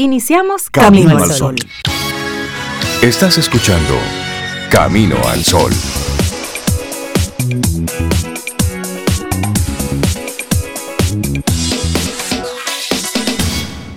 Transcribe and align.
Iniciamos 0.00 0.70
Camino, 0.70 1.18
al 1.18 1.32
Sol. 1.32 1.56
Estás 3.02 3.36
escuchando 3.36 3.94
Camino 4.70 5.16
al 5.26 5.42
Sol. 5.42 5.72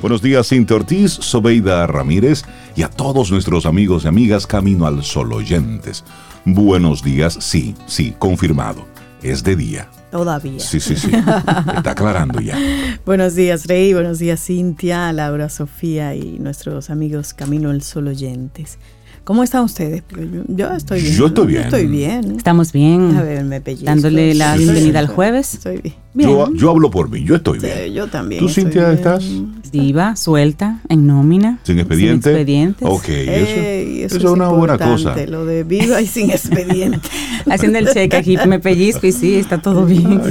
Buenos 0.01 0.23
días, 0.23 0.49
Cintia 0.49 0.75
Ortiz, 0.75 1.11
Sobeida 1.11 1.85
Ramírez 1.85 2.45
y 2.75 2.81
a 2.81 2.89
todos 2.89 3.29
nuestros 3.29 3.67
amigos 3.67 4.03
y 4.03 4.07
amigas 4.07 4.47
Camino 4.47 4.87
al 4.87 5.03
Sol 5.03 5.31
oyentes. 5.31 6.03
Buenos 6.45 7.03
días, 7.03 7.37
sí, 7.39 7.75
sí, 7.85 8.15
confirmado. 8.17 8.87
Es 9.21 9.43
de 9.43 9.55
día. 9.55 9.87
Todavía. 10.11 10.59
Sí, 10.59 10.79
sí, 10.79 10.95
sí. 10.95 11.09
Está 11.11 11.91
aclarando 11.91 12.41
ya. 12.41 12.57
buenos 13.05 13.33
días, 13.33 13.65
Rey. 13.65 13.93
Buenos 13.93 14.19
días, 14.19 14.43
Cintia, 14.43 15.11
Laura, 15.13 15.49
Sofía 15.49 16.15
y 16.15 16.37
nuestros 16.37 16.89
amigos 16.89 17.33
Camino 17.33 17.69
al 17.69 17.81
Sol 17.81 18.09
oyentes. 18.09 18.77
¿Cómo 19.23 19.43
están 19.43 19.63
ustedes? 19.63 20.03
Yo 20.47 20.71
estoy 20.73 21.01
bien. 21.01 21.15
Yo 21.15 21.27
estoy 21.27 21.47
bien. 21.47 21.63
estoy 21.63 21.87
bien. 21.87 22.35
Estamos 22.35 22.71
bien. 22.71 23.15
A 23.15 23.21
ver, 23.21 23.43
me 23.45 23.61
pellizco. 23.61 23.85
Dándole 23.85 24.33
la 24.33 24.57
bienvenida 24.57 24.99
al 24.99 25.07
jueves. 25.07 25.53
Estoy 25.53 25.77
bien. 25.77 25.95
Yo, 26.13 26.51
yo, 26.53 26.71
hablo 26.71 26.91
por 26.91 27.09
mí, 27.09 27.23
yo 27.23 27.35
estoy 27.35 27.59
bien. 27.59 27.93
yo 27.93 28.07
también. 28.07 28.41
¿Tú, 28.41 28.49
Cintia, 28.49 28.91
estás? 28.91 29.23
Viva, 29.71 30.17
suelta, 30.17 30.81
en 30.89 31.07
nómina. 31.07 31.59
¿Sin 31.63 31.79
expediente? 31.79 32.29
Sin 32.29 32.37
expedientes. 32.37 32.87
Ok, 32.89 33.07
eso, 33.07 34.15
eso, 34.15 34.17
es 34.17 34.23
una 34.25 34.49
buena 34.49 34.77
cosa. 34.77 35.15
Lo 35.25 35.45
de 35.45 35.63
viva 35.63 36.01
y 36.01 36.07
sin 36.07 36.29
expediente. 36.29 36.99
Haciendo 37.49 37.79
el 37.79 37.87
cheque 37.87 38.17
aquí, 38.17 38.37
me 38.45 38.59
pellizco 38.59 39.07
y 39.07 39.13
sí, 39.13 39.35
está 39.35 39.61
todo 39.61 39.85
bien. 39.85 40.21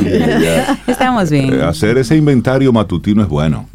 Estamos 0.87 1.30
bien. 1.30 1.55
Eh, 1.55 1.62
hacer 1.62 1.97
ese 1.97 2.15
inventario 2.15 2.73
matutino 2.73 3.23
es 3.23 3.28
bueno. 3.28 3.67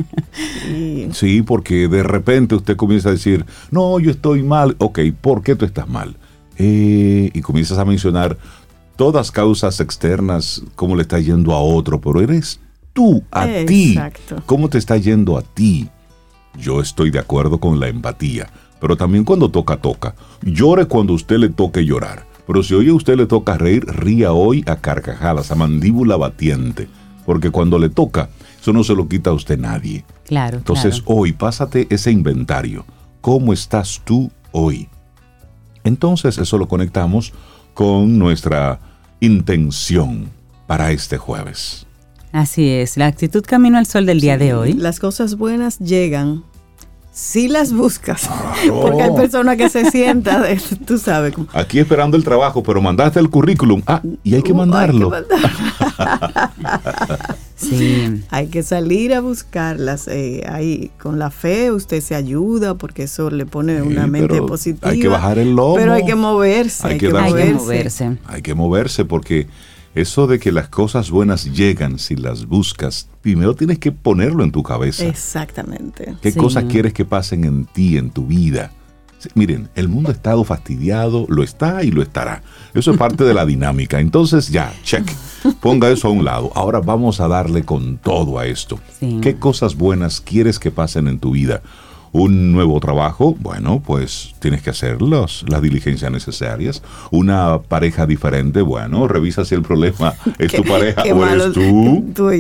Sí. 0.68 1.10
sí, 1.14 1.42
porque 1.42 1.88
de 1.88 2.04
repente 2.04 2.54
usted 2.54 2.76
comienza 2.76 3.10
a 3.10 3.14
decir, 3.14 3.46
no, 3.72 4.00
yo 4.00 4.12
estoy 4.12 4.44
mal. 4.44 4.76
Ok, 4.78 5.00
¿por 5.22 5.42
qué 5.42 5.56
tú 5.56 5.66
estás 5.66 5.88
mal? 5.88 6.16
Eh, 6.58 7.32
y 7.34 7.42
comienzas 7.42 7.78
a 7.80 7.86
mencionar 7.86 8.38
todas 8.96 9.32
causas 9.32 9.80
externas, 9.80 10.64
cómo 10.76 10.96
le 10.96 11.04
está 11.04 11.20
yendo 11.20 11.54
a 11.54 11.60
otro, 11.60 12.00
pero 12.00 12.22
eres 12.22 12.60
tú, 12.94 13.24
a 13.32 13.46
ti. 13.66 13.98
¿Cómo 14.46 14.70
te 14.70 14.78
está 14.78 14.98
yendo 14.98 15.38
a 15.38 15.42
ti? 15.42 15.90
Yo 16.58 16.80
estoy 16.80 17.12
de 17.12 17.20
acuerdo 17.20 17.60
con 17.60 17.80
la 17.80 17.88
empatía, 17.88 18.50
pero 18.80 18.96
también 18.96 19.24
cuando 19.24 19.50
toca, 19.50 19.78
toca. 19.78 20.16
Llore 20.42 20.86
cuando 20.86 21.14
usted 21.14 21.38
le 21.38 21.50
toque 21.50 21.86
llorar. 21.86 22.26
Pero 22.48 22.62
si 22.62 22.76
hoy 22.76 22.90
a 22.90 22.94
usted 22.94 23.18
le 23.18 23.26
toca 23.26 23.58
reír, 23.58 23.86
ría 23.86 24.32
hoy 24.32 24.64
a 24.68 24.76
carcajadas, 24.78 25.52
a 25.52 25.56
mandíbula 25.56 26.16
batiente. 26.16 26.88
Porque 27.26 27.50
cuando 27.50 27.80
le 27.80 27.90
toca, 27.90 28.30
eso 28.62 28.72
no 28.72 28.84
se 28.84 28.94
lo 28.94 29.08
quita 29.08 29.32
a 29.32 29.34
usted 29.34 29.58
nadie. 29.58 30.06
Claro. 30.26 30.58
Entonces 30.58 31.02
hoy, 31.06 31.34
pásate 31.34 31.88
ese 31.90 32.12
inventario. 32.12 32.86
¿Cómo 33.22 33.52
estás 33.52 34.02
tú 34.06 34.32
hoy? 34.52 34.88
Entonces 35.84 36.38
eso 36.38 36.58
lo 36.58 36.68
conectamos 36.68 37.34
con 37.76 38.18
nuestra 38.18 38.80
intención 39.20 40.32
para 40.66 40.90
este 40.92 41.20
jueves. 41.20 41.86
Así 42.32 42.70
es, 42.70 42.98
la 42.98 43.06
actitud 43.06 43.44
camino 43.46 43.78
al 43.78 43.86
sol 43.86 44.08
del 44.08 44.20
día 44.20 44.40
de 44.40 44.56
hoy. 44.56 44.74
Las 44.74 45.00
cosas 45.00 45.36
buenas 45.36 45.78
llegan 45.78 46.44
si 47.12 47.48
las 47.48 47.72
buscas. 47.72 48.30
Porque 48.70 49.04
hay 49.04 49.12
personas 49.12 49.58
que 49.58 49.70
se 49.70 49.90
sientan, 49.92 50.44
tú 50.86 50.98
sabes. 50.98 51.34
Aquí 51.54 51.80
esperando 51.80 52.18
el 52.18 52.24
trabajo, 52.24 52.64
pero 52.64 52.82
mandaste 52.82 53.20
el 53.20 53.30
currículum. 53.30 53.82
Ah, 53.86 54.02
y 54.24 54.36
hay 54.36 54.42
que 54.42 54.54
mandarlo. 54.54 55.12
Sí. 57.56 58.24
Hay 58.30 58.48
que 58.48 58.64
salir 58.64 59.14
a 59.14 59.22
buscarlas. 59.22 60.08
Eh, 60.08 60.44
ahí, 60.48 60.92
con 61.00 61.20
la 61.20 61.32
fe 61.32 61.72
usted 61.72 62.02
se 62.02 62.16
ayuda 62.16 62.76
porque 62.76 63.04
eso 63.04 63.30
le 63.30 63.46
pone 63.46 63.82
una 63.82 64.08
mente 64.08 64.42
positiva. 64.42 64.90
Hay 64.90 65.00
que 65.00 65.08
bajar 65.08 65.40
el 65.40 65.56
lomo. 65.56 65.76
Pero 65.76 65.94
hay 65.94 66.06
que 66.06 66.16
moverse. 66.16 66.88
Hay, 66.88 66.98
que, 66.98 67.10
moverse. 67.10 68.18
Hay 68.26 68.42
que 68.42 68.54
moverse 68.54 69.06
porque 69.06 69.48
eso 69.96 70.28
de 70.28 70.40
que 70.40 70.52
las 70.52 70.68
cosas 70.68 71.10
buenas 71.10 71.46
llegan 71.46 72.00
si 72.00 72.18
las 72.18 72.46
buscas, 72.46 73.08
primero 73.22 73.56
tienes 73.56 73.80
que 73.80 73.92
ponerlo 73.94 74.44
en 74.44 74.52
tu 74.52 74.62
cabeza. 74.62 75.06
Exactamente. 75.06 76.16
¿Qué 76.22 76.34
cosas 76.34 76.66
quieres 76.66 76.94
que 76.94 77.06
pasen 77.06 77.46
en 77.46 77.66
ti, 77.66 77.98
en 77.98 78.12
tu 78.12 78.26
vida? 78.26 78.72
Miren, 79.34 79.70
el 79.76 79.88
mundo 79.88 80.10
ha 80.10 80.14
estado 80.14 80.44
fastidiado, 80.44 81.26
lo 81.30 81.44
está 81.44 81.84
y 81.84 81.92
lo 81.92 82.02
estará. 82.02 82.44
Eso 82.74 82.92
es 82.92 82.98
parte 82.98 83.24
de 83.24 83.34
la 83.34 83.46
dinámica. 83.46 84.00
Entonces 84.00 84.50
ya, 84.50 84.74
check. 84.84 85.10
Ponga 85.62 85.90
eso 85.90 86.08
a 86.08 86.12
un 86.12 86.26
lado. 86.26 86.52
Ahora 86.56 86.80
vamos 86.80 87.20
a 87.20 87.28
darle 87.28 87.64
con 87.64 87.98
todo 87.98 88.40
a 88.40 88.46
esto. 88.46 88.80
¿Qué 89.22 89.36
cosas 89.38 89.76
buenas 89.76 90.22
quieres 90.22 90.60
que 90.60 90.72
pasen 90.72 91.08
en 91.08 91.20
tu 91.20 91.32
vida? 91.32 91.62
un 92.16 92.54
nuevo 92.54 92.80
trabajo, 92.80 93.36
bueno, 93.42 93.84
pues 93.86 94.36
tienes 94.40 94.62
que 94.62 94.70
hacer 94.70 95.02
las 95.02 95.62
diligencias 95.62 96.10
necesarias. 96.10 96.82
Una 97.12 97.60
pareja 97.60 98.06
diferente, 98.06 98.62
bueno, 98.62 99.06
revisa 99.10 99.44
si 99.44 99.54
el 99.54 99.64
problema 99.64 100.14
es 100.40 100.52
tu 100.56 100.64
pareja 100.64 101.04
o 101.04 101.26
eres 101.26 101.52
tú. 101.52 102.06
tú 102.16 102.32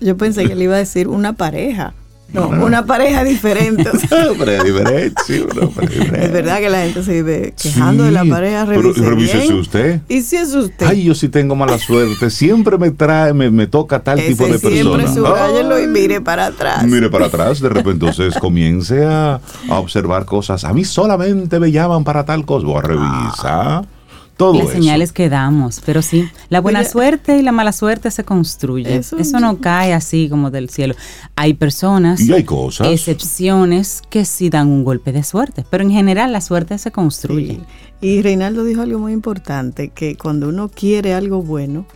yo 0.00 0.16
pensé 0.16 0.48
que 0.48 0.54
le 0.54 0.64
iba 0.64 0.76
a 0.76 0.78
decir 0.78 1.08
una 1.08 1.34
pareja. 1.34 1.92
No, 2.34 2.48
una 2.48 2.84
pareja 2.84 3.22
diferente. 3.22 3.88
una 4.10 4.36
pareja 4.36 4.64
diferente, 4.64 5.22
sí, 5.24 5.40
una 5.40 5.68
pareja 5.68 5.94
diferente. 6.00 6.26
Es 6.26 6.32
verdad 6.32 6.58
que 6.58 6.68
la 6.68 6.82
gente 6.82 7.04
se 7.04 7.12
vive 7.12 7.54
quejando 7.60 8.02
de 8.02 8.10
la 8.10 8.24
pareja. 8.24 8.64
Revise 8.64 8.92
pero 8.94 9.10
revísese 9.10 9.54
usted. 9.54 10.00
¿Y 10.08 10.20
si 10.22 10.36
es 10.36 10.52
usted? 10.52 10.86
Ay, 10.86 11.04
yo 11.04 11.14
sí 11.14 11.28
tengo 11.28 11.54
mala 11.54 11.78
suerte. 11.78 12.30
Siempre 12.30 12.76
me 12.76 12.90
trae, 12.90 13.32
me, 13.32 13.50
me 13.50 13.68
toca 13.68 14.00
tal 14.00 14.18
tipo 14.18 14.46
de 14.46 14.58
persona. 14.58 14.74
Siempre 14.74 15.08
subrayelo 15.08 15.80
y 15.80 15.86
mire 15.86 16.20
para 16.20 16.46
atrás. 16.46 16.84
Mire 16.84 17.08
para 17.08 17.26
atrás. 17.26 17.60
De 17.60 17.68
repente 17.68 18.06
entonces 18.06 18.34
comience 18.40 19.04
a, 19.04 19.40
a, 19.68 19.78
observar 19.78 20.24
cosas. 20.24 20.64
A 20.64 20.72
mí 20.72 20.84
solamente 20.84 21.60
me 21.60 21.70
llaman 21.70 22.02
para 22.02 22.24
tal 22.24 22.44
cosa. 22.44 22.66
Voy 22.66 22.78
a 22.78 22.82
revisar 22.82 23.93
las 24.38 24.70
señales 24.70 25.12
que 25.12 25.28
damos, 25.28 25.80
pero 25.84 26.02
sí, 26.02 26.28
la 26.48 26.60
buena 26.60 26.84
suerte 26.84 27.38
y 27.38 27.42
la 27.42 27.52
mala 27.52 27.72
suerte 27.72 28.10
se 28.10 28.24
construye. 28.24 28.96
Eso, 28.96 29.40
no 29.40 29.60
cae 29.60 29.92
así 29.92 30.28
como 30.28 30.50
del 30.50 30.70
cielo. 30.70 30.94
Hay 31.36 31.54
personas, 31.54 32.20
y 32.20 32.32
hay 32.32 32.44
cosas, 32.44 32.88
excepciones 32.88 34.02
que 34.10 34.24
sí 34.24 34.50
dan 34.50 34.68
un 34.68 34.84
golpe 34.84 35.12
de 35.12 35.22
suerte, 35.22 35.64
pero 35.68 35.84
en 35.84 35.90
general 35.90 36.32
la 36.32 36.40
suerte 36.40 36.78
se 36.78 36.90
construye. 36.90 37.60
Y 38.00 38.22
Reinaldo 38.22 38.64
dijo 38.64 38.82
algo 38.82 38.98
muy 38.98 39.12
importante, 39.12 39.90
que 39.90 40.16
cuando 40.16 40.48
uno 40.48 40.68
quiere 40.68 41.14
algo 41.14 41.42
bueno, 41.42 41.86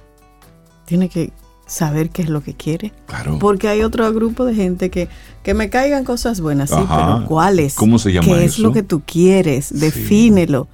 tiene 0.87 1.09
que 1.09 1.32
saber 1.66 2.10
qué 2.10 2.22
es 2.22 2.31
lo 2.31 2.43
que 2.43 2.54
quiere. 2.54 2.93
Claro. 3.06 3.38
Porque 3.38 3.69
hay 3.69 3.82
otro 3.82 4.10
grupo 4.12 4.44
de 4.44 4.54
gente 4.54 4.91
que, 4.91 5.09
que 5.43 5.54
me 5.54 5.69
caigan 5.69 6.04
cosas 6.04 6.41
buenas, 6.41 6.71
sí, 6.71 6.77
pero 6.88 7.25
¿cuáles? 7.27 7.75
¿Cómo 7.75 7.98
se 7.98 8.12
llama 8.12 8.27
¿Qué 8.27 8.44
es 8.44 8.59
lo 8.59 8.72
que 8.72 8.82
tú 8.82 9.03
quieres? 9.04 9.69
Defínelo 9.78 10.69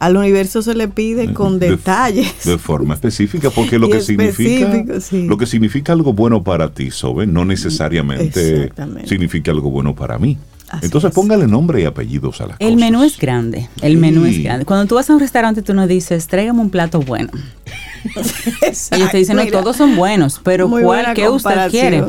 al 0.00 0.16
universo 0.16 0.62
se 0.62 0.74
le 0.74 0.88
pide 0.88 1.32
con 1.32 1.58
detalles. 1.58 2.44
De 2.44 2.58
forma 2.58 2.94
específica, 2.94 3.50
porque 3.50 3.78
lo 3.78 3.88
que 3.90 4.00
significa 4.00 4.82
lo 5.12 5.36
que 5.36 5.46
significa 5.46 5.92
algo 5.92 6.12
bueno 6.14 6.42
para 6.42 6.72
ti, 6.72 6.90
Sobe, 6.90 7.26
no 7.26 7.44
necesariamente 7.44 8.72
significa 9.04 9.52
algo 9.52 9.70
bueno 9.70 9.94
para 9.94 10.18
mí. 10.18 10.38
Entonces 10.82 11.12
póngale 11.12 11.46
nombre 11.46 11.82
y 11.82 11.84
apellidos 11.84 12.40
a 12.40 12.46
las 12.46 12.56
cosas. 12.56 12.70
El 12.72 12.76
menú 12.76 13.02
es 13.02 13.18
grande, 13.18 13.68
el 13.82 13.98
menú 13.98 14.24
es 14.24 14.42
grande. 14.42 14.64
Cuando 14.64 14.86
tú 14.86 14.94
vas 14.94 15.10
a 15.10 15.14
un 15.14 15.20
restaurante 15.20 15.62
tú 15.62 15.74
no 15.74 15.86
dices, 15.86 16.26
tráigame 16.26 16.60
un 16.60 16.70
plato 16.70 17.00
bueno. 17.00 17.30
Ellos 18.90 19.10
te 19.10 19.18
dicen, 19.18 19.36
no, 19.36 19.46
todos 19.46 19.76
son 19.76 19.96
buenos, 19.96 20.40
pero 20.42 20.68
¿cuál 20.68 21.14
que 21.14 21.28
usted 21.28 21.70
quiere? 21.70 22.04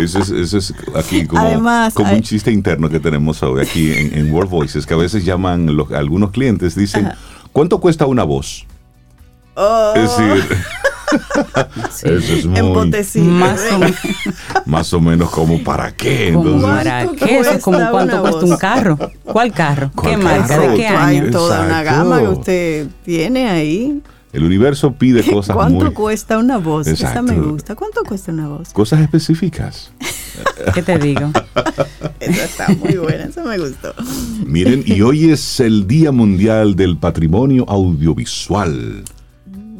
Ese 0.00 0.20
es, 0.58 0.74
aquí 0.94 1.26
como, 1.26 1.62
como 1.94 2.12
un 2.12 2.22
chiste 2.22 2.50
interno 2.50 2.88
que 2.88 3.00
tenemos 3.00 3.42
hoy 3.42 3.62
aquí 3.62 3.92
en, 3.92 4.32
World 4.32 4.50
Voices, 4.50 4.86
que 4.86 4.94
a 4.94 4.98
veces 4.98 5.24
llaman 5.24 5.68
algunos 5.94 6.30
clientes, 6.30 6.74
dicen, 6.74 7.10
¿cuánto 7.52 7.80
cuesta 7.80 8.06
una 8.06 8.24
voz? 8.24 8.66
Oh. 9.54 9.92
Es 9.94 10.16
decir, 10.16 10.44
Eso 11.88 12.08
es 12.08 12.46
muy, 12.46 12.60
más, 13.22 13.60
o 13.72 13.80
más 14.68 14.92
o 14.92 15.00
menos 15.00 15.30
como 15.30 15.62
para 15.62 15.92
qué. 15.92 16.36
¿Para 16.62 17.06
qué? 17.08 17.38
Eso 17.38 17.50
es 17.52 17.62
como 17.62 17.78
cuánto 17.90 18.20
cuesta 18.20 18.44
un 18.44 18.56
carro. 18.56 18.98
¿Cuál 19.24 19.52
carro? 19.52 19.90
¿Qué 20.02 20.16
marca? 20.16 20.58
¿De 20.58 20.74
qué 20.74 20.88
año? 20.88 21.24
Hay 21.24 21.30
toda 21.30 21.62
una 21.62 21.82
gama 21.82 22.20
que 22.20 22.28
usted 22.28 22.86
tiene 23.04 23.48
ahí. 23.48 24.02
El 24.32 24.44
universo 24.44 24.92
pide 24.92 25.22
cosas 25.32 25.56
¿Cuánto 25.56 25.92
cuesta 25.94 26.38
una 26.38 26.58
voz? 26.58 26.86
Esa 26.86 27.22
me 27.22 27.38
gusta. 27.38 27.74
¿Cuánto 27.74 28.02
cuesta 28.04 28.32
una 28.32 28.48
voz? 28.48 28.72
Cosas 28.72 29.00
específicas. 29.00 29.92
¿Qué 30.74 30.82
te 30.82 30.98
digo? 30.98 31.30
Esa 32.20 32.44
está 32.44 32.68
muy 32.68 32.96
buena, 32.96 33.24
eso 33.24 33.44
me 33.44 33.58
gustó. 33.58 33.94
Miren, 34.44 34.82
y 34.86 35.00
hoy 35.02 35.30
es 35.30 35.60
el 35.60 35.86
Día 35.86 36.12
Mundial 36.12 36.76
del 36.76 36.96
Patrimonio 36.96 37.64
Audiovisual. 37.68 39.04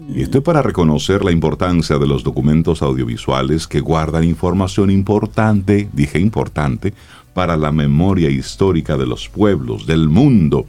Y 0.08 0.22
esto 0.22 0.38
es 0.38 0.44
para 0.44 0.62
reconocer 0.62 1.24
la 1.24 1.32
importancia 1.32 1.98
de 1.98 2.06
los 2.06 2.22
documentos 2.22 2.80
audiovisuales 2.80 3.66
que 3.66 3.80
guardan 3.80 4.24
información 4.24 4.90
importante, 4.90 5.88
dije 5.92 6.20
importante, 6.20 6.94
para 7.34 7.56
la 7.56 7.72
memoria 7.72 8.30
histórica 8.30 8.96
de 8.96 9.06
los 9.06 9.28
pueblos, 9.28 9.86
del 9.86 10.08
mundo 10.08 10.66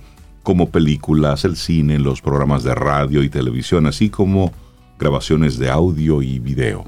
como 0.48 0.70
películas, 0.70 1.44
el 1.44 1.58
cine, 1.58 2.00
los 2.00 2.22
programas 2.22 2.64
de 2.64 2.74
radio 2.74 3.22
y 3.22 3.28
televisión, 3.28 3.86
así 3.86 4.10
como 4.10 4.54
grabaciones 4.98 5.60
de 5.60 5.70
audio 5.70 6.22
y 6.22 6.40
video. 6.40 6.86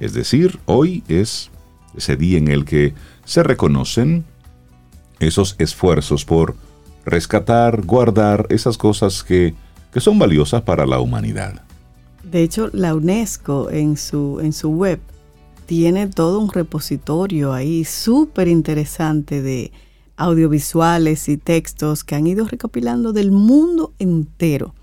Es 0.00 0.14
decir, 0.14 0.58
hoy 0.64 1.04
es 1.06 1.50
ese 1.94 2.16
día 2.16 2.38
en 2.38 2.48
el 2.48 2.64
que 2.64 2.94
se 3.26 3.42
reconocen 3.42 4.24
esos 5.20 5.56
esfuerzos 5.58 6.24
por 6.24 6.56
rescatar, 7.04 7.82
guardar 7.84 8.46
esas 8.48 8.78
cosas 8.78 9.22
que, 9.22 9.54
que 9.92 10.00
son 10.00 10.18
valiosas 10.18 10.62
para 10.62 10.86
la 10.86 11.00
humanidad. 11.00 11.60
De 12.22 12.42
hecho, 12.42 12.70
la 12.72 12.94
UNESCO 12.94 13.70
en 13.70 13.98
su, 13.98 14.40
en 14.40 14.54
su 14.54 14.70
web 14.70 15.00
tiene 15.66 16.06
todo 16.06 16.38
un 16.38 16.50
repositorio 16.50 17.52
ahí 17.52 17.84
súper 17.84 18.48
interesante 18.48 19.42
de 19.42 19.70
audiovisuales 20.16 21.28
y 21.28 21.36
textos 21.36 22.04
que 22.04 22.14
han 22.14 22.26
ido 22.26 22.46
recopilando 22.46 23.12
del 23.12 23.30
mundo 23.30 23.92
entero. 23.98 24.74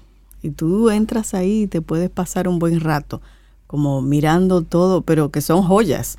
Y 0.41 0.51
tú 0.51 0.89
entras 0.89 1.33
ahí 1.33 1.63
y 1.63 1.67
te 1.67 1.81
puedes 1.81 2.09
pasar 2.09 2.47
un 2.47 2.59
buen 2.59 2.79
rato, 2.79 3.21
como 3.67 4.01
mirando 4.01 4.63
todo, 4.63 5.01
pero 5.01 5.31
que 5.31 5.41
son 5.41 5.61
joyas 5.63 6.17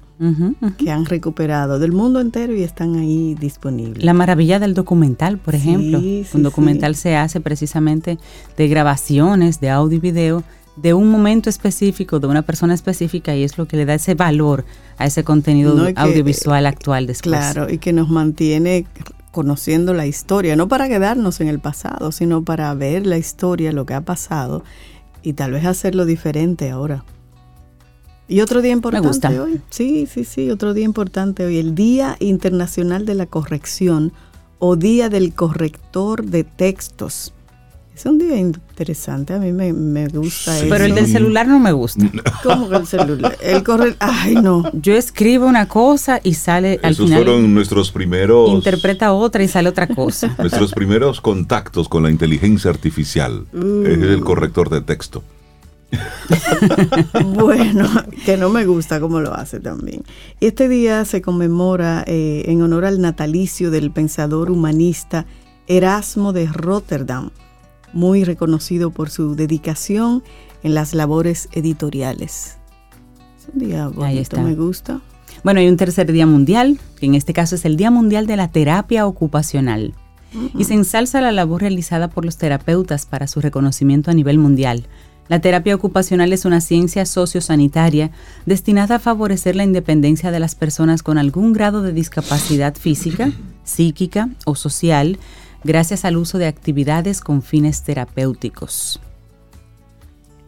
que 0.79 0.91
han 0.91 1.05
recuperado 1.05 1.81
del 1.81 1.91
mundo 1.91 2.21
entero 2.21 2.55
y 2.55 2.63
están 2.63 2.95
ahí 2.95 3.35
disponibles. 3.35 4.05
La 4.05 4.15
maravilla 4.15 4.61
del 4.61 4.73
documental, 4.73 5.39
por 5.39 5.57
ejemplo. 5.57 5.99
un 5.99 6.43
documental 6.43 6.95
se 6.95 7.17
hace 7.17 7.41
precisamente 7.41 8.19
de 8.57 8.69
grabaciones 8.69 9.59
de 9.61 9.71
audio 9.71 9.97
y 9.97 10.01
video 10.01 10.45
de 10.77 10.95
un 10.95 11.11
momento 11.11 11.51
específico, 11.51 12.19
de 12.19 12.27
una 12.27 12.43
persona 12.43 12.75
específica, 12.75 13.37
y 13.37 13.45
es 13.45 13.59
lo 13.59 13.67
que 13.67 13.77
le 13.77 13.85
da 13.85 13.95
ese 13.95 14.15
valor 14.15 14.65
a 14.99 15.07
ese 15.07 15.25
contenido 15.25 15.77
audiovisual 15.97 16.67
actual 16.67 17.07
después. 17.07 17.31
Claro, 17.31 17.71
y 17.71 17.79
que 17.79 17.93
nos 17.93 18.09
mantiene 18.09 18.87
conociendo 19.33 19.95
la 19.95 20.07
historia, 20.07 20.57
no 20.57 20.69
para 20.69 20.89
quedarnos 20.89 21.41
en 21.41 21.49
el 21.49 21.59
pasado, 21.59 22.13
sino 22.13 22.43
para 22.43 22.73
ver 22.75 23.07
la 23.07 23.19
historia, 23.19 23.73
lo 23.73 23.87
que 23.87 23.95
ha 23.95 24.03
pasado, 24.03 24.63
y 25.23 25.35
tal 25.35 25.53
vez 25.53 25.65
hacerlo 25.65 26.05
diferente 26.05 26.71
ahora. 26.71 27.05
Y 28.29 28.41
otro 28.41 28.63
día 28.63 28.73
importante 28.73 29.41
hoy. 29.41 29.61
Sí, 29.69 30.07
sí, 30.07 30.25
sí, 30.25 30.51
otro 30.51 30.73
día 30.73 30.85
importante 30.85 31.45
hoy, 31.45 31.59
el 31.59 31.75
Día 31.75 32.17
Internacional 32.19 33.05
de 33.05 33.15
la 33.15 33.27
Corrección 33.27 34.13
o 34.59 34.77
Día 34.77 35.09
del 35.09 35.35
Corrector 35.35 36.25
de 36.25 36.45
Textos. 36.45 37.35
Es 38.03 38.07
un 38.07 38.19
día 38.19 38.37
interesante, 38.37 39.33
a 39.33 39.39
mí 39.39 39.53
me, 39.53 40.09
gusta 40.09 40.59
eso. 40.59 40.67
Pero 40.69 40.87
el 40.87 40.93
del 40.97 41.07
celular 41.07 41.47
no 41.47 41.61
me 41.61 41.71
gusta. 41.71 42.05
¿Cómo 42.43 42.69
que 42.69 42.75
el 42.75 42.87
celular? 42.89 43.39
El 43.41 43.63
corre... 43.63 43.95
Ay, 44.01 44.35
no. 44.35 44.65
Yo 44.73 44.97
escribo 44.97 45.47
una 45.47 45.69
cosa 45.69 46.19
y 46.21 46.35
sale 46.35 46.81
al 46.83 46.95
Esos 46.95 47.07
final. 47.07 47.23
fueron 47.23 47.55
nuestros 47.55 47.93
primeros. 47.93 48.51
Interpreta 48.51 49.13
otra 49.13 49.45
y 49.45 49.47
sale 49.47 49.69
otra 49.69 49.87
cosa. 49.87 50.35
nuestros 50.39 50.73
primeros 50.73 51.21
contactos 51.21 51.89
con 51.89 52.03
la 52.03 52.11
inteligencia 52.11 52.73
artificial. 52.73 53.47
Es 53.53 53.61
el 53.61 54.21
mm. 54.21 54.25
corrector 54.25 54.69
de 54.69 54.81
texto. 54.81 55.23
bueno, 57.25 57.89
que 58.27 58.37
no 58.37 58.49
me 58.49 58.67
gusta 58.67 58.99
cómo 58.99 59.21
lo 59.21 59.33
hace 59.33 59.61
también. 59.61 60.03
Este 60.41 60.69
día 60.69 61.05
se 61.05 61.23
conmemora 61.23 62.03
eh, 62.09 62.47
en 62.49 62.63
honor 62.63 62.85
al 62.85 63.01
natalicio 63.01 63.71
del 63.71 63.93
pensador 63.93 64.51
humanista 64.51 65.25
Erasmo 65.69 66.33
de 66.33 66.49
Rotterdam 66.49 67.31
muy 67.93 68.25
reconocido 68.25 68.91
por 68.91 69.11
su 69.11 69.35
dedicación 69.35 70.23
en 70.63 70.75
las 70.75 70.95
labores 70.95 71.49
editoriales. 71.53 72.59
Es 73.39 73.49
un 73.53 73.61
día 73.61 73.89
bonito, 73.89 74.41
me 74.41 74.55
gusta. 74.55 75.01
Bueno, 75.45 75.61
hay 75.61 75.69
un 75.69 75.77
tercer 75.77 76.13
día 76.13 76.27
mundial, 76.27 76.79
que 77.01 77.07
en 77.07 77.15
este 77.15 77.33
caso 77.33 77.57
es 77.57 77.65
el 77.65 77.77
Día 77.77 77.91
Mundial 77.91 78.27
de 78.27 78.37
la 78.37 78.49
Terapia 78.49 79.07
Ocupacional. 79.07 79.95
Y 80.57 80.65
se 80.65 80.73
ensalza 80.73 81.21
la 81.21 81.31
labor 81.31 81.61
realizada 81.61 82.09
por 82.09 82.25
los 82.25 82.39
terapeutas 82.39 83.05
para 83.05 83.27
su 83.27 83.43
reconocimiento 83.43 84.11
a 84.11 84.15
nivel 84.15 84.39
mundial. 84.39 84.87
La 85.29 85.41
terapia 85.41 85.75
ocupacional 85.75 86.33
es 86.33 86.45
una 86.45 86.61
ciencia 86.61 87.05
sociosanitaria 87.05 88.11
destinada 88.47 88.97
a 88.97 88.99
favorecer 88.99 89.57
la 89.57 89.65
independencia 89.65 90.31
de 90.31 90.41
las 90.41 90.55
personas 90.55 91.03
con 91.03 91.19
algún 91.19 91.53
grado 91.53 91.83
de 91.83 91.93
discapacidad 91.93 92.75
física, 92.75 93.31
psíquica 93.65 94.31
o 94.47 94.55
social 94.55 95.19
gracias 95.65 96.05
al 96.05 96.17
uso 96.17 96.39
de 96.39 96.47
actividades 96.47 97.21
con 97.21 97.43
fines 97.43 97.83
terapéuticos. 97.83 99.01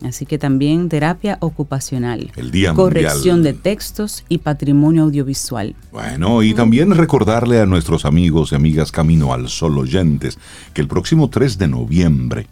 Así 0.02 0.26
que 0.26 0.38
también 0.38 0.90
terapia 0.90 1.38
ocupacional, 1.40 2.31
el 2.37 2.50
día 2.50 2.75
corrección 2.75 3.43
de 3.43 3.55
textos 3.55 4.25
y 4.28 4.38
patrimonio 4.38 5.05
audiovisual. 5.05 5.75
Bueno, 5.93 6.43
y 6.43 6.52
también 6.52 6.94
recordarle 6.94 7.61
a 7.61 7.66
nuestros 7.66 8.05
amigos 8.05 8.52
y 8.52 8.55
amigas 8.55 8.93
Camino 8.93 9.32
al 9.32 9.49
Sol 9.49 9.78
oyentes 9.78 10.38
que 10.75 10.82
el 10.82 10.88
próximo 10.88 11.31
3 11.31 11.56
de 11.56 11.69
noviembre, 11.69 12.46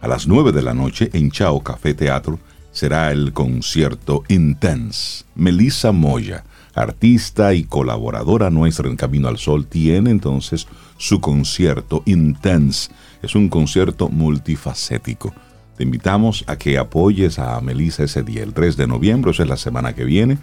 a 0.00 0.06
las 0.06 0.28
9 0.28 0.52
de 0.52 0.62
la 0.62 0.74
noche, 0.74 1.10
en 1.12 1.32
Chao 1.32 1.60
Café 1.60 1.94
Teatro, 1.94 2.38
será 2.70 3.10
el 3.10 3.32
concierto 3.32 4.22
Intense. 4.28 5.24
Melissa 5.34 5.90
Moya, 5.90 6.44
artista 6.74 7.54
y 7.54 7.64
colaboradora 7.64 8.50
nuestra 8.50 8.88
en 8.88 8.96
Camino 8.96 9.28
al 9.28 9.38
Sol, 9.38 9.66
tiene 9.66 10.10
entonces 10.10 10.68
su 11.02 11.20
concierto 11.20 12.04
Intense. 12.06 12.92
Es 13.22 13.34
un 13.34 13.48
concierto 13.48 14.08
multifacético. 14.08 15.34
Te 15.76 15.82
invitamos 15.82 16.44
a 16.46 16.56
que 16.56 16.78
apoyes 16.78 17.40
a 17.40 17.60
Melissa 17.60 18.04
ese 18.04 18.22
día, 18.22 18.44
el 18.44 18.54
3 18.54 18.76
de 18.76 18.86
noviembre, 18.86 19.32
eso 19.32 19.42
es 19.42 19.48
la 19.48 19.56
semana 19.56 19.94
que 19.94 20.04
viene, 20.04 20.38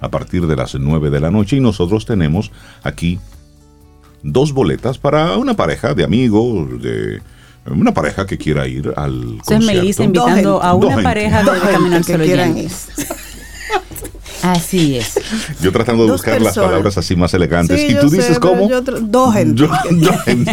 a 0.00 0.10
partir 0.10 0.46
de 0.46 0.54
las 0.54 0.74
9 0.74 1.08
de 1.08 1.18
la 1.18 1.30
noche. 1.30 1.56
Y 1.56 1.60
nosotros 1.60 2.04
tenemos 2.04 2.52
aquí 2.82 3.20
dos 4.22 4.52
boletas 4.52 4.98
para 4.98 5.38
una 5.38 5.54
pareja 5.54 5.94
de 5.94 6.04
amigos, 6.04 6.82
de 6.82 7.22
una 7.64 7.94
pareja 7.94 8.26
que 8.26 8.36
quiera 8.36 8.68
ir 8.68 8.92
al 8.94 9.38
concierto. 9.38 9.64
Melissa 9.64 10.04
invitando 10.04 10.62
a 10.62 10.74
una 10.74 11.02
pareja 11.02 11.42
de 11.42 11.58
Camino 11.58 11.96
al 11.96 12.04
Sol 12.04 12.20
Así 14.42 14.96
es. 14.96 15.14
Yo 15.60 15.72
tratando 15.72 16.04
de 16.04 16.12
buscar 16.12 16.40
las 16.40 16.56
palabras 16.56 16.98
así 16.98 17.16
más 17.16 17.32
elegantes. 17.34 17.88
y 17.88 17.94
tú 17.94 18.10
dices 18.10 18.38
cómo. 18.38 18.68
dos 19.02 19.34
gente. 19.34 19.66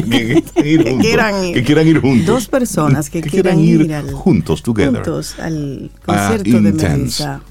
que, 0.03 0.43
quieran 1.65 1.87
ir, 1.87 1.99
juntos. 1.99 2.25
Dos 2.25 2.47
personas 2.47 3.09
que, 3.09 3.21
quieran 3.21 3.59
ir, 3.59 3.91
juntos, 4.13 4.61
together. 4.61 4.97
Juntos 4.97 5.35
al 5.39 5.91
concierto 6.05 6.61
de 6.61 6.71
Melissa. 6.71 7.41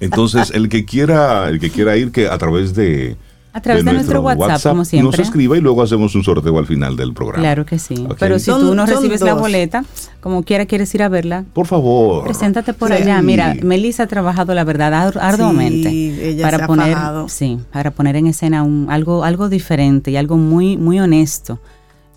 Entonces, 0.00 0.50
el 0.54 0.68
que 0.68 0.84
quiera, 0.84 1.48
el 1.48 1.60
que 1.60 1.70
quiera 1.70 1.96
ir, 1.96 2.12
que 2.12 2.28
a 2.28 2.38
través 2.38 2.74
de 2.74 3.16
a 3.52 3.60
través 3.60 3.84
de, 3.84 3.92
nuestro, 3.92 4.20
WhatsApp, 4.20 4.62
como 4.62 4.84
siempre. 4.84 5.18
Nos 5.18 5.18
escriba 5.18 5.56
y 5.56 5.60
luego 5.60 5.82
hacemos 5.82 6.14
un 6.14 6.22
sorteo 6.22 6.58
al 6.58 6.66
final 6.66 6.96
del 6.96 7.12
programa. 7.12 7.42
Claro 7.42 7.66
que 7.66 7.78
sí. 7.78 8.06
Pero 8.18 8.38
si 8.38 8.50
tú 8.50 8.74
no 8.74 8.86
recibes 8.86 9.20
la 9.20 9.34
boleta, 9.34 9.84
como 10.20 10.42
quiera 10.42 10.66
quieres 10.66 10.94
ir 10.94 11.02
a 11.02 11.08
verla. 11.08 11.44
Por 11.52 11.66
favor. 11.66 12.24
Preséntate 12.24 12.72
por 12.74 12.92
allá. 12.92 13.20
Mira, 13.22 13.54
Melissa 13.62 14.04
ha 14.04 14.06
trabajado 14.06 14.54
la 14.54 14.64
verdad 14.64 15.12
arduamente 15.20 15.90
ella 15.90 16.42
para 16.50 16.66
poner, 16.66 16.96
sí, 17.28 17.58
para 17.72 17.90
poner 17.90 18.16
en 18.16 18.28
escena 18.28 18.62
un, 18.62 18.86
algo, 18.90 19.24
algo 19.24 19.48
diferente 19.48 20.10
y 20.10 20.16
algo 20.16 20.36
muy, 20.36 20.76
muy 20.76 21.00
honesto. 21.00 21.58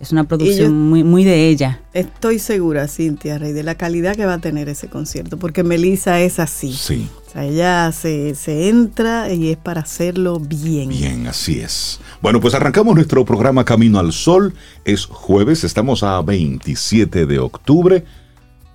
Es 0.04 0.12
una 0.12 0.24
producción 0.24 0.74
muy, 0.74 1.02
muy 1.02 1.24
de 1.24 1.48
ella. 1.48 1.80
Estoy 1.94 2.38
segura, 2.38 2.88
Cintia 2.88 3.38
Rey, 3.38 3.52
de 3.52 3.62
la 3.62 3.74
calidad 3.74 4.14
que 4.14 4.26
va 4.26 4.34
a 4.34 4.38
tener 4.38 4.68
ese 4.68 4.88
concierto, 4.88 5.38
porque 5.38 5.64
Melissa 5.64 6.20
es 6.20 6.38
así. 6.38 6.74
Sí 6.74 7.08
ella 7.42 7.90
se, 7.90 8.34
se, 8.36 8.68
entra 8.68 9.32
y 9.32 9.50
es 9.50 9.56
para 9.56 9.80
hacerlo 9.80 10.38
bien. 10.38 10.90
Bien, 10.90 11.26
así 11.26 11.58
es. 11.58 12.00
Bueno, 12.22 12.40
pues 12.40 12.54
arrancamos 12.54 12.94
nuestro 12.94 13.24
programa 13.24 13.64
Camino 13.64 13.98
al 13.98 14.12
Sol. 14.12 14.54
Es 14.84 15.06
jueves, 15.06 15.64
estamos 15.64 16.04
a 16.04 16.22
27 16.22 17.26
de 17.26 17.38
octubre. 17.40 18.04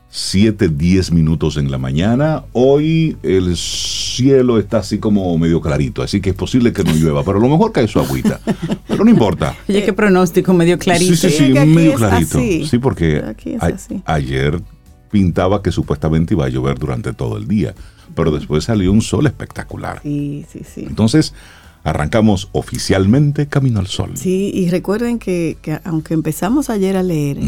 7, 0.09 0.69
10 0.69 1.11
minutos 1.11 1.57
en 1.57 1.69
la 1.69 1.77
mañana. 1.77 2.43
Hoy 2.53 3.17
el 3.23 3.55
cielo 3.55 4.57
está 4.57 4.79
así 4.79 4.97
como 4.97 5.37
medio 5.37 5.61
clarito, 5.61 6.01
así 6.01 6.19
que 6.19 6.31
es 6.31 6.35
posible 6.35 6.73
que 6.73 6.83
no 6.83 6.93
llueva, 6.93 7.23
pero 7.23 7.37
a 7.37 7.41
lo 7.41 7.49
mejor 7.49 7.71
cae 7.71 7.87
su 7.87 7.99
agüita. 7.99 8.39
Pero 8.87 9.03
no 9.03 9.11
importa. 9.11 9.55
Oye, 9.67 9.83
qué 9.83 9.93
pronóstico, 9.93 10.53
medio 10.53 10.79
clarito. 10.79 11.15
Sí, 11.15 11.29
sí, 11.29 11.53
sí, 11.53 11.53
medio 11.53 11.93
clarito. 11.93 12.39
Sí, 12.39 12.79
porque 12.81 13.23
ayer 14.05 14.61
pintaba 15.11 15.61
que 15.61 15.71
supuestamente 15.71 16.33
iba 16.33 16.45
a 16.45 16.49
llover 16.49 16.77
durante 16.77 17.13
todo 17.13 17.37
el 17.37 17.47
día 17.47 17.73
pero 18.15 18.31
después 18.31 18.63
salió 18.65 18.91
un 18.91 19.01
sol 19.01 19.27
espectacular. 19.27 20.01
Sí, 20.03 20.45
sí, 20.51 20.61
sí. 20.63 20.85
Entonces, 20.87 21.33
arrancamos 21.83 22.49
oficialmente 22.51 23.47
Camino 23.47 23.79
al 23.79 23.87
Sol. 23.87 24.11
Sí, 24.15 24.51
y 24.53 24.69
recuerden 24.69 25.19
que, 25.19 25.57
aunque 25.83 26.13
empezamos 26.13 26.69
ayer 26.69 26.97
a 26.97 27.03
leer, 27.03 27.39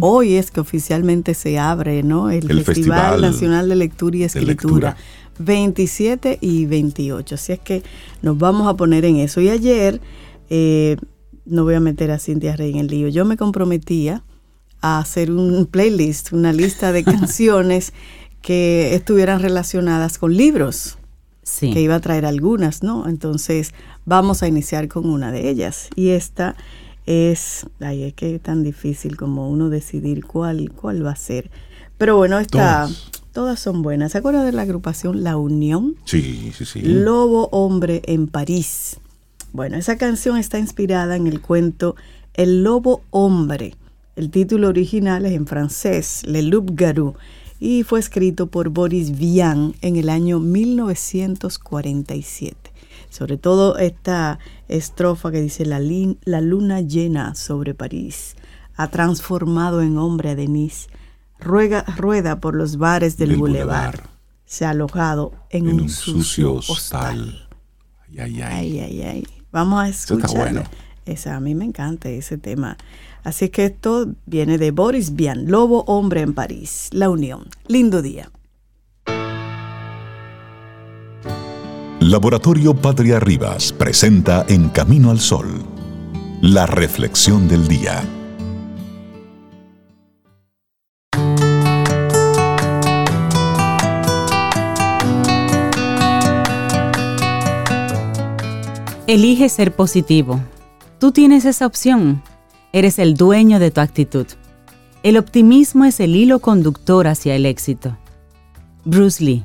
hoy 0.00 0.34
es 0.34 0.50
que 0.50 0.60
oficialmente 0.60 1.34
se 1.34 1.58
abre 1.58 2.02
¿no? 2.02 2.30
el, 2.30 2.64
Festival, 2.64 3.20
Nacional 3.20 3.68
de 3.68 3.76
Lectura 3.76 4.16
y 4.16 4.22
Escritura. 4.24 4.96
27 5.38 6.38
y 6.40 6.66
28. 6.66 7.34
Así 7.34 7.52
es 7.52 7.58
que 7.58 7.82
nos 8.22 8.38
vamos 8.38 8.68
a 8.68 8.76
poner 8.76 9.04
en 9.04 9.16
eso. 9.16 9.40
Y 9.40 9.48
ayer, 9.48 10.00
eh, 10.50 10.96
no 11.46 11.64
voy 11.64 11.74
a 11.74 11.80
meter 11.80 12.10
a 12.10 12.18
Cintia 12.18 12.56
Rey 12.56 12.72
en 12.72 12.78
el 12.78 12.86
lío, 12.88 13.08
yo 13.08 13.24
me 13.24 13.36
comprometía 13.36 14.22
a 14.82 14.98
hacer 14.98 15.30
un 15.30 15.66
playlist, 15.66 16.32
una 16.32 16.52
lista 16.52 16.92
de 16.92 17.04
canciones 17.04 17.92
que 18.42 18.94
estuvieran 18.94 19.40
relacionadas 19.40 20.18
con 20.18 20.36
libros. 20.36 20.98
Sí. 21.50 21.72
Que 21.72 21.80
iba 21.80 21.96
a 21.96 22.00
traer 22.00 22.24
algunas, 22.24 22.82
¿no? 22.82 23.08
Entonces, 23.08 23.74
vamos 24.04 24.42
a 24.42 24.48
iniciar 24.48 24.88
con 24.88 25.06
una 25.06 25.32
de 25.32 25.50
ellas. 25.50 25.88
Y 25.96 26.10
esta 26.10 26.54
es, 27.06 27.66
ay, 27.80 28.04
es 28.04 28.14
que 28.14 28.36
es 28.36 28.40
tan 28.40 28.62
difícil 28.62 29.16
como 29.16 29.50
uno 29.50 29.68
decidir 29.68 30.24
cuál, 30.24 30.70
cuál 30.70 31.04
va 31.04 31.10
a 31.10 31.16
ser. 31.16 31.50
Pero 31.98 32.16
bueno, 32.16 32.38
esta, 32.38 32.88
todas, 33.32 33.58
son 33.58 33.82
buenas. 33.82 34.12
¿Se 34.12 34.18
acuerda 34.18 34.44
de 34.44 34.52
la 34.52 34.62
agrupación 34.62 35.24
La 35.24 35.36
Unión? 35.36 35.96
Sí, 36.04 36.52
sí, 36.56 36.64
sí. 36.64 36.82
Lobo 36.82 37.48
Hombre 37.50 38.02
en 38.06 38.28
París. 38.28 38.98
Bueno, 39.52 39.76
esa 39.76 39.98
canción 39.98 40.36
está 40.36 40.58
inspirada 40.58 41.16
en 41.16 41.26
el 41.26 41.40
cuento 41.40 41.96
El 42.34 42.62
Lobo 42.62 43.02
Hombre. 43.10 43.74
El 44.14 44.30
título 44.30 44.68
original 44.68 45.26
es 45.26 45.32
en 45.32 45.46
francés, 45.46 46.22
Le 46.26 46.42
Loup 46.42 46.70
Garou, 46.74 47.14
y 47.60 47.84
fue 47.84 48.00
escrito 48.00 48.48
por 48.48 48.70
Boris 48.70 49.16
Vian 49.16 49.76
en 49.82 49.94
el 49.96 50.08
año 50.08 50.40
1947. 50.40 52.72
Sobre 53.10 53.36
todo 53.36 53.76
esta 53.76 54.38
estrofa 54.68 55.30
que 55.30 55.42
dice 55.42 55.66
la, 55.66 55.78
la 56.24 56.40
luna 56.40 56.80
llena 56.80 57.34
sobre 57.34 57.74
París 57.74 58.36
ha 58.76 58.88
transformado 58.88 59.82
en 59.82 59.98
hombre 59.98 60.30
a 60.30 60.34
Denise. 60.34 60.88
Ruega, 61.38 61.84
rueda 61.96 62.40
por 62.40 62.54
los 62.54 62.78
bares 62.78 63.18
del, 63.18 63.36
boulevard. 63.36 64.00
Se 64.46 64.64
ha 64.64 64.70
alojado 64.70 65.34
en, 65.50 65.68
un, 65.68 65.90
sucio, 65.90 66.54
hostal. 66.54 67.46
Ay, 68.18 68.40
ay, 68.40 68.80
ay. 68.80 69.02
ay, 69.02 69.26
Vamos 69.52 69.82
a 69.82 69.88
escuchar. 69.88 70.66
Esa, 71.10 71.34
a 71.34 71.40
mí 71.40 71.56
me 71.56 71.64
encanta 71.64 72.08
ese 72.08 72.38
tema. 72.38 72.76
Así 73.24 73.48
que 73.48 73.64
esto 73.64 74.06
viene 74.26 74.58
de 74.58 74.70
Boris 74.70 75.16
Vian, 75.16 75.50
Lobo 75.50 75.82
Hombre 75.88 76.20
en 76.20 76.34
París, 76.34 76.88
La 76.92 77.10
Unión. 77.10 77.48
Lindo 77.66 78.00
día. 78.00 78.30
Laboratorio 81.98 82.74
Patria 82.74 83.18
Rivas 83.18 83.72
presenta 83.72 84.46
En 84.48 84.68
Camino 84.68 85.10
al 85.10 85.18
Sol, 85.18 85.48
la 86.40 86.66
reflexión 86.66 87.48
del 87.48 87.66
día. 87.66 88.02
Elige 99.08 99.48
ser 99.48 99.74
positivo. 99.74 100.40
Tú 101.00 101.12
tienes 101.12 101.46
esa 101.46 101.66
opción. 101.66 102.22
Eres 102.74 102.98
el 102.98 103.14
dueño 103.14 103.58
de 103.58 103.70
tu 103.70 103.80
actitud. 103.80 104.26
El 105.02 105.16
optimismo 105.16 105.86
es 105.86 105.98
el 105.98 106.14
hilo 106.14 106.40
conductor 106.40 107.06
hacia 107.08 107.34
el 107.34 107.46
éxito. 107.46 107.96
Bruce 108.84 109.24
Lee 109.24 109.44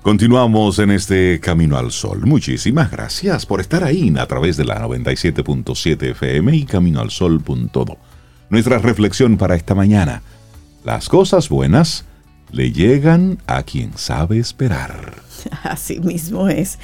Continuamos 0.00 0.78
en 0.78 0.90
este 0.90 1.40
Camino 1.40 1.76
al 1.76 1.92
Sol. 1.92 2.26
Muchísimas 2.26 2.90
gracias 2.90 3.44
por 3.44 3.60
estar 3.60 3.84
ahí 3.84 4.12
a 4.18 4.26
través 4.26 4.56
de 4.56 4.64
la 4.64 4.80
97.7 4.82 6.10
FM 6.10 6.56
y 6.56 6.64
caminoalsol.do. 6.64 7.98
Nuestra 8.48 8.78
reflexión 8.78 9.36
para 9.36 9.56
esta 9.56 9.74
mañana. 9.74 10.22
Las 10.84 11.08
cosas 11.08 11.50
buenas 11.50 12.06
le 12.50 12.72
llegan 12.72 13.38
a 13.46 13.62
quien 13.62 13.96
sabe 13.96 14.38
esperar. 14.38 15.14
Así 15.62 16.00
mismo 16.00 16.48
es. 16.48 16.78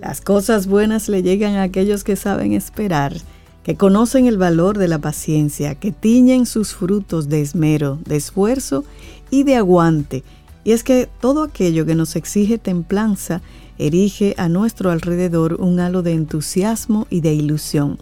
Las 0.00 0.20
cosas 0.20 0.66
buenas 0.66 1.08
le 1.08 1.22
llegan 1.22 1.54
a 1.54 1.62
aquellos 1.62 2.04
que 2.04 2.16
saben 2.16 2.52
esperar, 2.52 3.16
que 3.62 3.76
conocen 3.76 4.26
el 4.26 4.38
valor 4.38 4.78
de 4.78 4.88
la 4.88 4.98
paciencia, 4.98 5.74
que 5.74 5.92
tiñen 5.92 6.46
sus 6.46 6.74
frutos 6.74 7.28
de 7.28 7.40
esmero, 7.40 7.98
de 8.04 8.16
esfuerzo 8.16 8.84
y 9.30 9.42
de 9.42 9.56
aguante 9.56 10.22
y 10.66 10.72
es 10.72 10.82
que 10.82 11.08
todo 11.20 11.44
aquello 11.44 11.86
que 11.86 11.94
nos 11.94 12.16
exige 12.16 12.58
templanza 12.58 13.40
erige 13.78 14.34
a 14.36 14.48
nuestro 14.48 14.90
alrededor 14.90 15.60
un 15.60 15.78
halo 15.78 16.02
de 16.02 16.12
entusiasmo 16.12 17.06
y 17.08 17.20
de 17.20 17.34
ilusión. 17.34 18.00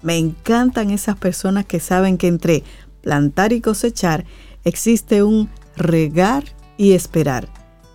Me 0.00 0.16
encantan 0.16 0.90
esas 0.90 1.18
personas 1.18 1.66
que 1.66 1.78
saben 1.78 2.16
que 2.16 2.28
entre 2.28 2.64
plantar 3.02 3.52
y 3.52 3.60
cosechar 3.60 4.24
existe 4.64 5.22
un 5.22 5.50
regar 5.76 6.44
y 6.78 6.92
esperar, 6.92 7.48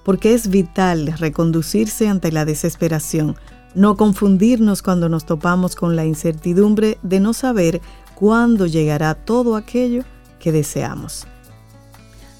porque 0.03 0.33
es 0.33 0.49
vital 0.49 1.13
reconducirse 1.17 2.07
ante 2.07 2.31
la 2.31 2.45
desesperación, 2.45 3.35
no 3.75 3.95
confundirnos 3.95 4.81
cuando 4.81 5.09
nos 5.09 5.25
topamos 5.25 5.75
con 5.75 5.95
la 5.95 6.05
incertidumbre 6.05 6.97
de 7.03 7.19
no 7.19 7.33
saber 7.33 7.81
cuándo 8.15 8.65
llegará 8.67 9.15
todo 9.15 9.55
aquello 9.55 10.03
que 10.39 10.51
deseamos. 10.51 11.25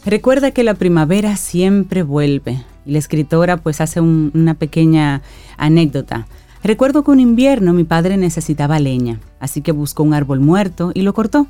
Recuerda 0.06 0.52
que 0.52 0.64
la 0.64 0.74
primavera 0.74 1.36
siempre 1.36 2.04
vuelve. 2.04 2.64
Y 2.86 2.92
la 2.94 2.98
escritora 2.98 3.58
pues 3.58 3.80
hace 3.82 4.02
una 4.02 4.56
pequeña 4.56 5.22
anécdota. 5.58 6.28
Recuerdo 6.64 7.04
que 7.04 7.12
un 7.12 7.20
invierno 7.20 7.74
mi 7.74 7.84
padre 7.84 8.18
necesitaba 8.18 8.80
leña, 8.80 9.20
así 9.40 9.62
que 9.62 9.72
buscó 9.72 10.04
un 10.04 10.14
árbol 10.14 10.40
muerto 10.40 10.92
y 10.94 11.02
lo 11.02 11.14
cortó. 11.14 11.48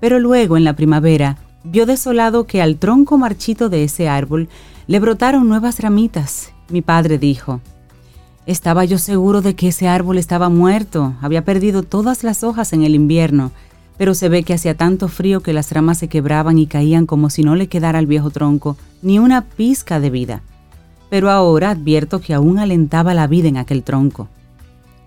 Pero 0.00 0.18
luego, 0.18 0.56
en 0.56 0.64
la 0.64 0.76
primavera, 0.76 1.36
vio 1.64 1.86
desolado 1.86 2.46
que 2.46 2.62
al 2.62 2.76
tronco 2.76 3.18
marchito 3.18 3.68
de 3.68 3.84
ese 3.84 4.08
árbol 4.08 4.48
le 4.86 5.00
brotaron 5.00 5.48
nuevas 5.48 5.80
ramitas. 5.80 6.52
Mi 6.68 6.82
padre 6.82 7.18
dijo, 7.18 7.60
estaba 8.46 8.84
yo 8.84 8.98
seguro 8.98 9.42
de 9.42 9.54
que 9.54 9.68
ese 9.68 9.88
árbol 9.88 10.18
estaba 10.18 10.48
muerto, 10.48 11.14
había 11.20 11.44
perdido 11.44 11.82
todas 11.82 12.24
las 12.24 12.42
hojas 12.44 12.72
en 12.72 12.82
el 12.82 12.94
invierno 12.94 13.52
pero 14.00 14.14
se 14.14 14.30
ve 14.30 14.44
que 14.44 14.54
hacía 14.54 14.74
tanto 14.74 15.08
frío 15.08 15.42
que 15.42 15.52
las 15.52 15.70
ramas 15.72 15.98
se 15.98 16.08
quebraban 16.08 16.56
y 16.56 16.66
caían 16.66 17.04
como 17.04 17.28
si 17.28 17.42
no 17.42 17.54
le 17.54 17.66
quedara 17.66 17.98
al 17.98 18.06
viejo 18.06 18.30
tronco 18.30 18.78
ni 19.02 19.18
una 19.18 19.42
pizca 19.42 20.00
de 20.00 20.08
vida. 20.08 20.40
Pero 21.10 21.30
ahora 21.30 21.72
advierto 21.72 22.22
que 22.22 22.32
aún 22.32 22.58
alentaba 22.58 23.12
la 23.12 23.26
vida 23.26 23.48
en 23.48 23.58
aquel 23.58 23.82
tronco. 23.82 24.28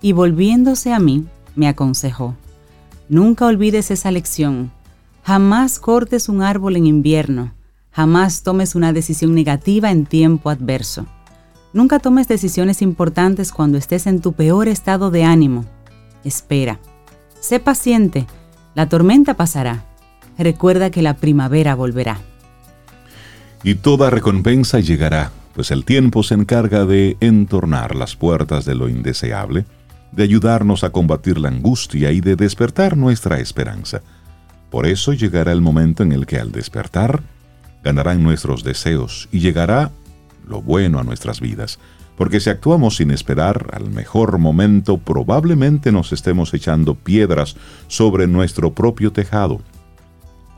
Y 0.00 0.12
volviéndose 0.12 0.92
a 0.92 1.00
mí, 1.00 1.24
me 1.56 1.66
aconsejó, 1.66 2.36
nunca 3.08 3.46
olvides 3.46 3.90
esa 3.90 4.12
lección, 4.12 4.70
jamás 5.24 5.78
cortes 5.78 6.28
un 6.28 6.42
árbol 6.42 6.76
en 6.76 6.86
invierno, 6.86 7.54
jamás 7.90 8.42
tomes 8.42 8.74
una 8.74 8.92
decisión 8.92 9.34
negativa 9.34 9.90
en 9.90 10.04
tiempo 10.04 10.50
adverso. 10.50 11.06
Nunca 11.72 11.98
tomes 11.98 12.28
decisiones 12.28 12.82
importantes 12.82 13.50
cuando 13.50 13.78
estés 13.78 14.06
en 14.06 14.20
tu 14.20 14.34
peor 14.34 14.68
estado 14.68 15.10
de 15.10 15.24
ánimo. 15.24 15.64
Espera. 16.24 16.78
Sé 17.40 17.58
paciente 17.58 18.26
la 18.74 18.88
tormenta 18.88 19.34
pasará. 19.34 19.84
Recuerda 20.36 20.90
que 20.90 21.00
la 21.00 21.14
primavera 21.16 21.74
volverá. 21.74 22.18
Y 23.62 23.76
toda 23.76 24.10
recompensa 24.10 24.80
llegará, 24.80 25.30
pues 25.54 25.70
el 25.70 25.84
tiempo 25.84 26.22
se 26.22 26.34
encarga 26.34 26.84
de 26.84 27.16
entornar 27.20 27.94
las 27.94 28.14
puertas 28.14 28.64
de 28.64 28.74
lo 28.74 28.88
indeseable, 28.88 29.64
de 30.12 30.22
ayudarnos 30.22 30.84
a 30.84 30.90
combatir 30.90 31.38
la 31.38 31.48
angustia 31.48 32.12
y 32.12 32.20
de 32.20 32.36
despertar 32.36 32.96
nuestra 32.96 33.38
esperanza. 33.40 34.02
Por 34.74 34.88
eso 34.88 35.12
llegará 35.12 35.52
el 35.52 35.60
momento 35.60 36.02
en 36.02 36.10
el 36.10 36.26
que 36.26 36.36
al 36.36 36.50
despertar, 36.50 37.22
ganarán 37.84 38.24
nuestros 38.24 38.64
deseos 38.64 39.28
y 39.30 39.38
llegará 39.38 39.92
lo 40.48 40.62
bueno 40.62 40.98
a 40.98 41.04
nuestras 41.04 41.40
vidas 41.40 41.78
porque 42.16 42.40
si 42.40 42.50
actuamos 42.50 42.96
sin 42.96 43.12
esperar 43.12 43.68
al 43.72 43.92
mejor 43.92 44.38
momento, 44.38 44.98
probablemente 44.98 45.92
nos 45.92 46.12
estemos 46.12 46.52
echando 46.54 46.96
piedras 46.96 47.54
sobre 47.86 48.26
nuestro 48.26 48.74
propio 48.74 49.12
tejado, 49.12 49.60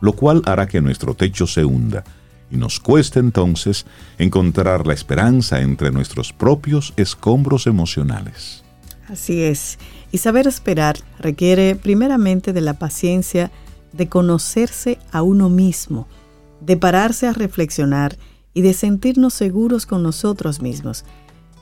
lo 0.01 0.15
cual 0.15 0.41
hará 0.47 0.67
que 0.67 0.81
nuestro 0.81 1.13
techo 1.13 1.47
se 1.47 1.67
hunda 1.67 2.03
y 2.51 2.57
nos 2.57 2.81
cueste 2.81 3.19
entonces 3.19 3.85
encontrar 4.17 4.87
la 4.87 4.95
esperanza 4.95 5.61
entre 5.61 5.91
nuestros 5.91 6.33
propios 6.33 6.95
escombros 6.97 7.67
emocionales. 7.67 8.65
Así 9.11 9.43
es, 9.43 9.79
y 10.11 10.17
saber 10.17 10.47
esperar 10.47 10.97
requiere 11.19 11.77
primeramente 11.77 12.55
de 12.55 12.63
la 12.63 12.79
paciencia 12.79 13.51
de 13.97 14.09
conocerse 14.09 14.99
a 15.13 15.23
uno 15.23 15.49
mismo, 15.49 16.07
de 16.61 16.77
pararse 16.77 17.27
a 17.27 17.33
reflexionar 17.33 18.17
y 18.55 18.63
de 18.63 18.75
sentirnos 18.75 19.35
seguros 19.35 19.87
con 19.87 20.03
nosotros 20.03 20.63
mismos 20.63 21.05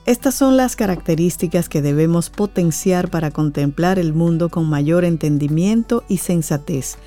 estas 0.05 0.35
son 0.35 0.55
las 0.55 0.75
características 0.75 1.67
que 1.67 1.81
debemos 1.81 2.29
potenciar 2.29 3.09
para 3.09 3.31
contemplar 3.31 3.97
el 3.97 4.13
mundo 4.13 4.49
con 4.49 4.69
mayor 4.69 5.03
entendimiento 5.03 6.03
y 6.07 6.17
sensatez. 6.17 6.97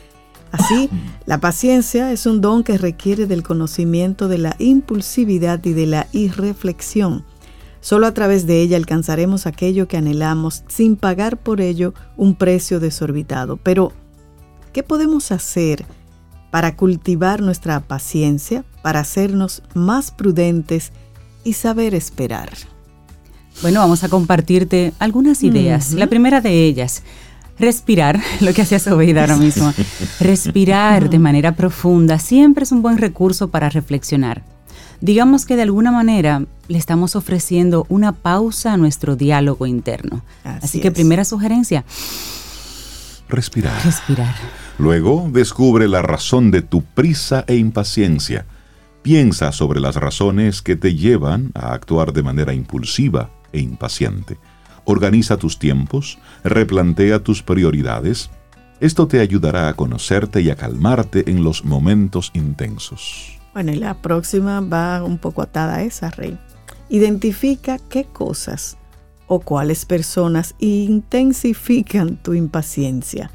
Así, 0.51 0.91
la 1.25 1.39
paciencia 1.39 2.11
es 2.11 2.27
un 2.27 2.41
don 2.41 2.65
que 2.65 2.77
requiere 2.77 3.27
del 3.27 3.45
conocimiento 3.45 4.27
de 4.27 4.39
la 4.39 4.57
impulsividad 4.59 5.65
y 5.65 5.75
de 5.75 5.87
la 5.87 6.09
irreflexión. 6.11 7.25
Solo 7.81 8.09
a 8.09 8.15
través 8.15 8.49
de 8.49 8.63
ella 8.63 8.77
alcanzaremos 8.77 9.47
aquello 9.47 9.87
que 9.87 9.97
anhelamos 9.97 10.65
sin 10.67 10.97
pagar 10.97 11.37
por 11.37 11.61
ello 11.61 11.95
un 12.17 12.35
precio 12.35 12.81
desorbitado. 12.81 13.59
Pero, 13.59 13.93
¿qué 14.79 14.85
podemos 14.85 15.33
hacer 15.33 15.85
para 16.53 16.77
cultivar 16.77 17.43
nuestra 17.43 17.81
paciencia, 17.81 18.65
para 18.81 19.01
hacernos 19.01 19.61
más 19.75 20.13
prudentes 20.13 20.93
y 21.43 21.55
saber 21.55 21.97
esperar? 21.97 22.51
Bueno, 23.61 23.81
vamos 23.81 24.05
a 24.05 24.09
compartirte 24.09 24.93
algunas 25.01 25.43
ideas. 25.43 25.95
La 25.95 26.07
primera 26.07 26.41
de 26.41 26.65
ellas, 26.65 27.03
respirar, 27.59 28.21
lo 28.41 28.55
que 28.55 28.63
hacía 28.63 28.79
Sobeida 28.79 29.23
ahora 29.23 29.37
mismo. 29.37 29.75
respirar 30.21 31.11
de 31.11 31.19
manera 31.19 31.57
profunda 31.57 32.21
siempre 32.21 32.63
es 32.63 32.71
un 32.71 32.81
buen 32.81 32.99
recurso 32.99 33.49
para 33.49 33.71
reflexionar. 33.71 34.45
Digamos 35.01 35.45
que 35.45 35.57
de 35.57 35.63
alguna 35.63 35.91
manera 35.91 36.45
le 36.69 36.79
estamos 36.79 37.17
ofreciendo 37.17 37.85
una 37.89 38.13
pausa 38.13 38.75
a 38.75 38.77
nuestro 38.77 39.17
diálogo 39.17 39.67
interno. 39.67 40.23
Así, 40.45 40.81
que 40.81 40.93
primera 40.93 41.25
sugerencia. 41.25 41.85
Respirar. 43.29 43.85
Respirar. 43.85 44.35
Luego 44.79 45.29
descubre 45.31 45.87
la 45.87 46.03
razón 46.03 46.51
de 46.51 46.63
tu 46.63 46.83
prisa 46.83 47.45
e 47.47 47.57
impaciencia. 47.57 48.47
Piensa 49.03 49.53
sobre 49.53 49.81
las 49.81 49.97
razones 49.97 50.63
que 50.63 50.77
te 50.77 50.95
llevan 50.95 51.51
a 51.55 51.73
actuar 51.73 52.13
de 52.13 52.23
manera 52.23 52.55
impulsiva 52.55 53.31
e 53.53 53.61
impaciente. 53.61 54.39
Organiza 54.85 55.37
tus 55.37 55.59
tiempos, 55.59 56.19
replantea 56.43 57.23
tus 57.23 57.43
prioridades. 57.43 58.31
Esto 58.81 59.09
te 59.09 59.21
ayudará 59.21 59.69
a 59.69 59.75
conocerte 59.75 60.41
y 60.41 60.51
a 60.51 60.57
calmarte 60.57 61.31
en 61.31 61.45
los 61.45 61.65
momentos 61.65 62.31
intensos. 62.33 63.39
Bueno, 63.53 63.73
y 63.73 63.77
la 63.77 63.95
próxima 64.01 64.61
va 64.61 65.03
un 65.03 65.19
poco 65.19 65.43
atada 65.43 65.77
a 65.77 65.83
esa, 65.83 66.11
Rey. 66.11 66.39
Identifica 66.89 67.79
qué 67.91 68.05
cosas 68.05 68.79
o 69.29 69.41
cuáles 69.41 69.85
personas 69.85 70.55
intensifican 70.59 72.17
tu 72.17 72.35
impaciencia. 72.35 73.31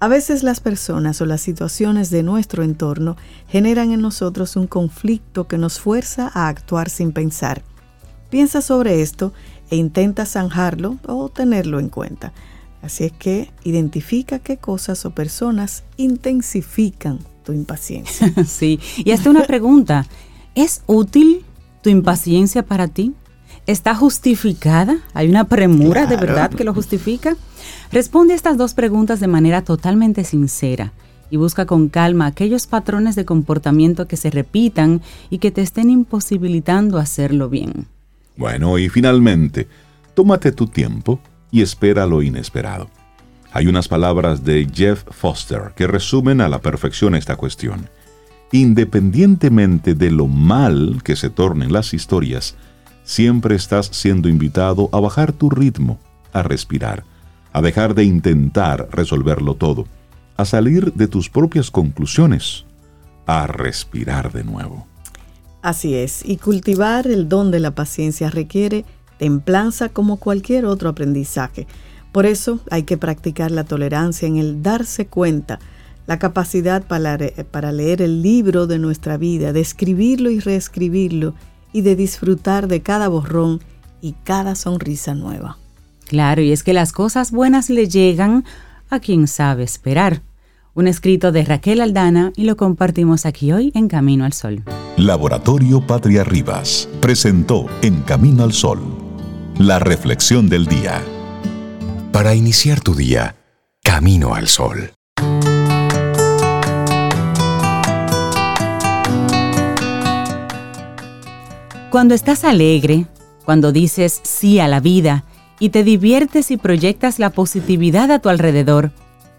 A 0.00 0.08
veces 0.08 0.42
las 0.42 0.60
personas 0.60 1.20
o 1.20 1.26
las 1.26 1.42
situaciones 1.42 2.10
de 2.10 2.22
nuestro 2.22 2.62
entorno 2.62 3.16
generan 3.48 3.92
en 3.92 4.00
nosotros 4.00 4.56
un 4.56 4.66
conflicto 4.66 5.46
que 5.46 5.58
nos 5.58 5.78
fuerza 5.78 6.30
a 6.32 6.48
actuar 6.48 6.88
sin 6.88 7.12
pensar. 7.12 7.62
Piensa 8.30 8.62
sobre 8.62 9.02
esto 9.02 9.32
e 9.70 9.76
intenta 9.76 10.24
zanjarlo 10.24 10.98
o 11.06 11.28
tenerlo 11.28 11.80
en 11.80 11.90
cuenta. 11.90 12.32
Así 12.82 13.04
es 13.04 13.12
que 13.12 13.50
identifica 13.62 14.38
qué 14.38 14.56
cosas 14.56 15.04
o 15.04 15.10
personas 15.10 15.84
intensifican 15.96 17.18
tu 17.44 17.52
impaciencia. 17.52 18.32
sí, 18.46 18.80
y 18.96 19.10
hasta 19.10 19.28
una 19.28 19.44
pregunta. 19.44 20.06
¿Es 20.54 20.82
útil 20.86 21.44
tu 21.82 21.90
impaciencia 21.90 22.64
para 22.64 22.88
ti? 22.88 23.14
¿Está 23.70 23.94
justificada? 23.94 24.98
¿Hay 25.14 25.28
una 25.28 25.44
premura 25.44 26.06
de 26.06 26.16
verdad 26.16 26.50
que 26.50 26.64
lo 26.64 26.74
justifica? 26.74 27.36
Responde 27.92 28.32
a 28.32 28.36
estas 28.36 28.58
dos 28.58 28.74
preguntas 28.74 29.20
de 29.20 29.28
manera 29.28 29.62
totalmente 29.62 30.24
sincera 30.24 30.92
y 31.30 31.36
busca 31.36 31.66
con 31.66 31.88
calma 31.88 32.26
aquellos 32.26 32.66
patrones 32.66 33.14
de 33.14 33.24
comportamiento 33.24 34.08
que 34.08 34.16
se 34.16 34.28
repitan 34.28 35.02
y 35.30 35.38
que 35.38 35.52
te 35.52 35.62
estén 35.62 35.88
imposibilitando 35.88 36.98
hacerlo 36.98 37.48
bien. 37.48 37.86
Bueno, 38.36 38.76
y 38.76 38.88
finalmente, 38.88 39.68
tómate 40.14 40.50
tu 40.50 40.66
tiempo 40.66 41.20
y 41.52 41.62
espera 41.62 42.06
lo 42.06 42.22
inesperado. 42.22 42.90
Hay 43.52 43.68
unas 43.68 43.86
palabras 43.86 44.42
de 44.42 44.68
Jeff 44.74 45.04
Foster 45.12 45.74
que 45.76 45.86
resumen 45.86 46.40
a 46.40 46.48
la 46.48 46.60
perfección 46.60 47.14
esta 47.14 47.36
cuestión. 47.36 47.88
Independientemente 48.50 49.94
de 49.94 50.10
lo 50.10 50.26
mal 50.26 51.02
que 51.04 51.14
se 51.14 51.30
tornen 51.30 51.72
las 51.72 51.94
historias, 51.94 52.56
siempre 53.10 53.56
estás 53.56 53.90
siendo 53.92 54.28
invitado 54.28 54.88
a 54.92 55.00
bajar 55.00 55.32
tu 55.32 55.50
ritmo, 55.50 55.98
a 56.32 56.44
respirar, 56.44 57.02
a 57.52 57.60
dejar 57.60 57.96
de 57.96 58.04
intentar 58.04 58.88
resolverlo 58.92 59.56
todo, 59.56 59.86
a 60.36 60.44
salir 60.44 60.92
de 60.94 61.08
tus 61.08 61.28
propias 61.28 61.72
conclusiones, 61.72 62.64
a 63.26 63.48
respirar 63.48 64.32
de 64.32 64.44
nuevo. 64.44 64.86
Así 65.60 65.96
es, 65.96 66.24
y 66.24 66.36
cultivar 66.36 67.08
el 67.08 67.28
don 67.28 67.50
de 67.50 67.58
la 67.58 67.74
paciencia 67.74 68.30
requiere 68.30 68.84
templanza 69.18 69.88
como 69.88 70.18
cualquier 70.18 70.64
otro 70.64 70.88
aprendizaje. 70.88 71.66
Por 72.12 72.26
eso 72.26 72.60
hay 72.70 72.84
que 72.84 72.96
practicar 72.96 73.50
la 73.50 73.64
tolerancia 73.64 74.28
en 74.28 74.36
el 74.36 74.62
darse 74.62 75.08
cuenta, 75.08 75.58
la 76.06 76.20
capacidad 76.20 76.84
para, 76.84 77.72
leer 77.72 78.02
el 78.02 78.22
libro 78.22 78.68
de 78.68 78.78
nuestra 78.78 79.16
vida, 79.16 79.52
de 79.52 79.60
escribirlo 79.60 80.30
y 80.30 80.38
reescribirlo 80.38 81.34
y 81.72 81.82
de 81.82 81.96
disfrutar 81.96 82.68
de 82.68 82.82
cada 82.82 83.08
borrón 83.08 83.60
y 84.00 84.14
cada 84.24 84.54
sonrisa 84.54 85.14
nueva. 85.14 85.58
Claro, 86.06 86.42
y 86.42 86.52
es 86.52 86.62
que 86.62 86.72
las 86.72 86.92
cosas 86.92 87.30
buenas 87.30 87.70
le 87.70 87.88
llegan 87.88 88.44
a 88.88 89.00
quien 89.00 89.28
sabe 89.28 89.62
esperar 89.62 90.22
un 90.74 90.86
escrito 90.86 91.32
de 91.32 91.44
Raquel 91.44 91.80
Aldana 91.80 92.32
y 92.36 92.44
lo 92.44 92.56
compartimos 92.56 93.26
aquí 93.26 93.52
hoy 93.52 93.72
en 93.74 93.88
Camino 93.88 94.24
al 94.24 94.32
Sol. 94.32 94.62
Laboratorio 94.96 95.86
Patria 95.86 96.24
Rivas 96.24 96.88
presentó 97.00 97.66
En 97.82 98.02
Camino 98.02 98.44
al 98.44 98.52
Sol 98.52 98.80
la 99.58 99.78
reflexión 99.78 100.48
del 100.48 100.66
día. 100.66 101.02
Para 102.12 102.34
iniciar 102.34 102.80
tu 102.80 102.94
día, 102.94 103.36
Camino 103.82 104.34
al 104.34 104.48
Sol. 104.48 104.92
Cuando 111.90 112.14
estás 112.14 112.44
alegre, 112.44 113.06
cuando 113.44 113.72
dices 113.72 114.20
sí 114.22 114.60
a 114.60 114.68
la 114.68 114.78
vida 114.78 115.24
y 115.58 115.70
te 115.70 115.82
diviertes 115.82 116.52
y 116.52 116.56
proyectas 116.56 117.18
la 117.18 117.30
positividad 117.30 118.12
a 118.12 118.20
tu 118.20 118.28
alrededor, 118.28 118.92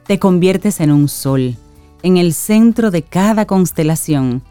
te 0.06 0.20
conviertes 0.20 0.82
en 0.82 0.92
un 0.92 1.08
sol, 1.08 1.56
en 2.04 2.18
el 2.18 2.34
centro 2.34 2.92
de 2.92 3.04
cada 3.04 3.46
constelación, 3.46 4.44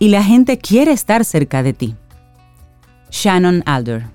y 0.00 0.08
la 0.08 0.24
gente 0.24 0.58
quiere 0.58 0.90
estar 0.90 1.24
cerca 1.24 1.62
de 1.62 1.74
ti. 1.74 1.94
Shannon 3.12 3.62
Alder. 3.66 4.06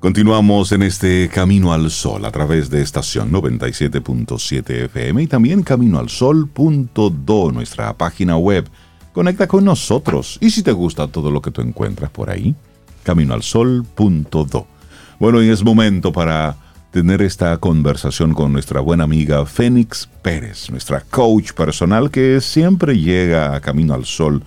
Continuamos 0.00 0.72
en 0.72 0.82
este 0.82 1.28
Camino 1.28 1.72
al 1.72 1.88
Sol 1.92 2.24
a 2.24 2.32
través 2.32 2.68
de 2.68 2.82
estación 2.82 3.30
97.7 3.30 4.86
FM 4.86 5.22
y 5.22 5.26
también 5.28 5.62
caminoalsol.do, 5.62 7.52
nuestra 7.52 7.96
página 7.96 8.36
web. 8.36 8.68
Conecta 9.18 9.48
con 9.48 9.64
nosotros 9.64 10.38
y 10.40 10.50
si 10.50 10.62
te 10.62 10.70
gusta 10.70 11.08
todo 11.08 11.32
lo 11.32 11.42
que 11.42 11.50
tú 11.50 11.60
encuentras 11.60 12.08
por 12.08 12.30
ahí, 12.30 12.54
caminoalsol.do. 13.02 14.66
Bueno, 15.18 15.42
y 15.42 15.48
es 15.48 15.64
momento 15.64 16.12
para 16.12 16.54
tener 16.92 17.22
esta 17.22 17.56
conversación 17.56 18.32
con 18.32 18.52
nuestra 18.52 18.78
buena 18.78 19.02
amiga 19.02 19.44
Fénix 19.44 20.08
Pérez, 20.22 20.70
nuestra 20.70 21.00
coach 21.00 21.50
personal 21.50 22.12
que 22.12 22.40
siempre 22.40 22.96
llega 22.96 23.56
a 23.56 23.60
Camino 23.60 23.92
al 23.92 24.04
Sol 24.04 24.44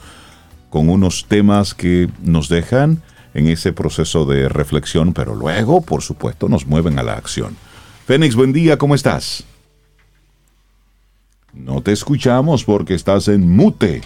con 0.70 0.88
unos 0.88 1.26
temas 1.26 1.74
que 1.74 2.10
nos 2.24 2.48
dejan 2.48 3.04
en 3.34 3.48
ese 3.50 3.74
proceso 3.74 4.24
de 4.24 4.48
reflexión, 4.48 5.12
pero 5.12 5.36
luego, 5.36 5.82
por 5.82 6.02
supuesto, 6.02 6.48
nos 6.48 6.66
mueven 6.66 6.98
a 6.98 7.04
la 7.04 7.16
acción. 7.16 7.58
Fénix, 8.08 8.36
buen 8.36 8.54
día, 8.54 8.78
¿cómo 8.78 8.96
estás? 8.96 9.44
No 11.52 11.82
te 11.82 11.92
escuchamos 11.92 12.64
porque 12.64 12.94
estás 12.94 13.28
en 13.28 13.54
mute. 13.54 14.02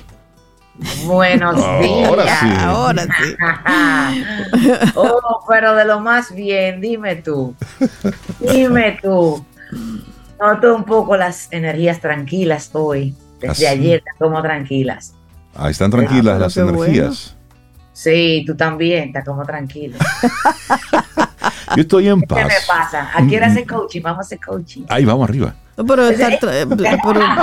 Buenos 1.06 1.56
días. 1.56 2.08
Ahora 2.10 2.40
sí. 2.40 2.48
Ahora 2.60 3.04
sí. 3.04 4.92
oh, 4.96 5.44
pero 5.48 5.76
de 5.76 5.86
lo 5.86 6.00
más 6.00 6.34
bien, 6.34 6.82
dime 6.82 7.16
tú. 7.18 7.56
Dime 8.40 9.00
tú. 9.02 9.46
Noto 10.40 10.76
un 10.76 10.84
poco 10.84 11.16
las 11.16 11.48
energías 11.52 12.00
tranquilas 12.02 12.70
hoy. 12.74 13.16
Desde 13.40 13.52
Así. 13.52 13.66
ayer 13.66 14.04
como 14.18 14.42
tranquilas. 14.42 15.14
Ah, 15.56 15.70
están 15.70 15.92
tranquilas 15.92 16.36
Ah, 16.36 16.40
las 16.40 16.54
qué 16.54 16.60
energías. 16.62 17.36
Sí, 17.94 18.44
tú 18.46 18.56
también, 18.58 19.06
estás 19.06 19.24
como 19.24 19.46
tranquilo. 19.46 19.98
Yo 21.76 21.82
estoy 21.82 22.10
en 22.10 22.20
¿Qué 22.22 22.28
paz. 22.28 22.46
me 22.48 22.54
pasa? 22.68 23.10
Aquí 23.14 23.36
era 23.36 23.48
hacer 23.48 23.66
coaching, 23.66 24.02
vamos 24.02 24.20
a 24.20 24.22
hacer 24.22 24.40
coaching. 24.46 24.84
Ahí 24.90 25.06
vamos 25.06 25.28
arriba. 25.30 25.56
No, 25.78 25.86
pero, 25.86 26.08
estar 26.08 26.40
tra- 26.40 26.68
pero, 26.70 27.00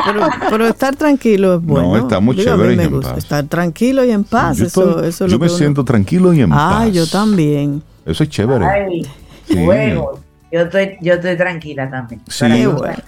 pero- 0.06 0.26
pero 0.50 0.66
estar 0.68 0.96
tranquilo 0.96 1.56
es 1.56 1.62
bueno. 1.62 1.96
está 1.96 2.18
muy 2.18 2.34
Digo, 2.34 2.50
chévere 2.50 2.74
y 2.74 2.80
en 2.80 2.90
gusta. 2.90 3.10
paz. 3.10 3.18
Estar 3.18 3.44
tranquilo 3.44 4.04
y 4.04 4.10
en 4.10 4.24
paz. 4.24 4.56
yo 4.56 4.66
eso, 4.66 4.88
estoy- 4.90 5.08
eso 5.08 5.24
es 5.26 5.30
yo 5.30 5.36
lo 5.36 5.40
me 5.40 5.46
que 5.46 5.52
uno- 5.52 5.58
siento 5.58 5.84
tranquilo 5.84 6.32
y 6.32 6.40
en 6.40 6.52
Ah, 6.52 6.78
paz. 6.84 6.92
yo 6.92 7.06
también. 7.06 7.82
Eso 8.06 8.22
es 8.24 8.30
chévere. 8.30 8.64
Ay, 8.64 9.02
Sí. 9.46 9.56
bueno, 9.64 10.12
yo 10.50 10.60
estoy, 10.62 10.96
yo 11.02 11.14
estoy 11.14 11.36
tranquila 11.36 11.90
también. 11.90 12.22
Sí, 12.28 12.46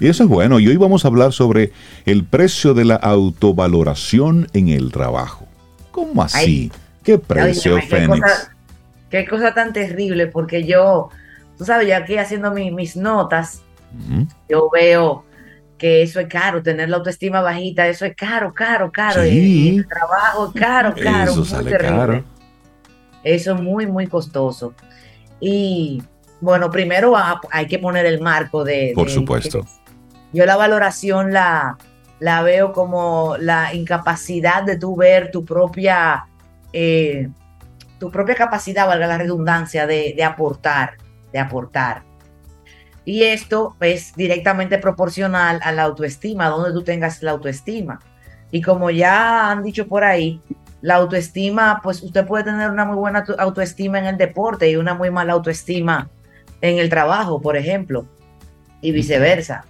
y 0.00 0.06
eso 0.08 0.24
es 0.24 0.28
bueno. 0.28 0.60
Y 0.60 0.68
hoy 0.68 0.76
vamos 0.76 1.04
a 1.04 1.08
hablar 1.08 1.32
sobre 1.32 1.72
el 2.04 2.24
precio 2.24 2.74
de 2.74 2.84
la 2.84 2.96
autovaloración 2.96 4.48
en 4.52 4.68
el 4.68 4.92
trabajo. 4.92 5.46
¿Cómo 5.90 6.22
así? 6.22 6.38
Ay. 6.38 6.72
¿Qué 7.02 7.18
precio, 7.18 7.76
qué 7.76 7.82
Fénix? 7.82 8.20
cosa- 8.20 8.50
Qué 9.10 9.26
cosa 9.28 9.54
tan 9.54 9.72
terrible, 9.72 10.26
porque 10.26 10.66
yo, 10.66 11.08
tú 11.56 11.64
sabes, 11.64 11.87
yo 11.88 11.96
aquí 11.96 12.16
haciendo 12.16 12.50
mi- 12.50 12.72
mis 12.72 12.96
notas, 12.96 13.60
Yo 14.48 14.68
veo 14.72 15.24
que 15.78 16.02
eso 16.02 16.20
es 16.20 16.28
caro, 16.28 16.62
tener 16.62 16.88
la 16.88 16.96
autoestima 16.96 17.40
bajita, 17.40 17.87
eso 17.88 18.04
es 18.07 18.14
caro, 18.16 18.52
caro, 18.54 18.90
caro. 18.92 19.22
Sí. 19.22 19.76
El 19.78 19.87
trabajo 19.88 20.46
es 20.54 20.61
caro, 20.61 20.94
caro. 20.94 21.30
Eso 21.30 21.37
muy 21.40 21.48
sale 21.48 21.70
terrible. 21.70 21.96
caro. 21.96 22.24
Eso 23.22 23.54
es 23.54 23.61
muy, 23.61 23.87
muy 23.87 24.07
costoso. 24.07 24.74
Y 25.40 26.02
bueno, 26.40 26.70
primero 26.70 27.16
ha- 27.16 27.40
hay 27.50 27.66
que 27.66 27.78
poner 27.78 28.07
el 28.07 28.20
marco 28.20 28.64
de... 28.64 28.92
Por 28.94 29.09
de- 29.09 29.14
supuesto. 29.14 29.66
Yo 30.33 30.46
la 30.46 30.57
valoración 30.57 31.33
la, 31.33 31.76
la 32.20 32.42
veo 32.42 32.72
como 32.72 33.37
la 33.38 33.72
incapacidad 33.74 34.62
de 34.62 34.76
tú 34.78 34.96
ver 34.96 35.30
tu 35.30 35.44
propia, 35.44 36.26
eh, 36.72 37.28
tu 37.98 38.11
propia 38.11 38.35
capacidad, 38.35 38.87
valga 38.87 39.07
la 39.07 39.18
redundancia, 39.18 39.87
de, 39.87 40.12
de 40.16 40.24
aportar, 40.24 40.94
de 41.33 41.38
aportar. 41.38 42.02
Y 43.04 43.24
esto 43.24 43.76
es 43.80 44.14
directamente 44.14 44.78
proporcional 44.78 45.60
a 45.62 45.72
la 45.72 45.82
autoestima, 45.82 46.48
donde 46.48 46.72
tú 46.72 46.82
tengas 46.82 47.22
la 47.22 47.32
autoestima. 47.32 48.00
Y 48.50 48.62
como 48.62 48.90
ya 48.90 49.50
han 49.50 49.62
dicho 49.62 49.86
por 49.86 50.04
ahí, 50.04 50.40
la 50.80 50.96
autoestima, 50.96 51.80
pues 51.82 52.02
usted 52.02 52.26
puede 52.26 52.44
tener 52.44 52.70
una 52.70 52.84
muy 52.84 52.96
buena 52.96 53.24
autoestima 53.38 53.98
en 53.98 54.06
el 54.06 54.16
deporte 54.16 54.70
y 54.70 54.76
una 54.76 54.94
muy 54.94 55.10
mala 55.10 55.32
autoestima 55.34 56.08
en 56.60 56.78
el 56.78 56.88
trabajo, 56.88 57.40
por 57.40 57.56
ejemplo, 57.56 58.06
y 58.80 58.92
viceversa. 58.92 59.64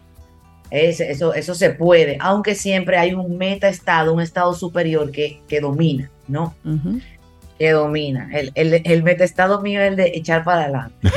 Es- 0.71 1.01
eso, 1.01 1.35
eso 1.35 1.55
se 1.55 1.71
puede, 1.71 2.17
aunque 2.21 2.55
siempre 2.55 2.99
hay 2.99 3.15
un 3.15 3.37
meta 3.39 3.69
estado, 3.69 4.13
un 4.13 4.21
estado 4.21 4.55
superior 4.55 5.11
que, 5.13 5.41
que 5.49 5.61
domina, 5.61 6.11
¿no? 6.27 6.55
Ujú. 6.65 7.01
Que 7.59 7.71
domina. 7.71 8.29
El, 8.33 8.53
el, 8.55 8.83
el 8.85 9.03
metastado 9.03 9.61
mío 9.61 9.81
es 9.81 9.91
el 9.91 9.97
de 9.97 10.13
echar 10.15 10.45
para 10.45 10.63
adelante. 10.63 10.95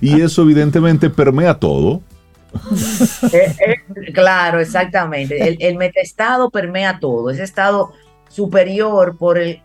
y 0.00 0.20
eso 0.20 0.42
evidentemente 0.42 1.10
permea 1.10 1.54
todo. 1.54 2.02
Eh, 3.32 3.54
eh, 3.60 4.12
claro, 4.12 4.60
exactamente. 4.60 5.46
El, 5.46 5.58
el 5.60 5.76
metastado 5.76 6.50
permea 6.50 6.98
todo. 6.98 7.30
Ese 7.30 7.44
estado 7.44 7.92
superior 8.28 9.16
por 9.16 9.38
el 9.38 9.62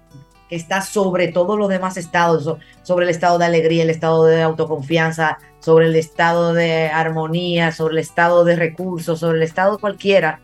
que 0.50 0.56
está 0.56 0.82
sobre 0.82 1.30
todos 1.30 1.58
los 1.58 1.69
demás 1.69 1.98
estados, 1.98 2.58
sobre 2.84 3.06
el 3.06 3.10
estado 3.10 3.38
de 3.38 3.46
alegría, 3.46 3.84
el 3.84 3.89
estado 3.89 4.26
de 4.26 4.41
autoconfianza, 4.41 5.38
sobre 5.60 5.88
el 5.88 5.96
estado 5.96 6.54
de 6.54 6.89
armonía, 6.89 7.72
sobre 7.72 7.93
el 7.93 8.00
estado 8.00 8.43
de 8.43 8.56
recursos, 8.56 9.19
sobre 9.19 9.38
el 9.38 9.43
estado 9.43 9.80
cualquiera. 9.80 10.41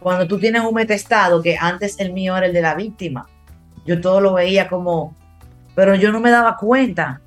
Cuando 0.00 0.26
tú 0.26 0.38
tienes 0.38 0.62
un 0.62 0.74
metastado, 0.74 1.42
que 1.42 1.56
antes 1.58 1.98
el 2.00 2.12
mío 2.12 2.36
era 2.36 2.46
el 2.46 2.52
de 2.52 2.60
la 2.60 2.74
víctima, 2.74 3.28
yo 3.84 4.00
todo 4.00 4.20
lo 4.20 4.34
veía 4.34 4.68
como, 4.68 5.14
pero 5.74 5.94
yo 5.94 6.12
no 6.12 6.20
me 6.20 6.30
daba 6.30 6.56
cuenta, 6.56 7.20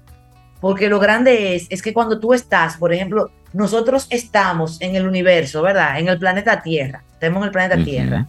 porque 0.62 0.90
lo 0.90 1.00
grande 1.00 1.56
es, 1.56 1.68
es 1.70 1.82
que 1.82 1.94
cuando 1.94 2.20
tú 2.20 2.34
estás, 2.34 2.78
por 2.78 2.94
ejemplo, 2.94 3.32
nosotros 3.54 4.08
estamos 4.10 4.82
en 4.82 4.96
el 4.96 5.08
universo, 5.08 5.62
¿verdad? 5.62 6.00
En 6.00 6.08
el 6.08 6.20
planeta 6.20 6.62
Tierra, 6.62 7.04
estamos 7.14 7.38
en 7.38 7.44
el 7.46 7.52
planeta 7.52 7.84
Tierra. 7.84 8.28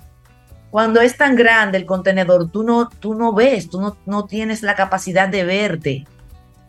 Cuando 0.70 1.00
es 1.00 1.16
tan 1.16 1.36
grande 1.36 1.78
el 1.78 1.86
contenedor, 1.86 2.50
tú 2.50 2.62
no, 2.62 2.88
tú 2.88 3.14
no 3.14 3.32
ves, 3.32 3.70
tú 3.70 3.80
no, 3.80 3.96
no 4.04 4.26
tienes 4.26 4.62
la 4.62 4.74
capacidad 4.74 5.28
de 5.28 5.44
verte. 5.44 6.06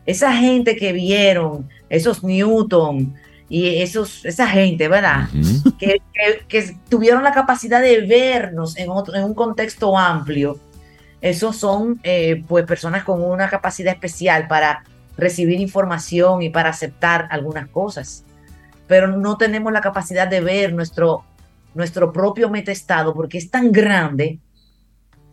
Esa 0.05 0.33
gente 0.33 0.75
que 0.75 0.93
vieron, 0.93 1.67
esos 1.89 2.23
Newton 2.23 3.13
y 3.49 3.81
esos, 3.81 4.23
esa 4.25 4.47
gente, 4.47 4.87
¿verdad? 4.87 5.27
que, 5.77 6.01
que, 6.47 6.77
tuvieron 6.89 7.23
la 7.23 7.33
capacidad 7.33 7.81
de 7.81 8.01
vernos 8.01 8.77
en, 8.77 8.89
otro, 8.89 9.15
en 9.15 9.23
un 9.23 9.33
contexto 9.33 9.97
amplio 9.97 10.59
esos 11.21 11.55
son 11.57 11.99
eh, 12.03 12.43
pues 12.47 12.65
personas 12.65 13.03
con 13.03 13.23
una 13.23 13.49
capacidad 13.49 13.93
especial 13.93 14.47
para 14.47 14.83
recibir 15.17 15.59
información 15.59 16.41
y 16.43 16.49
para 16.49 16.69
aceptar 16.69 17.27
algunas 17.31 17.67
cosas. 17.69 18.23
Pero 18.87 19.17
no 19.17 19.37
tenemos 19.37 19.73
la 19.73 19.81
capacidad 19.81 20.27
de 20.27 20.41
ver 20.41 20.73
nuestro, 20.73 21.23
nuestro 21.73 22.13
propio 22.13 22.49
metastado 22.49 23.13
porque 23.13 23.37
es 23.37 23.49
tan 23.49 23.71
grande 23.71 24.39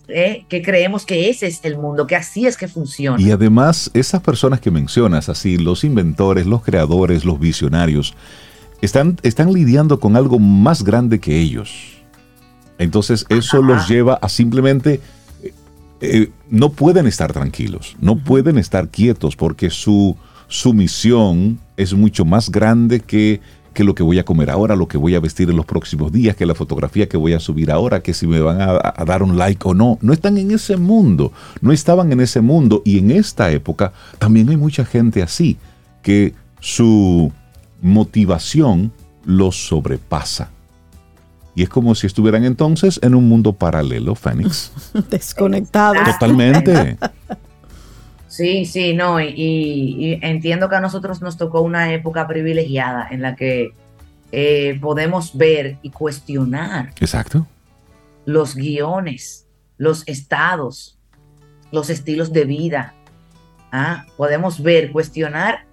eh, 0.08 0.44
que 0.48 0.62
creemos 0.62 1.06
que 1.06 1.30
ese 1.30 1.46
es 1.46 1.60
el 1.64 1.78
mundo, 1.78 2.06
que 2.06 2.16
así 2.16 2.46
es 2.46 2.56
que 2.56 2.68
funciona. 2.68 3.20
Y 3.20 3.30
además, 3.30 3.90
esas 3.94 4.20
personas 4.22 4.60
que 4.60 4.70
mencionas, 4.70 5.28
así, 5.28 5.56
los 5.56 5.84
inventores, 5.84 6.46
los 6.46 6.62
creadores, 6.62 7.24
los 7.24 7.38
visionarios, 7.38 8.14
están, 8.82 9.18
están 9.22 9.52
lidiando 9.52 10.00
con 10.00 10.16
algo 10.16 10.38
más 10.38 10.82
grande 10.82 11.20
que 11.20 11.38
ellos. 11.38 11.94
Entonces, 12.76 13.24
eso 13.28 13.62
los 13.62 13.88
lleva 13.88 14.14
a 14.14 14.28
simplemente 14.28 15.00
eh, 16.00 16.30
no 16.50 16.70
pueden 16.70 17.06
estar 17.06 17.32
tranquilos, 17.32 17.96
no 18.00 18.16
pueden 18.16 18.58
estar 18.58 18.88
quietos 18.88 19.36
porque 19.36 19.70
su, 19.70 20.16
su 20.48 20.72
misión 20.72 21.58
es 21.76 21.94
mucho 21.94 22.24
más 22.24 22.50
grande 22.50 23.00
que, 23.00 23.40
que, 23.72 23.84
lo 23.84 23.94
que 23.94 24.02
voy 24.02 24.18
a 24.18 24.24
comer 24.24 24.50
ahora, 24.50 24.76
lo 24.76 24.88
que 24.88 24.98
voy 24.98 25.14
a 25.14 25.20
vestir 25.20 25.50
en 25.50 25.56
los 25.56 25.66
próximos 25.66 26.12
días, 26.12 26.36
que 26.36 26.46
la 26.46 26.54
fotografía 26.54 27.08
que 27.08 27.16
voy 27.16 27.32
a 27.32 27.40
subir 27.40 27.70
ahora, 27.70 28.00
que 28.00 28.12
si 28.12 28.26
me 28.26 28.40
van 28.40 28.60
a, 28.60 28.78
a 28.82 29.04
dar 29.04 29.22
un 29.22 29.36
like 29.38 29.66
o 29.66 29.74
no. 29.74 29.98
No 30.02 30.12
están 30.12 30.36
en 30.38 30.50
ese 30.50 30.76
mundo, 30.76 31.32
no 31.60 31.72
estaban 31.72 32.12
en 32.12 32.20
ese 32.20 32.40
mundo 32.40 32.82
y 32.84 32.98
en 32.98 33.10
esta 33.10 33.50
época 33.50 33.92
también 34.18 34.48
hay 34.48 34.56
mucha 34.56 34.84
gente 34.84 35.22
así, 35.22 35.56
que 36.02 36.34
su 36.60 37.32
motivación 37.80 38.92
los 39.24 39.68
sobrepasa. 39.68 40.53
Y 41.54 41.62
es 41.62 41.68
como 41.68 41.94
si 41.94 42.06
estuvieran 42.06 42.44
entonces 42.44 42.98
en 43.02 43.14
un 43.14 43.28
mundo 43.28 43.52
paralelo, 43.52 44.14
Fénix. 44.14 44.72
Desconectados. 45.10 46.04
Totalmente. 46.04 46.96
Sí, 48.26 48.64
sí, 48.64 48.94
no, 48.94 49.20
y, 49.20 50.18
entiendo 50.20 50.68
que 50.68 50.74
a 50.74 50.80
nosotros 50.80 51.22
nos 51.22 51.36
tocó 51.36 51.60
una 51.60 51.92
época 51.92 52.26
privilegiada 52.26 53.06
en 53.08 53.22
la 53.22 53.36
que 53.36 53.72
eh, 54.32 54.76
podemos 54.80 55.36
ver 55.36 55.76
y 55.82 55.90
cuestionar. 55.90 56.92
Exacto. 57.00 57.46
Los 58.24 58.56
guiones, 58.56 59.46
los 59.78 60.02
estados, 60.08 60.98
los 61.70 61.90
estilos 61.90 62.32
de 62.32 62.44
vida. 62.44 62.94
¿ah? 63.70 64.04
Podemos 64.16 64.60
ver, 64.60 64.90
cuestionar 64.90 65.66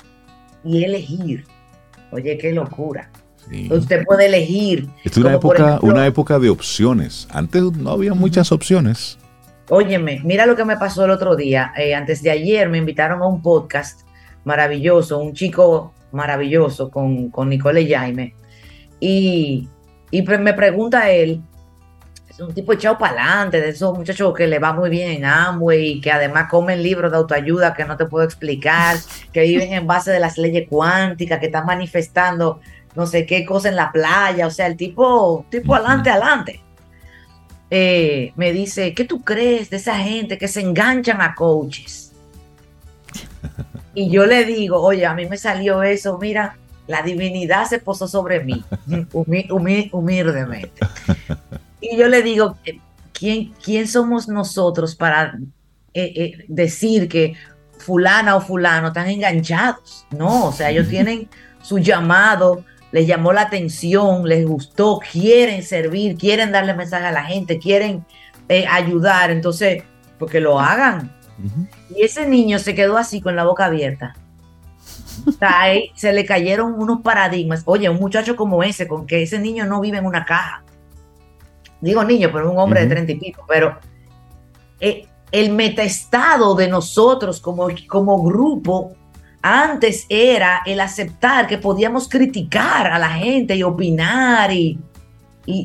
y 0.64 0.84
elegir. 0.84 1.46
Oye, 2.12 2.38
qué 2.38 2.52
locura. 2.52 3.10
Usted 3.70 4.06
puede 4.06 4.28
elegir. 4.28 4.88
Es 5.04 5.18
una 5.18 5.34
época, 5.34 5.80
una 5.82 6.06
época 6.06 6.40
de 6.40 6.50
opciones. 6.50 7.28
Antes 7.32 7.64
no 7.74 7.92
había 7.92 8.14
muchas 8.14 8.52
opciones. 8.52 9.18
Óyeme, 9.70 10.22
mira 10.24 10.46
lo 10.46 10.56
que 10.56 10.66
me 10.66 10.78
pasó 10.78 11.06
el 11.06 11.12
otro 11.12 11.36
día. 11.36 11.74
Eh, 11.78 11.94
antes 11.94 12.22
de 12.24 12.32
ayer 12.32 12.70
me 12.70 12.78
invitaron 12.78 13.22
a 13.22 13.28
un 13.28 13.42
podcast 13.42 14.02
maravilloso, 14.44 15.20
un 15.20 15.34
chico 15.34 15.94
maravilloso 16.12 16.90
con, 16.90 17.30
con 17.30 17.50
Nicole 17.50 17.88
Jaime. 17.88 18.36
Y, 19.00 19.68
y 20.12 20.22
me 20.22 20.54
pregunta 20.54 21.10
él, 21.10 21.42
es 22.30 22.40
un 22.40 22.54
tipo 22.54 22.72
echado 22.74 22.98
para 22.98 23.14
adelante, 23.14 23.60
de 23.60 23.70
esos 23.70 23.98
muchachos 23.98 24.34
que 24.34 24.48
le 24.48 24.60
va 24.60 24.74
muy 24.74 24.90
bien 24.90 25.12
en 25.12 25.26
Amway, 25.26 26.00
que 26.00 26.12
además 26.12 26.50
comen 26.50 26.82
libros 26.82 27.12
de 27.12 27.18
autoayuda 27.18 27.74
que 27.74 27.84
no 27.84 27.98
te 27.98 28.06
puedo 28.06 28.24
explicar, 28.24 28.98
que 29.34 29.42
viven 29.42 29.74
en 29.74 29.86
base 29.86 30.12
de 30.12 30.20
las 30.20 30.38
leyes 30.38 30.68
cuánticas, 30.70 31.40
que 31.40 31.48
están 31.48 31.66
manifestando 31.66 32.62
no 32.96 33.06
sé 33.08 33.26
qué 33.26 33.46
cosa 33.46 33.70
en 33.70 33.76
la 33.76 33.92
playa, 33.92 34.48
o 34.48 34.52
sea, 34.52 34.68
el 34.68 34.76
tipo, 34.76 35.46
tipo 35.50 35.76
adelante, 35.76 36.10
adelante. 36.10 36.62
Eh, 37.70 38.34
me 38.36 38.52
dice, 38.52 38.94
¿qué 38.94 39.06
tú 39.06 39.22
crees 39.22 39.70
de 39.70 39.78
esa 39.78 39.98
gente 39.98 40.38
que 40.38 40.48
se 40.48 40.62
enganchan 40.62 41.22
a 41.22 41.36
coaches? 41.36 42.12
Y 43.94 44.10
yo 44.10 44.26
le 44.26 44.46
digo, 44.46 44.82
oye, 44.82 45.06
a 45.06 45.14
mí 45.14 45.26
me 45.26 45.36
salió 45.36 45.84
eso, 45.84 46.18
mira, 46.18 46.56
la 46.88 47.02
divinidad 47.02 47.66
se 47.66 47.78
posó 47.78 48.08
sobre 48.08 48.42
mí, 48.42 48.64
humildemente. 49.12 50.80
Y 51.82 51.98
yo 51.98 52.08
le 52.08 52.22
digo, 52.22 52.56
eh, 52.64 52.80
¿quién, 53.12 53.54
quién 53.62 53.90
somos 53.90 54.30
nosotros 54.30 54.96
para 54.96 55.38
eh, 55.94 56.46
decir 56.48 57.10
que 57.10 57.34
fulana 57.80 58.38
o 58.38 58.42
fulano 58.42 58.88
están 58.88 59.10
enganchados? 59.10 60.06
No, 60.12 60.46
o 60.48 60.52
sea, 60.54 60.72
ellos 60.72 60.88
tienen 60.88 61.28
su 61.62 61.80
llamado, 61.80 62.64
les 62.92 63.08
llamó 63.08 63.34
la 63.34 63.42
atención, 63.42 64.28
les 64.28 64.46
gustó, 64.46 65.00
quieren 65.12 65.64
servir, 65.64 66.18
quieren 66.18 66.52
darle 66.52 66.74
mensaje 66.74 67.06
a 67.06 67.12
la 67.12 67.24
gente, 67.24 67.58
quieren 67.58 68.06
eh, 68.50 68.66
ayudar, 68.70 69.32
entonces, 69.32 69.84
porque 70.20 70.40
lo 70.40 70.60
hagan. 70.60 71.16
Y 71.96 72.04
ese 72.04 72.28
niño 72.28 72.60
se 72.60 72.76
quedó 72.76 72.98
así 72.98 73.22
con 73.22 73.36
la 73.36 73.46
boca 73.46 73.66
abierta. 73.66 74.16
ahí 75.40 75.92
se 75.96 76.14
le 76.14 76.26
cayeron 76.26 76.74
unos 76.74 77.02
paradigmas. 77.02 77.64
Oye, 77.66 77.90
un 77.90 78.00
muchacho 78.00 78.36
como 78.36 78.62
ese, 78.64 78.88
con 78.88 79.08
que 79.08 79.24
ese 79.24 79.40
niño 79.40 79.66
no 79.66 79.82
vive 79.82 79.98
en 79.98 80.06
una 80.06 80.26
caja. 80.26 80.64
Digo 81.80 82.04
niño, 82.04 82.30
pero 82.32 82.46
es 82.46 82.52
un 82.52 82.60
hombre 82.60 82.82
de 82.82 82.88
treinta 82.88 83.12
y 83.12 83.16
pico, 83.16 83.44
pero 83.48 83.80
eh, 84.80 85.08
el 85.32 85.52
metaestado 85.52 86.54
de 86.54 86.68
nosotros 86.68 87.40
como, 87.40 87.70
como 87.88 88.22
grupo 88.22 88.94
antes 89.42 90.06
era 90.10 90.62
el 90.66 90.80
aceptar 90.80 91.48
que 91.48 91.58
podíamos 91.58 92.08
criticar 92.08 92.88
a 92.88 93.00
la 93.00 93.10
gente 93.10 93.56
y 93.56 93.64
opinar 93.64 94.52
y, 94.52 94.80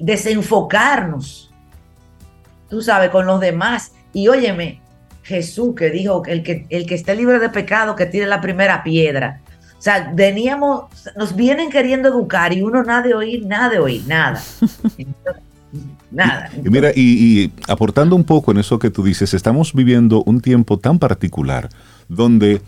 desenfocarnos, 0.03 1.53
tú 2.69 2.81
sabes, 2.83 3.11
con 3.11 3.27
los 3.27 3.41
demás. 3.41 3.93
Y 4.13 4.27
óyeme, 4.29 4.81
Jesús 5.23 5.75
que 5.77 5.91
dijo 5.91 6.23
el 6.27 6.43
que, 6.43 6.67
el 6.71 6.87
que 6.87 6.95
esté 6.95 7.15
libre 7.15 7.39
de 7.39 7.51
pecado, 7.51 7.95
que 7.95 8.07
tire 8.07 8.27
la 8.27 8.41
primera 8.41 8.83
piedra. 8.83 9.43
O 9.79 9.83
sea, 9.83 10.11
veníamos, 10.15 10.87
nos 11.17 11.37
vienen 11.37 11.71
queriendo 11.71 12.09
educar 12.09 12.53
y 12.53 12.63
uno 12.63 12.83
nada 12.83 13.03
de 13.03 13.15
oír, 13.15 13.47
nada 13.47 13.69
de 13.69 13.79
oír, 13.79 14.03
nada. 14.07 14.43
nada. 16.11 16.51
Y, 16.57 16.71
mira, 16.71 16.91
y 16.95 17.53
aportando 17.69 18.17
un 18.17 18.25
poco 18.25 18.51
en 18.51 18.59
eso 18.59 18.79
que 18.79 18.91
tú 18.91 19.05
dices, 19.05 19.35
estamos 19.35 19.75
viviendo 19.75 20.23
un 20.25 20.41
tiempo 20.41 20.79
tan 20.79 20.99
particular 20.99 21.69
donde 22.09 22.63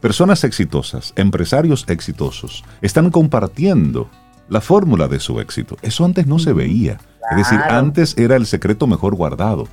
Personas 0.00 0.44
exitosas, 0.44 1.12
empresarios 1.16 1.84
exitosos, 1.88 2.64
están 2.80 3.10
compartiendo 3.10 4.08
la 4.48 4.60
fórmula 4.60 5.08
de 5.08 5.20
su 5.20 5.40
éxito. 5.40 5.76
Eso 5.82 6.04
antes 6.04 6.26
no 6.26 6.38
se 6.38 6.52
veía. 6.52 6.98
Es 7.30 7.36
decir, 7.36 7.60
antes 7.68 8.16
era 8.16 8.36
el 8.36 8.46
secreto 8.46 8.86
mejor 8.86 9.14
guardado. 9.14 9.68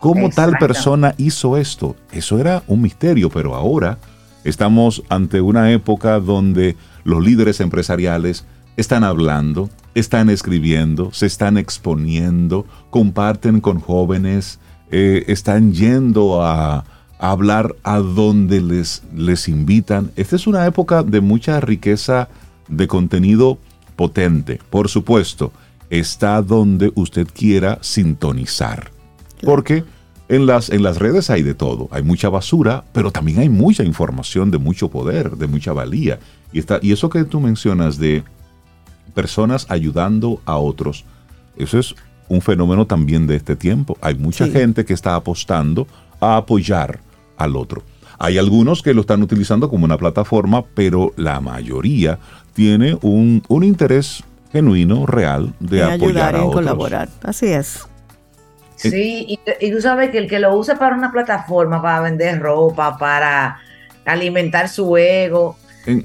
¿Cómo 0.00 0.30
tal 0.30 0.58
persona 0.58 1.14
hizo 1.16 1.56
esto? 1.56 1.96
Eso 2.12 2.38
era 2.38 2.62
un 2.66 2.82
misterio, 2.82 3.30
pero 3.30 3.54
ahora 3.54 3.98
estamos 4.44 5.02
ante 5.08 5.40
una 5.40 5.72
época 5.72 6.20
donde 6.20 6.76
los 7.04 7.24
líderes 7.24 7.60
empresariales 7.60 8.44
están 8.76 9.02
hablando, 9.02 9.70
están 9.94 10.30
escribiendo, 10.30 11.12
se 11.12 11.26
están 11.26 11.56
exponiendo, 11.56 12.64
comparten 12.90 13.60
con 13.60 13.80
jóvenes, 13.80 14.60
eh, 14.90 15.24
están 15.26 15.72
yendo 15.72 16.42
a, 16.44 16.84
hablar 17.18 17.74
a 17.82 17.98
donde 17.98 18.60
les, 18.60 19.02
les 19.14 19.48
invitan. 19.48 20.10
Esta 20.16 20.36
es 20.36 20.46
una 20.46 20.66
época 20.66 21.02
de 21.02 21.20
mucha 21.20 21.60
riqueza 21.60 22.28
de 22.68 22.86
contenido 22.86 23.58
potente. 23.96 24.60
Por 24.70 24.88
supuesto, 24.88 25.52
está 25.90 26.40
donde 26.42 26.92
usted 26.94 27.26
quiera 27.32 27.78
sintonizar. 27.80 28.90
Porque 29.42 29.84
En 30.30 30.44
las, 30.44 30.68
en 30.68 30.82
las 30.82 30.98
redes 30.98 31.30
hay 31.30 31.42
de 31.42 31.54
todo, 31.54 31.88
hay 31.90 32.02
mucha 32.02 32.28
basura, 32.28 32.84
pero 32.92 33.10
también 33.10 33.38
hay 33.38 33.48
mucha 33.48 33.82
información 33.82 34.50
de 34.50 34.58
mucho 34.58 34.90
poder, 34.90 35.38
de 35.38 35.46
mucha 35.46 35.72
valía. 35.72 36.18
Y, 36.52 36.58
está, 36.58 36.78
y 36.82 36.92
eso 36.92 37.08
que 37.08 37.24
tú 37.24 37.40
mencionas 37.40 37.96
de 37.96 38.22
personas 39.14 39.66
ayudando 39.70 40.42
a 40.44 40.58
otros, 40.58 41.06
eso 41.56 41.78
es 41.78 41.94
un 42.28 42.42
fenómeno 42.42 42.86
también 42.86 43.26
de 43.26 43.36
este 43.36 43.56
tiempo. 43.56 43.96
Hay 44.02 44.16
mucha 44.16 44.46
gente 44.48 44.84
que 44.84 44.92
está 44.92 45.14
apostando 45.14 45.86
a 46.20 46.36
apoyar 46.36 47.00
al 47.38 47.56
otro. 47.56 47.82
Hay 48.18 48.36
algunos 48.36 48.82
que 48.82 48.94
lo 48.94 49.02
están 49.02 49.22
utilizando 49.22 49.70
como 49.70 49.84
una 49.84 49.96
plataforma, 49.96 50.64
pero 50.74 51.12
la 51.16 51.40
mayoría 51.40 52.18
tiene 52.52 52.98
un, 53.02 53.42
interés 53.62 54.24
genuino, 54.52 55.06
real, 55.06 55.54
de 55.60 55.84
apoyar 55.84 56.34
a 56.34 56.38
otros. 56.40 56.54
colaborar. 56.54 57.08
Así 57.22 57.46
es. 57.46 57.86
Sí, 58.74 59.38
y, 59.60 59.70
tú 59.70 59.80
sabes 59.80 60.10
que 60.10 60.18
el 60.18 60.28
que 60.28 60.38
lo 60.38 60.56
usa 60.56 60.78
para 60.78 60.96
una 60.96 61.10
plataforma, 61.10 61.82
para 61.82 62.00
vender 62.00 62.40
ropa, 62.40 62.96
para 62.96 63.58
alimentar 64.04 64.68
su 64.68 64.96
ego, 64.96 65.56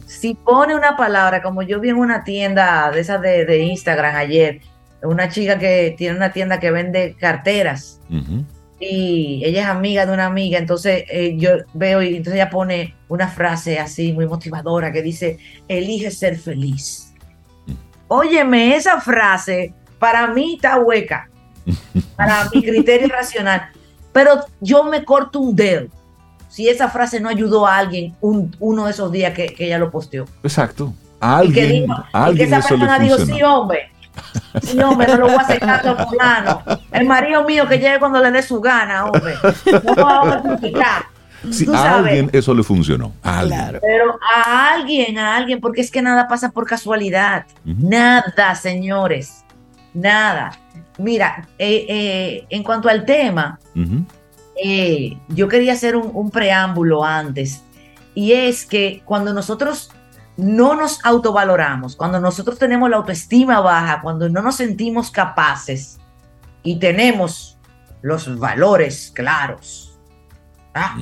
si 0.05 0.33
pone 0.33 0.75
una 0.75 0.95
palabra, 0.95 1.41
como 1.41 1.61
yo 1.61 1.79
vi 1.79 1.89
en 1.89 1.97
una 1.97 2.23
tienda 2.23 2.89
de 2.91 3.01
esas 3.01 3.21
de, 3.21 3.59
Instagram 3.63 4.15
ayer, 4.15 4.61
una 5.03 5.29
chica 5.29 5.59
que 5.59 5.93
tiene 5.97 6.15
una 6.15 6.31
tienda 6.31 6.59
que 6.59 6.71
vende 6.71 7.15
carteras 7.19 7.99
y 8.89 9.45
ella 9.45 9.63
es 9.63 9.67
amiga 9.67 10.05
de 10.05 10.13
una 10.13 10.25
amiga, 10.25 10.57
entonces 10.57 11.05
eh, 11.09 11.35
yo 11.37 11.51
veo 11.73 12.01
y 12.01 12.17
entonces 12.17 12.35
ella 12.35 12.49
pone 12.49 12.95
una 13.07 13.27
frase 13.27 13.79
así 13.79 14.13
muy 14.13 14.25
motivadora 14.25 14.91
que 14.91 15.01
dice, 15.01 15.37
elige 15.67 16.11
ser 16.11 16.37
feliz. 16.37 17.13
Óyeme, 18.07 18.75
esa 18.75 18.99
frase 19.01 19.73
para 19.99 20.27
mí 20.27 20.55
está 20.55 20.79
hueca 20.79 21.29
para 22.15 22.49
mi 22.53 22.61
criterio 22.61 23.07
racional. 23.09 23.69
Pero 24.11 24.45
yo 24.59 24.83
me 24.83 25.03
corto 25.03 25.39
un 25.39 25.55
dedo 25.55 25.87
si 26.49 26.69
esa 26.69 26.87
frase 26.87 27.19
no 27.19 27.29
ayudó 27.29 27.65
a 27.65 27.77
alguien 27.77 28.15
uno 28.21 28.85
de 28.85 28.91
esos 28.91 29.11
días 29.11 29.33
que, 29.33 29.55
ella 29.57 29.79
lo 29.79 29.89
posteó. 29.89 30.25
Exacto. 30.43 30.93
alguien, 31.19 31.87
y 32.31 32.35
que, 32.35 32.43
esa 32.43 32.61
persona 32.61 32.99
dijo, 32.99 33.17
sí, 33.17 33.41
hombre. 33.41 33.91
Sí, 34.61 34.79
hombre, 34.79 35.07
no 35.07 35.17
lo 35.17 35.25
voy 35.27 35.35
a 35.35 35.39
aceptar 35.39 35.87
a 35.87 36.05
fulano. 36.05 36.63
El 36.91 37.07
marido 37.07 37.43
mío 37.43 37.67
que 37.67 37.77
llegue 37.79 37.99
cuando 37.99 38.21
le 38.21 38.31
dé 38.31 38.43
su 38.43 38.61
gana, 38.61 39.05
hombre. 39.05 39.35
No 39.83 39.95
vamos 39.95 40.35
a. 40.83 41.05
Si 41.51 41.67
a 41.73 41.97
alguien 41.97 42.29
eso 42.31 42.53
le 42.53 42.63
funcionó. 42.63 43.13
A 43.23 43.39
alguien. 43.39 43.79
Pero 43.81 44.17
a 44.21 44.73
alguien, 44.73 45.17
a 45.17 45.35
alguien, 45.35 45.59
porque 45.59 45.81
es 45.81 45.91
que 45.91 46.01
nada 46.01 46.27
pasa 46.27 46.51
por 46.51 46.65
casualidad. 46.65 47.45
Nada, 47.65 48.55
señores. 48.55 49.43
Nada. 49.93 50.57
Mira, 50.97 51.47
eh, 51.57 51.85
eh, 51.89 52.45
en 52.49 52.63
cuanto 52.63 52.87
al 52.89 53.05
tema, 53.05 53.59
eh, 54.63 55.17
yo 55.29 55.47
quería 55.47 55.73
hacer 55.73 55.95
un, 55.95 56.29
preámbulo 56.29 57.03
antes, 57.03 57.63
y 58.13 58.33
es 58.33 58.65
que 58.65 59.01
cuando 59.05 59.33
nosotros 59.33 59.91
no 60.37 60.75
nos 60.75 61.03
autovaloramos, 61.05 61.95
cuando 61.95 62.19
nosotros 62.19 62.57
tenemos 62.57 62.89
la 62.89 62.97
autoestima 62.97 63.59
baja, 63.59 64.01
cuando 64.01 64.29
no 64.29 64.41
nos 64.41 64.55
sentimos 64.55 65.11
capaces 65.11 65.99
y 66.63 66.79
tenemos 66.79 67.57
los 68.01 68.39
valores 68.39 69.11
claros. 69.13 69.97
¿ah? 70.73 70.97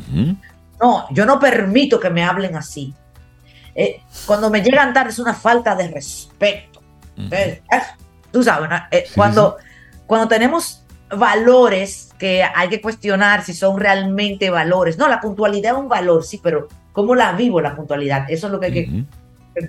No, 0.80 1.06
yo 1.12 1.26
no 1.26 1.39
permito 1.39 2.00
que 2.00 2.10
me 2.10 2.24
hablen 2.24 2.56
así. 2.56 2.94
cuando 4.26 4.50
me 4.50 4.62
llegan 4.62 4.94
tarde 4.94 5.12
es 5.12 5.20
una 5.20 5.34
falta 5.34 5.76
de 5.76 5.88
respeto. 5.88 6.82
tú 8.32 8.44
sabes, 8.44 8.70
cuando 9.15 9.58
cuando 10.12 10.28
tenemos 10.28 10.84
valores 11.10 12.13
que 12.20 12.44
hay 12.44 12.67
que 12.67 12.82
cuestionar 12.82 13.46
si 13.46 13.54
son 13.54 13.80
realmente 13.80 14.50
valores. 14.50 14.98
No, 14.98 15.08
la 15.08 15.22
puntualidad 15.22 15.72
es 15.72 15.80
un 15.80 15.88
valor, 15.88 16.26
sí, 16.26 16.41
pero 16.44 16.67
¿cómo 16.91 17.15
la 17.15 17.32
vivo 17.32 17.62
la 17.62 17.78
puntualidad? 17.78 18.30
Eso 18.30 18.48
es 18.48 18.52
lo 18.52 18.60
que 18.60 18.65
hay 18.65 18.74
que, 18.74 19.06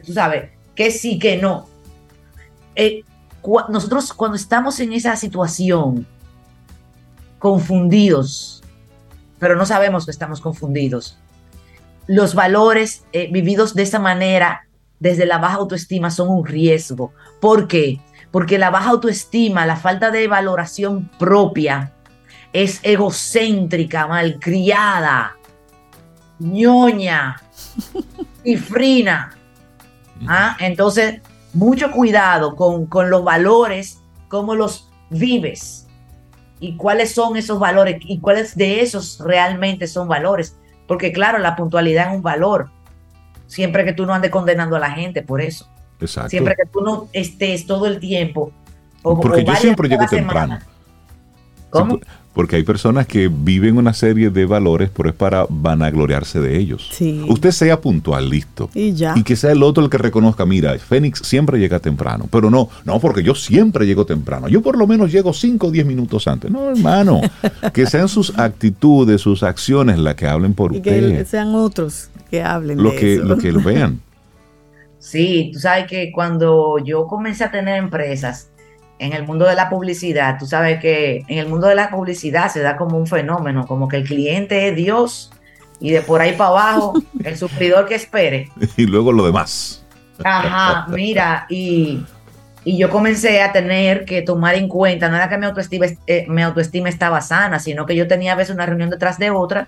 tú 0.05 0.13
sabes, 0.13 0.51
que 0.75 0.91
sí, 0.91 1.19
que 1.19 1.37
no. 1.37 1.67
Eh, 2.75 3.05
nosotros 3.69 4.13
cuando 4.13 4.37
estamos 4.37 4.79
en 4.81 4.93
esa 4.93 5.17
situación, 5.17 6.07
confundidos, 7.39 8.63
pero 9.39 9.57
no 9.57 9.67
sabemos 9.67 10.05
que 10.05 10.13
estamos 10.13 10.41
confundidos, 10.41 11.19
los 12.07 12.35
valores 12.35 13.05
eh, 13.13 13.29
vividos 13.33 13.75
de 13.75 13.83
esa 13.83 13.99
manera, 13.99 14.67
desde 15.01 15.27
la 15.27 15.39
baja 15.39 15.57
autoestima, 15.57 16.11
son 16.11 16.29
un 16.29 16.47
riesgo. 16.47 17.13
¿Por 17.41 17.67
qué? 17.67 18.01
porque 18.33 18.59
la 18.59 18.71
baja 18.71 18.91
autoestima, 18.91 19.67
la 19.67 19.77
falta 19.77 20.11
de 20.11 20.27
valoración 20.27 21.09
propia, 21.19 21.93
es 22.53 22.81
egocéntrica, 22.83 24.09
malcriada, 24.09 25.37
ñoña, 26.41 27.41
cifrina. 28.43 29.37
¿Ah? 30.29 30.57
Entonces, 30.61 31.21
mucho 31.53 31.91
cuidado 31.91 32.57
con, 32.57 32.87
con 32.87 33.11
los 33.11 33.25
valores, 33.25 34.01
cómo 34.29 34.55
los 34.55 34.91
vives 35.11 35.87
y 36.61 36.77
cuáles 36.77 37.13
son 37.13 37.37
esos 37.37 37.59
valores 37.59 37.97
y 38.01 38.21
cuáles 38.21 38.57
de 38.57 38.81
esos 38.81 39.19
realmente 39.19 39.87
son 39.87 40.09
valores. 40.09 40.57
Porque 40.87 41.13
claro, 41.13 41.39
la 41.39 41.57
puntualidad 41.57 42.11
es 42.11 42.17
un 42.17 42.23
valor, 42.23 42.71
siempre 43.47 43.85
que 43.85 43.93
tú 43.93 44.07
no 44.07 44.15
andes 44.15 44.31
condenando 44.31 44.77
a 44.77 44.79
la 44.79 44.91
gente 44.91 45.23
por 45.23 45.41
eso. 45.41 45.69
Siempre 46.29 46.57
que 46.57 46.67
tú 46.67 46.81
no 46.81 47.09
estés 47.13 47.67
todo 47.67 47.87
el 47.87 48.01
tiempo. 48.01 48.53
Porque 49.03 49.45
yo 49.45 49.55
siempre 49.57 49.89
llego 49.89 50.07
temprano. 50.07 50.59
¿Cómo? 51.71 52.01
Porque 52.35 52.57
hay 52.57 52.63
personas 52.63 53.07
que 53.07 53.29
viven 53.29 53.77
una 53.77 53.93
serie 53.93 54.31
de 54.31 54.47
valores, 54.47 54.91
pero 54.95 55.11
es 55.11 55.15
para 55.15 55.47
vanagloriarse 55.49 56.41
de 56.41 56.59
ellos. 56.59 56.91
Usted 57.29 57.51
sea 57.51 57.81
puntual, 57.81 58.31
listo. 58.31 58.71
Y 58.75 58.93
ya. 58.93 59.15
Y 59.17 59.23
que 59.23 59.37
sea 59.37 59.53
el 59.53 59.63
otro 59.63 59.85
el 59.85 59.91
que 59.91 59.99
reconozca, 59.99 60.47
mira, 60.47 60.79
Fénix 60.79 61.21
siempre 61.21 61.59
llega 61.59 61.79
temprano. 61.79 62.27
Pero 62.31 62.51
no, 62.51 62.69
no, 62.85 62.99
porque 63.01 63.23
yo 63.23 63.35
siempre 63.35 63.87
llego 63.87 64.07
temprano. 64.07 64.49
Yo 64.49 64.63
por 64.63 64.79
lo 64.79 64.87
menos 64.87 65.13
llego 65.13 65.33
5 65.33 65.67
o 65.67 65.71
10 65.71 65.85
minutos 65.85 66.27
antes. 66.27 66.51
No, 66.51 66.71
hermano. 66.71 67.21
que 67.75 67.87
sean 67.87 68.09
sus 68.09 68.39
actitudes, 68.39 69.21
sus 69.21 69.43
acciones 69.43 69.99
las 69.99 70.15
que 70.15 70.27
hablen 70.27 70.55
por 70.55 70.73
usted. 70.73 71.19
Que 71.19 71.25
sean 71.27 71.55
otros 71.55 72.09
que 72.31 72.43
hablen. 72.43 72.83
Lo 72.83 72.93
que, 72.93 73.17
Lo 73.17 73.37
que 73.37 73.53
lo 73.53 73.61
vean. 73.61 74.01
Sí, 75.03 75.51
tú 75.53 75.59
sabes 75.59 75.89
que 75.89 76.13
cuando 76.13 76.79
yo 76.79 77.09
comencé 77.09 77.43
a 77.43 77.51
tener 77.51 77.77
empresas 77.77 78.52
en 79.03 79.13
el 79.13 79.25
mundo 79.25 79.47
de 79.47 79.55
la 79.55 79.69
publicidad, 79.69 80.39
tú 80.39 80.47
sabes 80.47 80.81
que 80.81 81.25
en 81.29 81.39
el 81.39 81.49
mundo 81.49 81.67
de 81.67 81.75
la 81.75 81.91
publicidad 81.91 82.51
se 82.51 82.61
da 82.61 82.77
como 82.77 82.97
un 82.97 83.07
fenómeno, 83.07 83.67
como 83.67 83.89
que 83.89 83.99
el 83.99 84.05
cliente 84.05 84.69
es 84.69 84.77
Dios 84.77 85.33
y 85.81 85.91
de 85.91 86.03
por 86.03 86.21
ahí 86.21 86.33
para 86.33 86.51
abajo 86.51 86.95
el 87.25 87.37
sufridor 87.37 87.87
que 87.87 87.97
espere. 87.97 88.51
Y 88.77 88.87
luego 88.87 89.13
lo 89.13 89.27
demás. 89.27 89.85
Ajá, 90.25 90.87
mira, 90.89 91.47
y, 91.49 92.05
yo 92.65 92.91
comencé 92.91 93.43
a 93.43 93.51
tener 93.51 94.05
que 94.05 94.23
tomar 94.23 94.55
en 94.55 94.69
cuenta, 94.69 95.09
no 95.09 95.17
era 95.17 95.29
que 95.29 95.37
mi 95.37 95.47
autoestima, 95.47 95.87
eh, 96.07 96.27
mi 96.29 96.43
autoestima 96.43 96.89
estaba 96.89 97.21
sana, 97.21 97.59
sino 97.59 97.87
que 97.87 97.97
yo 97.97 98.07
tenía 98.07 98.35
a 98.35 98.37
veces 98.37 98.55
una 98.55 98.67
reunión 98.67 98.89
detrás 98.89 99.19
de 99.19 99.31
otra 99.31 99.67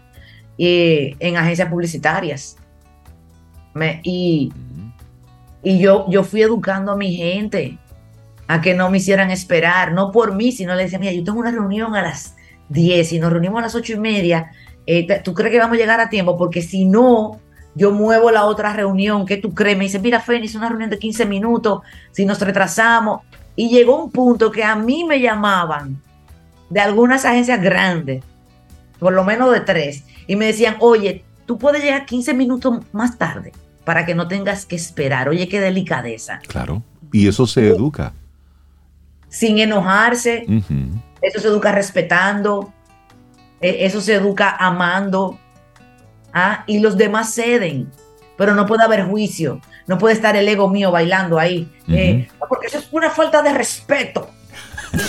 y, 0.56 1.16
en 1.18 1.36
agencias 1.36 1.68
publicitarias. 1.68 2.56
Me, 3.74 4.00
y 4.04 4.52
y 5.64 5.78
yo, 5.78 6.04
yo 6.08 6.22
fui 6.22 6.42
educando 6.42 6.92
a 6.92 6.96
mi 6.96 7.14
gente 7.14 7.78
a 8.46 8.60
que 8.60 8.74
no 8.74 8.90
me 8.90 8.98
hicieran 8.98 9.30
esperar, 9.30 9.92
no 9.92 10.10
por 10.10 10.34
mí, 10.34 10.52
sino 10.52 10.74
le 10.74 10.84
decía, 10.84 10.98
mira, 10.98 11.12
yo 11.12 11.24
tengo 11.24 11.38
una 11.38 11.50
reunión 11.50 11.94
a 11.94 12.02
las 12.02 12.36
10 12.68 13.12
y 13.12 13.18
nos 13.18 13.32
reunimos 13.32 13.58
a 13.58 13.62
las 13.62 13.74
8 13.74 13.94
y 13.94 13.98
media, 13.98 14.50
eh, 14.86 15.06
¿tú 15.22 15.32
crees 15.34 15.52
que 15.52 15.58
vamos 15.58 15.76
a 15.76 15.80
llegar 15.80 16.00
a 16.00 16.10
tiempo? 16.10 16.36
Porque 16.36 16.62
si 16.62 16.84
no, 16.84 17.40
yo 17.74 17.90
muevo 17.90 18.30
la 18.30 18.44
otra 18.44 18.72
reunión, 18.72 19.26
¿qué 19.26 19.36
tú 19.36 19.54
crees? 19.54 19.76
Me 19.76 19.84
dice, 19.84 19.98
mira, 19.98 20.20
Fénix, 20.20 20.54
una 20.54 20.68
reunión 20.68 20.90
de 20.90 20.98
15 20.98 21.26
minutos, 21.26 21.80
si 22.12 22.24
nos 22.24 22.40
retrasamos. 22.40 23.22
Y 23.56 23.70
llegó 23.70 24.02
un 24.02 24.10
punto 24.10 24.50
que 24.50 24.64
a 24.64 24.76
mí 24.76 25.04
me 25.04 25.20
llamaban 25.20 26.00
de 26.70 26.80
algunas 26.80 27.24
agencias 27.24 27.60
grandes, 27.60 28.22
por 28.98 29.12
lo 29.12 29.24
menos 29.24 29.52
de 29.52 29.60
tres, 29.60 30.04
y 30.26 30.36
me 30.36 30.46
decían, 30.46 30.76
oye, 30.80 31.24
tú 31.46 31.58
puedes 31.58 31.82
llegar 31.82 32.06
15 32.06 32.34
minutos 32.34 32.80
más 32.92 33.16
tarde 33.16 33.52
para 33.84 34.06
que 34.06 34.14
no 34.14 34.28
tengas 34.28 34.66
que 34.66 34.76
esperar. 34.76 35.28
Oye, 35.28 35.48
qué 35.48 35.60
delicadeza. 35.60 36.40
Claro. 36.48 36.82
Y 37.12 37.28
eso 37.28 37.46
se 37.46 37.68
educa. 37.68 38.12
Sin 39.34 39.58
enojarse. 39.58 40.46
Eso 41.20 41.40
se 41.40 41.48
educa 41.48 41.72
respetando. 41.72 42.72
E, 43.60 43.84
eso 43.84 44.00
se 44.00 44.14
educa 44.14 44.54
amando. 44.56 45.40
¿Ah? 46.32 46.62
Y 46.68 46.78
los 46.78 46.96
demás 46.96 47.34
ceden. 47.34 47.90
Pero 48.38 48.54
no 48.54 48.64
puede 48.64 48.84
haber 48.84 49.06
juicio. 49.06 49.60
No 49.88 49.98
puede 49.98 50.14
estar 50.14 50.36
el 50.36 50.46
ego 50.48 50.68
mío 50.68 50.92
bailando 50.92 51.40
ahí. 51.40 51.68
Eh, 51.88 52.28
porque 52.48 52.68
eso 52.68 52.78
es 52.78 52.88
una 52.92 53.10
falta 53.10 53.42
de 53.42 53.52
respeto. 53.52 54.30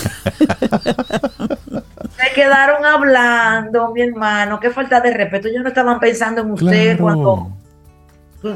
Se 2.18 2.34
quedaron 2.34 2.84
hablando, 2.84 3.92
mi 3.94 4.02
hermano. 4.02 4.60
Qué 4.60 4.72
falta 4.72 5.00
de 5.02 5.14
respeto. 5.14 5.50
Ellos 5.50 5.62
no 5.62 5.70
estaban 5.70 6.00
pensando 6.00 6.42
en 6.42 6.52
usted 6.52 7.00
cuando 7.00 7.56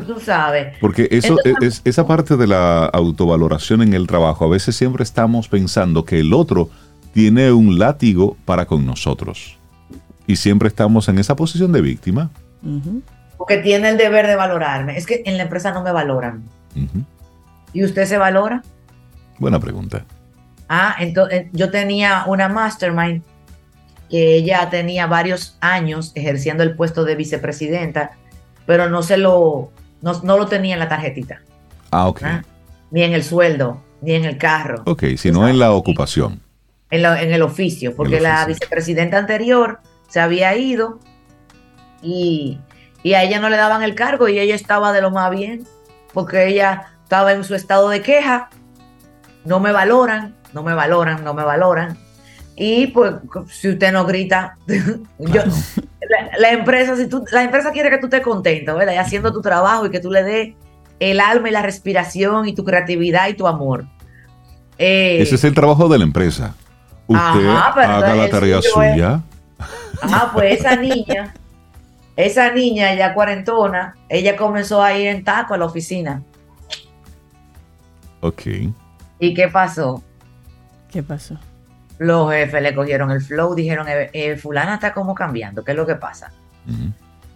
Tú, 0.06 0.20
sabes. 0.20 0.78
Porque 0.80 1.08
eso 1.10 1.36
es, 1.62 1.82
esa 1.84 2.06
parte 2.06 2.38
de 2.38 2.46
la 2.46 2.86
autovaloración 2.86 3.82
en 3.82 3.96
el 3.96 4.06
trabajo, 4.06 4.46
a 4.46 4.50
veces 4.50 4.76
siempre 4.76 5.04
estamos 5.04 5.48
pensando 5.48 6.06
que 6.06 6.20
el 6.20 6.32
otro 6.34 6.70
tiene 7.12 7.52
un 7.52 7.80
látigo 7.80 8.38
para 8.46 8.66
con 8.68 8.86
nosotros. 8.86 9.58
Y 10.28 10.36
siempre 10.36 10.68
estamos 10.68 11.10
en 11.10 11.18
esa 11.18 11.36
posición 11.36 11.72
de 11.72 11.82
víctima. 11.82 12.30
Porque 13.36 13.58
tiene 13.58 13.90
el 13.90 13.98
deber 13.98 14.28
de 14.28 14.36
valorarme. 14.36 14.96
Es 14.96 15.08
que 15.08 15.24
en 15.26 15.38
la 15.38 15.44
empresa 15.44 15.72
no 15.72 15.82
me 15.82 15.92
valoran. 15.92 16.44
¿Y 17.74 17.84
usted 17.84 18.06
se 18.06 18.20
valora? 18.20 18.62
Buena 19.40 19.60
pregunta. 19.60 20.06
Ah, 20.68 20.96
entonces 21.00 21.48
yo 21.52 21.72
tenía 21.72 22.26
una 22.28 22.48
mastermind 22.48 23.24
que 24.08 24.36
ella 24.36 24.70
tenía 24.70 25.08
varios 25.08 25.58
años 25.62 26.12
ejerciendo 26.14 26.62
el 26.62 26.76
puesto 26.76 27.06
de 27.06 27.16
vicepresidenta, 27.16 28.12
pero 28.68 28.88
no 28.88 29.02
se 29.02 29.18
lo, 29.18 29.72
no, 30.02 30.38
lo 30.38 30.48
tenía 30.48 30.74
en 30.74 30.80
la 30.80 30.88
tarjetita. 30.88 31.42
Ah, 31.92 32.08
ok. 32.08 32.22
Ah, 32.24 32.44
ni 32.92 33.04
en 33.04 33.14
el 33.14 33.24
sueldo, 33.24 33.82
ni 34.02 34.14
en 34.14 34.26
el 34.26 34.38
carro. 34.38 34.84
Ok, 34.86 35.04
sino 35.18 35.48
en 35.48 35.60
la 35.60 35.72
ocupación. 35.72 36.42
En, 36.90 37.06
en 37.06 37.34
el 37.34 37.42
oficio, 37.42 37.96
porque 37.96 38.20
la 38.20 38.46
vicepresidenta 38.46 39.18
anterior 39.18 39.80
se 40.08 40.20
había 40.20 40.56
ido 40.56 41.00
y, 42.02 42.60
y 43.04 43.14
a 43.14 43.24
ella 43.24 43.40
no 43.40 43.50
le 43.50 43.58
daban 43.58 43.84
el 43.84 43.96
cargo 43.96 44.28
y 44.28 44.40
ella 44.40 44.56
estaba 44.56 44.92
de 44.92 45.02
lo 45.02 45.12
más 45.12 45.30
bien, 45.32 45.68
porque 46.14 46.48
ella 46.48 46.88
estaba 47.04 47.34
en 47.34 47.44
su 47.44 47.56
estado 47.56 47.90
de 47.90 48.02
queja, 48.02 48.50
no 49.46 49.60
me 49.60 49.72
valoran, 49.72 50.36
no 50.54 50.64
me 50.64 50.74
valoran, 50.74 51.24
no 51.24 51.34
me 51.34 51.44
valoran. 51.44 51.98
Y 52.62 52.88
pues 52.88 53.14
si 53.48 53.70
usted 53.70 53.94
no 53.94 54.06
grita, 54.06 54.58
yo, 54.68 55.42
la, 56.38 56.52
empresa, 56.52 56.98
si 56.98 57.08
tú, 57.08 57.24
la 57.32 57.44
empresa 57.44 57.72
quiere 57.72 57.90
que 57.90 58.00
tú 58.00 58.08
estés 58.08 58.22
contento, 58.22 58.76
¿verdad? 58.76 58.94
Y 58.94 58.98
haciendo 58.98 59.32
tu 59.32 59.42
trabajo 59.42 59.86
y 59.86 59.90
que 59.90 60.02
tú 60.02 60.12
le 60.12 60.24
des 60.24 60.56
el 61.00 61.22
alma 61.22 61.48
y 61.48 61.54
la 61.54 61.62
respiración 61.62 62.50
y 62.50 62.54
tu 62.54 62.66
creatividad 62.66 63.30
y 63.30 63.36
tu 63.36 63.48
amor. 63.48 63.86
Eh, 64.78 65.22
Ese 65.22 65.36
es 65.36 65.44
el 65.46 65.54
trabajo 65.54 65.88
de 65.88 66.00
la 66.00 66.04
empresa. 66.04 66.54
Usted 67.08 67.48
haga 67.48 68.16
la 68.16 68.30
tarea 68.30 68.62
suya. 68.62 69.22
Ah, 70.02 70.30
pues 70.34 70.60
esa 70.60 70.76
niña, 70.76 71.34
esa 72.18 72.52
niña 72.52 72.94
ya 72.94 73.14
cuarentona, 73.14 73.96
ella 74.10 74.36
comenzó 74.36 74.84
a 74.84 74.98
ir 74.98 75.08
en 75.08 75.24
taco 75.24 75.54
a 75.54 75.58
la 75.58 75.66
oficina. 75.66 76.24
Ok. 78.20 78.42
¿Y 79.18 79.34
qué 79.34 79.48
pasó? 79.48 80.04
¿Qué 80.92 81.02
pasó? 81.02 81.38
Los 82.00 82.32
jefes 82.32 82.62
le 82.64 82.74
cogieron 82.74 83.12
el 83.12 83.22
flow, 83.22 83.54
dijeron, 83.54 83.88
eh, 83.88 84.10
eh, 84.14 84.38
fulana 84.38 84.76
está 84.76 84.94
como 84.94 85.14
cambiando, 85.14 85.64
¿qué 85.64 85.72
es 85.72 85.78
lo 85.78 85.86
que 85.86 85.96
pasa? 85.96 86.32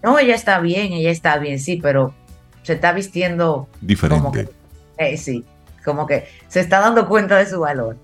No, 0.02 0.20
ella 0.20 0.36
está 0.36 0.60
bien, 0.60 0.94
ella 0.94 1.12
está 1.12 1.38
bien, 1.38 1.60
sí, 1.60 1.80
pero 1.82 2.14
se 2.64 2.74
está 2.74 2.94
vistiendo 2.94 3.68
diferente. 3.82 4.50
Eh, 4.98 5.18
sí, 5.18 5.44
como 5.84 6.08
que 6.08 6.28
se 6.48 6.62
está 6.62 6.80
dando 6.80 7.08
cuenta 7.08 7.38
de 7.38 7.46
su 7.46 7.60
valor. 7.60 7.98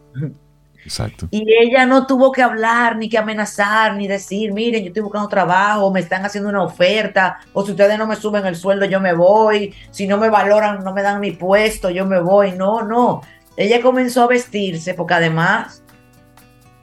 Exacto. 0.83 1.27
Y 1.31 1.45
ella 1.61 1.85
no 1.85 2.07
tuvo 2.07 2.31
que 2.31 2.41
hablar, 2.41 2.97
ni 2.97 3.09
que 3.09 3.17
amenazar, 3.17 3.95
ni 3.95 4.07
decir, 4.07 4.53
miren, 4.53 4.81
yo 4.81 4.87
estoy 4.87 5.03
buscando 5.03 5.27
trabajo, 5.27 5.91
me 5.91 5.99
están 5.99 6.25
haciendo 6.25 6.49
una 6.49 6.63
oferta, 6.63 7.39
o 7.53 7.65
si 7.65 7.71
ustedes 7.71 7.97
no 7.97 8.07
me 8.07 8.15
suben 8.15 8.45
el 8.45 8.55
sueldo, 8.55 8.85
yo 8.85 8.99
me 8.99 9.13
voy, 9.13 9.73
si 9.91 10.07
no 10.07 10.17
me 10.17 10.29
valoran, 10.29 10.83
no 10.83 10.93
me 10.93 11.03
dan 11.03 11.21
mi 11.21 11.31
puesto, 11.31 11.89
yo 11.89 12.05
me 12.05 12.19
voy. 12.19 12.53
No, 12.53 12.81
no. 12.81 13.21
Ella 13.55 13.81
comenzó 13.81 14.23
a 14.23 14.27
vestirse, 14.27 14.93
porque 14.93 15.13
además 15.13 15.83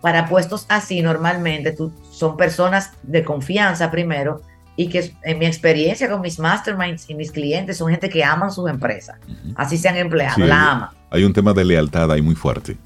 para 0.01 0.29
puestos 0.29 0.67
así 0.69 1.03
normalmente 1.03 1.73
tú, 1.73 1.93
son 2.11 2.37
personas 2.37 2.93
de 3.03 3.25
confianza 3.25 3.91
primero 3.91 4.43
y 4.77 4.89
que 4.89 5.13
en 5.23 5.39
mi 5.39 5.47
experiencia 5.47 6.09
con 6.09 6.21
mis 6.21 6.39
masterminds 6.39 7.09
y 7.09 7.15
mis 7.15 7.33
clientes 7.33 7.79
son 7.79 7.91
gente 7.91 8.09
que 8.09 8.23
aman 8.23 8.51
sus 8.51 8.69
empresas, 8.69 9.17
así 9.55 9.79
sean 9.79 9.97
empleados, 9.97 10.39
la 10.39 10.71
aman. 10.73 10.91
Hay 11.11 11.25
un 11.25 11.33
tema 11.33 11.53
de 11.53 11.65
lealtad 11.65 12.13
ahí 12.13 12.21
muy 12.21 12.35
fuerte. 12.35 12.77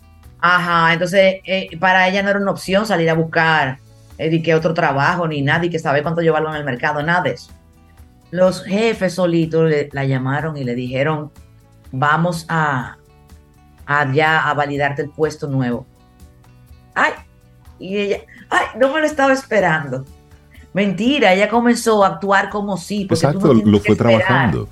Ajá, 0.41 0.93
entonces 0.93 1.41
eh, 1.45 1.77
para 1.79 2.09
ella 2.09 2.23
no 2.23 2.31
era 2.31 2.39
una 2.39 2.53
opción 2.53 2.87
salir 2.87 3.11
a 3.11 3.15
buscar 3.15 3.79
eh, 4.19 4.43
que 4.43 4.55
otro 4.55 4.73
trabajo 4.73 5.27
ni 5.27 5.43
nada 5.43 5.65
y 5.65 5.71
que 5.71 5.79
sabe 5.79 6.03
cuánto 6.03 6.23
llevarlo 6.23 6.49
en 6.51 6.57
el 6.57 6.65
mercado, 6.65 7.03
nada 7.03 7.23
de 7.23 7.33
eso. 7.33 7.51
Los 8.31 8.65
jefes 8.65 9.15
solitos 9.15 9.71
la 9.91 10.05
llamaron 10.05 10.57
y 10.57 10.63
le 10.63 10.77
dijeron, 10.77 11.33
vamos 11.91 12.47
a, 12.49 12.97
a 13.85 14.13
ya 14.13 14.49
a 14.49 14.55
validarte 14.55 15.03
el 15.03 15.11
puesto 15.11 15.49
nuevo 15.49 15.87
ay, 16.95 17.13
y 17.79 17.97
ella, 17.97 18.19
ay, 18.51 18.67
no 18.79 18.93
me 18.93 19.01
lo 19.01 19.07
estaba 19.07 19.33
esperando. 19.33 20.05
Mentira, 20.73 21.33
ella 21.33 21.49
comenzó 21.49 22.05
a 22.05 22.09
actuar 22.09 22.51
como 22.51 22.77
si. 22.77 23.03
Exacto, 23.03 23.55
lo 23.55 23.81
fue 23.81 23.97
trabajando. 23.97 24.69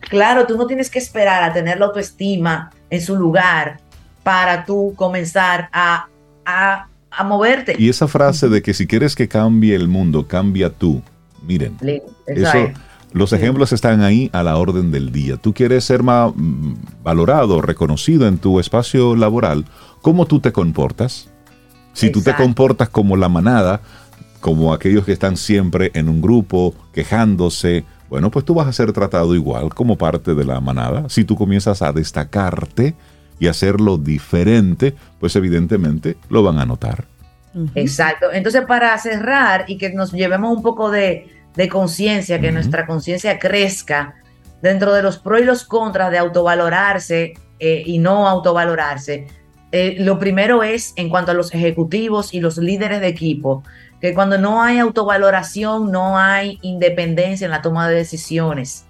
Claro, 0.00 0.46
tú 0.46 0.56
no 0.56 0.66
tienes 0.66 0.88
que 0.88 0.98
esperar 0.98 1.42
a 1.42 1.52
tener 1.52 1.78
la 1.78 1.86
autoestima 1.86 2.70
en 2.90 3.00
su 3.00 3.16
lugar 3.16 3.80
para 4.22 4.64
tú 4.64 4.94
comenzar 4.96 5.68
a, 5.72 6.06
a, 6.44 6.86
a 7.10 7.24
moverte. 7.24 7.74
Y 7.78 7.88
esa 7.88 8.06
frase 8.06 8.48
de 8.48 8.62
que 8.62 8.72
si 8.72 8.86
quieres 8.86 9.14
que 9.14 9.28
cambie 9.28 9.74
el 9.74 9.88
mundo, 9.88 10.26
cambia 10.26 10.70
tú. 10.70 11.02
Miren, 11.42 11.76
eso, 12.26 12.70
los 13.12 13.32
ejemplos 13.32 13.72
están 13.72 14.02
ahí 14.02 14.30
a 14.32 14.42
la 14.42 14.56
orden 14.56 14.90
del 14.90 15.12
día. 15.12 15.36
Tú 15.36 15.52
quieres 15.54 15.84
ser 15.84 16.02
más 16.02 16.32
mm, 16.34 16.74
valorado, 17.02 17.60
reconocido 17.60 18.26
en 18.26 18.38
tu 18.38 18.58
espacio 18.58 19.16
laboral. 19.16 19.64
¿Cómo 20.02 20.26
tú 20.26 20.40
te 20.40 20.52
comportas? 20.52 21.30
Si 21.96 22.10
tú 22.10 22.20
te 22.20 22.34
comportas 22.34 22.90
como 22.90 23.16
la 23.16 23.30
manada, 23.30 23.80
como 24.40 24.74
aquellos 24.74 25.06
que 25.06 25.12
están 25.12 25.36
siempre 25.38 25.90
en 25.94 26.10
un 26.10 26.20
grupo 26.20 26.74
quejándose, 26.92 27.84
bueno, 28.10 28.30
pues 28.30 28.44
tú 28.44 28.54
vas 28.54 28.68
a 28.68 28.72
ser 28.72 28.92
tratado 28.92 29.34
igual 29.34 29.74
como 29.74 29.96
parte 29.96 30.34
de 30.34 30.44
la 30.44 30.60
manada. 30.60 31.08
Si 31.08 31.24
tú 31.24 31.36
comienzas 31.36 31.80
a 31.80 31.92
destacarte 31.92 32.94
y 33.38 33.48
hacerlo 33.48 33.96
diferente, 33.96 34.94
pues 35.18 35.34
evidentemente 35.36 36.18
lo 36.28 36.42
van 36.42 36.58
a 36.58 36.66
notar. 36.66 37.06
Exacto. 37.74 38.30
Entonces, 38.30 38.66
para 38.66 38.96
cerrar 38.98 39.64
y 39.66 39.78
que 39.78 39.90
nos 39.90 40.12
llevemos 40.12 40.54
un 40.54 40.62
poco 40.62 40.90
de, 40.90 41.32
conciencia, 41.70 42.38
que 42.38 42.52
nuestra 42.52 42.86
conciencia 42.86 43.38
crezca 43.38 44.16
dentro 44.60 44.92
de 44.92 45.02
los 45.02 45.16
pros 45.16 45.40
y 45.40 45.44
los 45.44 45.64
contras 45.64 46.10
de 46.10 46.18
autovalorarse 46.18 47.32
eh, 47.58 47.82
y 47.86 47.98
no 47.98 48.28
autovalorarse, 48.28 49.26
eh, 49.72 49.96
lo 49.98 50.18
primero 50.18 50.62
es 50.62 50.92
en 50.96 51.08
cuanto 51.08 51.32
a 51.32 51.34
los 51.34 51.52
ejecutivos 51.54 52.32
y 52.32 52.40
los 52.40 52.58
líderes 52.58 53.00
de 53.00 53.08
equipo, 53.08 53.62
que 54.00 54.14
cuando 54.14 54.38
no 54.38 54.62
hay 54.62 54.78
autovaloración, 54.78 55.90
no 55.90 56.18
hay 56.18 56.58
independencia 56.62 57.44
en 57.46 57.50
la 57.50 57.62
toma 57.62 57.88
de 57.88 57.96
decisiones. 57.96 58.84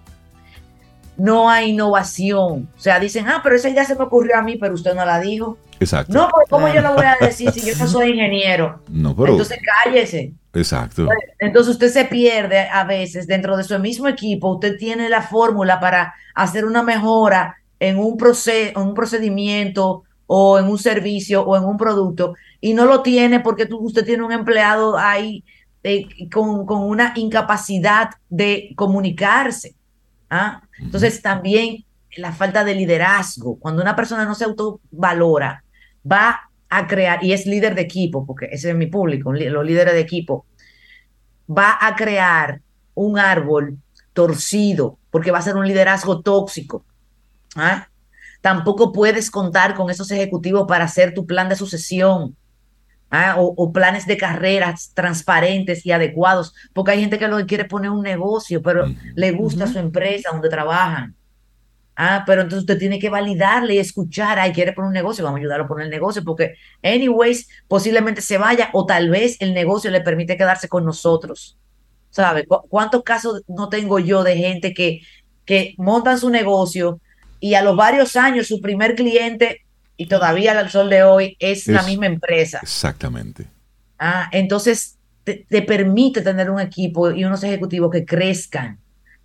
No 1.16 1.48
hay 1.48 1.70
innovación. 1.70 2.68
O 2.76 2.80
sea, 2.80 3.00
dicen, 3.00 3.26
ah, 3.28 3.40
pero 3.42 3.56
esa 3.56 3.70
ya 3.70 3.84
se 3.84 3.94
me 3.94 4.04
ocurrió 4.04 4.36
a 4.36 4.42
mí, 4.42 4.56
pero 4.56 4.74
usted 4.74 4.94
no 4.94 5.04
la 5.06 5.18
dijo. 5.20 5.56
Exacto. 5.80 6.12
No, 6.12 6.28
pues 6.30 6.46
¿cómo 6.50 6.68
yo 6.68 6.80
lo 6.82 6.94
voy 6.94 7.06
a 7.06 7.16
decir 7.20 7.50
si 7.52 7.60
yo 7.60 7.74
no 7.78 7.86
soy 7.86 8.10
ingeniero? 8.10 8.82
No, 8.88 9.16
pero... 9.16 9.32
Entonces 9.32 9.58
cállese. 9.84 10.32
Exacto. 10.52 11.08
Entonces 11.38 11.72
usted 11.72 11.90
se 11.90 12.04
pierde 12.06 12.60
a 12.60 12.84
veces 12.84 13.26
dentro 13.26 13.56
de 13.56 13.64
su 13.64 13.78
mismo 13.78 14.08
equipo. 14.08 14.54
Usted 14.54 14.76
tiene 14.76 15.08
la 15.08 15.22
fórmula 15.22 15.80
para 15.80 16.14
hacer 16.34 16.64
una 16.64 16.82
mejora 16.82 17.56
en 17.78 17.98
un, 17.98 18.16
proceso, 18.16 18.80
un 18.80 18.94
procedimiento 18.94 20.04
o 20.26 20.58
en 20.58 20.66
un 20.66 20.78
servicio 20.78 21.42
o 21.42 21.56
en 21.56 21.64
un 21.64 21.76
producto 21.76 22.34
y 22.60 22.74
no 22.74 22.84
lo 22.84 23.02
tiene 23.02 23.40
porque 23.40 23.66
tú, 23.66 23.78
usted 23.78 24.04
tiene 24.04 24.24
un 24.24 24.32
empleado 24.32 24.98
ahí 24.98 25.44
eh, 25.82 26.08
con, 26.32 26.66
una 26.68 27.12
incapacidad 27.16 28.10
de 28.28 28.72
comunicarse. 28.76 29.74
¿ah? 30.30 30.62
Entonces 30.80 31.22
también 31.22 31.84
la 32.16 32.32
falta 32.32 32.64
de 32.64 32.74
liderazgo, 32.74 33.58
cuando 33.58 33.82
una 33.82 33.94
persona 33.94 34.24
no 34.24 34.34
se 34.34 34.44
autovalora, 34.44 35.62
va 36.10 36.40
a 36.68 36.86
crear, 36.86 37.22
y 37.22 37.32
es 37.32 37.46
líder 37.46 37.74
de 37.74 37.82
equipo, 37.82 38.26
porque 38.26 38.48
ese 38.50 38.70
es 38.70 38.76
mi 38.76 38.86
público, 38.86 39.32
los 39.32 39.64
líderes 39.64 39.94
de 39.94 40.00
equipo, 40.00 40.46
va 41.48 41.78
a 41.80 41.94
crear 41.94 42.60
un 42.94 43.18
árbol 43.18 43.78
torcido, 44.12 44.98
porque 45.10 45.30
va 45.30 45.38
a 45.38 45.42
ser 45.42 45.56
un 45.56 45.68
liderazgo 45.68 46.22
tóxico. 46.22 46.84
¿ah? 47.54 47.88
Tampoco 48.46 48.92
puedes 48.92 49.28
contar 49.28 49.74
con 49.74 49.90
esos 49.90 50.08
ejecutivos 50.12 50.68
para 50.68 50.84
hacer 50.84 51.12
tu 51.12 51.26
plan 51.26 51.48
de 51.48 51.56
sucesión. 51.56 52.36
¿ah? 53.10 53.34
O, 53.38 53.72
planes 53.72 54.06
de 54.06 54.16
carreras 54.16 54.92
transparentes 54.94 55.84
y 55.84 55.90
adecuados, 55.90 56.54
porque 56.72 56.92
hay 56.92 57.00
gente 57.00 57.18
que 57.18 57.26
lo 57.26 57.44
quiere 57.44 57.64
poner 57.64 57.90
un 57.90 58.04
negocio, 58.04 58.62
pero 58.62 58.84
le 59.16 59.32
gusta 59.32 59.66
su 59.66 59.80
empresa 59.80 60.30
donde 60.30 60.48
trabajan. 60.48 61.16
Ah, 61.96 62.22
pero 62.24 62.42
entonces 62.42 62.60
usted 62.60 62.78
tiene 62.78 63.00
que 63.00 63.10
validarle 63.10 63.74
y 63.74 63.78
escuchar, 63.78 64.38
ay, 64.38 64.52
quiere 64.52 64.72
poner 64.72 64.90
un 64.90 64.94
negocio, 64.94 65.24
vamos 65.24 65.38
a 65.38 65.40
ayudarlo 65.40 65.64
a 65.64 65.68
poner 65.68 65.86
el 65.86 65.90
negocio, 65.90 66.22
porque 66.22 66.54
anyways, 66.84 67.48
posiblemente 67.66 68.20
se 68.20 68.38
vaya 68.38 68.70
o 68.74 68.86
tal 68.86 69.10
vez 69.10 69.38
el 69.40 69.54
negocio 69.54 69.90
le 69.90 70.02
permite 70.02 70.36
quedarse 70.36 70.68
con 70.68 70.84
nosotros. 70.84 71.58
¿Sabe? 72.10 72.46
¿Cuántos 72.46 73.02
casos 73.02 73.42
no 73.48 73.68
tengo 73.68 73.98
yo 73.98 74.22
de 74.22 74.36
gente 74.36 74.72
que, 74.72 75.00
que 75.44 75.74
montan 75.78 76.20
su 76.20 76.30
negocio, 76.30 77.00
y 77.40 77.54
a 77.54 77.62
los 77.62 77.76
varios 77.76 78.16
años 78.16 78.46
su 78.46 78.60
primer 78.60 78.94
cliente, 78.94 79.62
y 79.96 80.06
todavía 80.06 80.58
al 80.58 80.70
sol 80.70 80.90
de 80.90 81.02
hoy, 81.02 81.36
es, 81.38 81.66
la 81.66 81.82
misma 81.82 82.06
empresa. 82.06 82.60
Exactamente. 82.62 83.46
Ah, 83.98 84.28
entonces 84.32 84.98
te, 85.24 85.62
permite 85.62 86.20
tener 86.22 86.50
un 86.50 86.60
equipo 86.60 87.10
y 87.10 87.24
unos 87.24 87.42
ejecutivos 87.42 87.90
que 87.90 88.04
crezcan. 88.04 88.78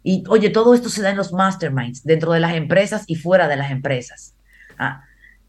Y 0.04 0.24
oye, 0.30 0.50
todo 0.50 0.74
esto 0.74 0.90
se 0.90 1.02
da 1.02 1.12
en 1.12 1.18
los 1.18 1.32
masterminds, 1.32 2.04
dentro 2.04 2.32
de 2.32 2.40
las 2.40 2.56
empresas 2.56 3.04
y 3.08 3.16
fuera 3.16 3.48
de 3.48 3.56
las 3.56 3.70
empresas. 3.70 4.34
Ah, 4.78 5.04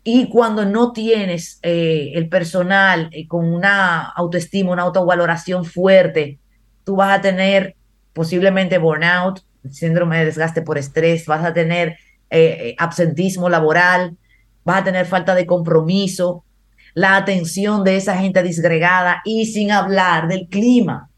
Y 0.04 0.28
cuando 0.28 0.66
no 0.66 0.92
tienes 0.92 1.58
eh, 1.62 2.12
el 2.14 2.28
personal 2.28 3.08
eh, 3.12 3.26
con 3.26 3.50
una 3.52 4.02
autoestima, 4.10 4.72
una 4.72 4.82
autovaloración 4.82 5.64
fuerte, 5.64 6.38
tú 6.84 6.96
vas 6.96 7.18
a 7.18 7.20
tener 7.22 7.76
posiblemente 8.12 8.76
burnout, 8.78 9.40
síndrome 9.70 10.18
de 10.18 10.26
desgaste 10.26 10.60
por 10.62 10.76
estrés, 10.76 11.26
vas 11.26 11.44
a 11.44 11.54
tener 11.54 11.96
eh, 12.32 12.74
absentismo 12.78 13.48
laboral, 13.48 14.16
vas 14.64 14.80
a 14.80 14.84
tener 14.84 15.06
falta 15.06 15.34
de 15.34 15.46
compromiso, 15.46 16.44
la 16.94 17.16
atención 17.16 17.84
de 17.84 17.96
esa 17.96 18.16
gente 18.16 18.42
disgregada 18.42 19.22
y 19.24 19.46
sin 19.46 19.72
hablar 19.72 20.28
del 20.28 20.48
clima 20.48 21.10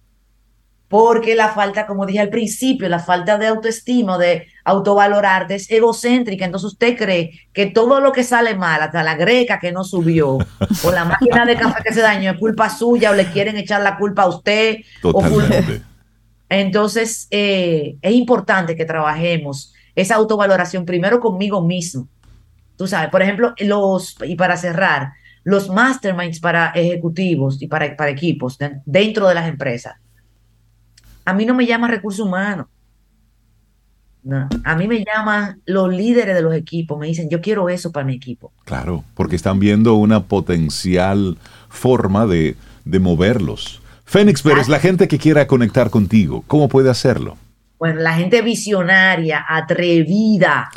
porque 0.94 1.34
la 1.34 1.48
falta, 1.48 1.88
como 1.88 2.06
dije 2.06 2.20
al 2.20 2.28
principio, 2.28 2.88
la 2.88 3.00
falta 3.00 3.36
de 3.36 3.48
autoestima, 3.48 4.16
de 4.16 4.46
autovalorarte 4.64 5.56
es 5.56 5.68
egocéntrica. 5.68 6.44
Entonces 6.44 6.70
usted 6.70 6.96
cree 6.96 7.32
que 7.52 7.66
todo 7.66 7.98
lo 7.98 8.12
que 8.12 8.22
sale 8.22 8.54
mal, 8.54 8.80
hasta 8.80 9.02
la 9.02 9.16
greca 9.16 9.58
que 9.58 9.72
no 9.72 9.82
subió, 9.82 10.38
o 10.84 10.92
la 10.92 11.04
máquina 11.04 11.44
de 11.46 11.56
café 11.56 11.82
que 11.82 11.92
se 11.92 12.00
dañó, 12.00 12.30
es 12.30 12.38
culpa 12.38 12.70
suya, 12.70 13.10
o 13.10 13.14
le 13.14 13.26
quieren 13.26 13.56
echar 13.56 13.82
la 13.82 13.96
culpa 13.98 14.22
a 14.22 14.28
usted. 14.28 14.76
Totalmente. 15.02 15.82
Entonces, 16.48 17.26
eh, 17.32 17.96
es 18.00 18.12
importante 18.12 18.76
que 18.76 18.84
trabajemos 18.84 19.73
esa 19.94 20.16
autovaloración 20.16 20.84
primero 20.84 21.20
conmigo 21.20 21.62
mismo. 21.62 22.08
Tú 22.76 22.86
sabes, 22.86 23.10
por 23.10 23.22
ejemplo, 23.22 23.54
los, 23.58 24.16
y 24.26 24.34
para 24.34 24.56
cerrar, 24.56 25.12
los 25.44 25.68
masterminds 25.68 26.40
para 26.40 26.70
ejecutivos 26.70 27.60
y 27.62 27.68
para, 27.68 27.96
para 27.96 28.10
equipos 28.10 28.58
dentro 28.84 29.28
de 29.28 29.34
las 29.34 29.48
empresas 29.48 29.94
a 31.24 31.32
mí 31.32 31.46
no 31.46 31.54
me 31.54 31.66
llama 31.66 31.88
recursos 31.88 32.24
humanos. 32.26 32.66
A 34.64 34.74
mí 34.74 34.88
me 34.88 35.04
llaman 35.04 35.60
los 35.66 35.92
líderes 35.92 36.34
de 36.34 36.40
los 36.40 36.54
equipos, 36.54 36.98
me 36.98 37.06
dicen, 37.06 37.28
yo 37.28 37.42
quiero 37.42 37.68
eso 37.68 37.92
para 37.92 38.06
mi 38.06 38.14
equipo. 38.14 38.52
Claro, 38.64 39.04
porque 39.14 39.36
están 39.36 39.58
viendo 39.58 39.94
una 39.96 40.24
potencial 40.24 41.36
forma 41.68 42.26
de, 42.26 42.56
moverlos. 42.84 43.82
Fénix 44.06 44.42
Pérez, 44.42 44.68
la 44.68 44.78
gente 44.78 45.08
que 45.08 45.18
quiera 45.18 45.46
conectar 45.46 45.90
contigo, 45.90 46.42
¿cómo 46.46 46.68
puede 46.68 46.88
hacerlo? 46.88 47.36
Bueno, 47.78 48.00
la 48.00 48.14
gente 48.14 48.42
visionaria, 48.42 49.44
atrevida, 49.48 50.70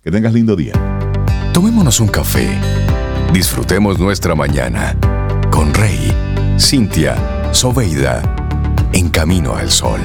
Que 0.01 0.11
tengas 0.11 0.33
lindo 0.33 0.55
día. 0.55 0.73
Tomémonos 1.53 1.99
un 1.99 2.07
café. 2.07 2.47
Disfrutemos 3.33 3.99
nuestra 3.99 4.33
mañana 4.33 4.95
con 5.51 5.73
Rey, 5.73 6.11
Cintia, 6.57 7.15
Soveida 7.53 8.23
en 8.93 9.09
Camino 9.09 9.55
al 9.55 9.69
Sol. 9.69 10.01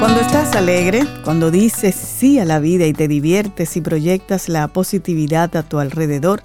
Cuando 0.00 0.20
estás 0.20 0.56
alegre, 0.56 1.04
cuando 1.24 1.50
dices 1.50 1.94
sí 1.94 2.38
a 2.38 2.46
la 2.46 2.58
vida 2.58 2.86
y 2.86 2.94
te 2.94 3.06
diviertes 3.06 3.76
y 3.76 3.82
proyectas 3.82 4.48
la 4.48 4.66
positividad 4.68 5.54
a 5.56 5.62
tu 5.62 5.78
alrededor, 5.78 6.42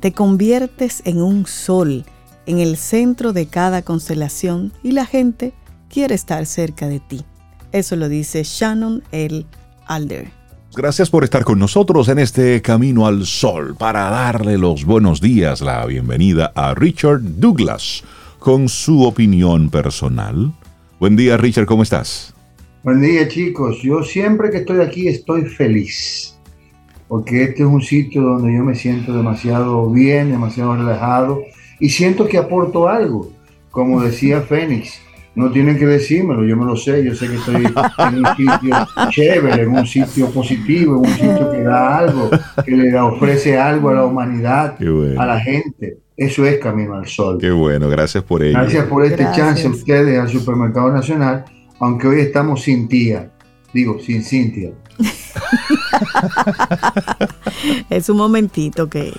te 0.00 0.12
conviertes 0.12 1.02
en 1.04 1.20
un 1.20 1.46
sol, 1.46 2.06
en 2.46 2.60
el 2.60 2.78
centro 2.78 3.34
de 3.34 3.46
cada 3.46 3.82
constelación 3.82 4.72
y 4.82 4.92
la 4.92 5.04
gente 5.04 5.52
quiere 5.90 6.14
estar 6.14 6.46
cerca 6.46 6.88
de 6.88 7.00
ti. 7.00 7.24
Eso 7.72 7.94
lo 7.94 8.08
dice 8.08 8.42
Shannon 8.42 9.04
L. 9.12 9.44
Alder. 9.86 10.37
Gracias 10.78 11.10
por 11.10 11.24
estar 11.24 11.42
con 11.42 11.58
nosotros 11.58 12.08
en 12.08 12.20
este 12.20 12.62
Camino 12.62 13.08
al 13.08 13.26
Sol 13.26 13.74
para 13.76 14.10
darle 14.10 14.56
los 14.56 14.84
buenos 14.84 15.20
días, 15.20 15.60
la 15.60 15.84
bienvenida 15.86 16.52
a 16.54 16.72
Richard 16.72 17.20
Douglas 17.20 18.04
con 18.38 18.68
su 18.68 19.02
opinión 19.02 19.70
personal. 19.70 20.52
Buen 21.00 21.16
día 21.16 21.36
Richard, 21.36 21.66
¿cómo 21.66 21.82
estás? 21.82 22.32
Buen 22.84 23.00
día 23.00 23.26
chicos, 23.26 23.82
yo 23.82 24.04
siempre 24.04 24.50
que 24.50 24.58
estoy 24.58 24.78
aquí 24.78 25.08
estoy 25.08 25.46
feliz, 25.46 26.38
porque 27.08 27.42
este 27.42 27.64
es 27.64 27.68
un 27.68 27.82
sitio 27.82 28.22
donde 28.22 28.54
yo 28.54 28.62
me 28.62 28.76
siento 28.76 29.12
demasiado 29.12 29.90
bien, 29.90 30.30
demasiado 30.30 30.76
relajado 30.76 31.42
y 31.80 31.88
siento 31.88 32.28
que 32.28 32.38
aporto 32.38 32.88
algo, 32.88 33.32
como 33.72 34.00
decía 34.00 34.42
Fénix 34.48 35.00
no 35.38 35.50
tienen 35.52 35.78
que 35.78 35.86
decírmelo, 35.86 36.44
yo 36.44 36.56
me 36.56 36.64
lo 36.64 36.74
sé, 36.74 37.04
yo 37.04 37.14
sé 37.14 37.28
que 37.28 37.36
estoy 37.36 37.64
en 37.64 38.18
un 38.18 38.26
sitio 38.36 38.88
chévere, 39.10 39.62
en 39.62 39.68
un 39.68 39.86
sitio 39.86 40.28
positivo, 40.30 40.96
en 40.96 41.10
un 41.10 41.16
sitio 41.16 41.52
que 41.52 41.62
da 41.62 41.98
algo, 41.98 42.28
que 42.64 42.72
le 42.72 42.98
ofrece 42.98 43.56
algo 43.56 43.90
a 43.90 43.94
la 43.94 44.04
humanidad, 44.04 44.76
a 45.16 45.26
la 45.26 45.38
gente. 45.38 45.98
Eso 46.16 46.44
es 46.44 46.58
Camino 46.58 46.94
al 46.94 47.06
Sol. 47.06 47.38
Qué 47.40 47.52
bueno, 47.52 47.88
gracias 47.88 48.24
por 48.24 48.42
ello. 48.42 48.58
Gracias 48.58 48.86
por 48.86 49.04
este 49.04 49.24
chance 49.32 49.64
a 49.64 49.70
ustedes 49.70 50.18
al 50.18 50.28
Supermercado 50.28 50.90
Nacional, 50.90 51.44
aunque 51.78 52.08
hoy 52.08 52.20
estamos 52.20 52.62
sin 52.62 52.88
tía, 52.88 53.30
digo, 53.72 54.00
sin 54.00 54.24
Cintia. 54.24 54.72
es 57.90 58.08
un 58.08 58.16
momentito 58.16 58.90
que, 58.90 59.12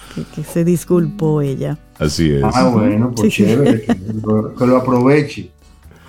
se 0.51 0.65
disculpó 0.65 1.41
ella. 1.41 1.77
Así 1.97 2.33
es. 2.33 2.43
Ah, 2.43 2.67
bueno, 2.67 3.13
pues 3.15 3.33
chévere, 3.33 3.85
que 3.85 4.67
lo 4.67 4.75
aproveche 4.75 5.51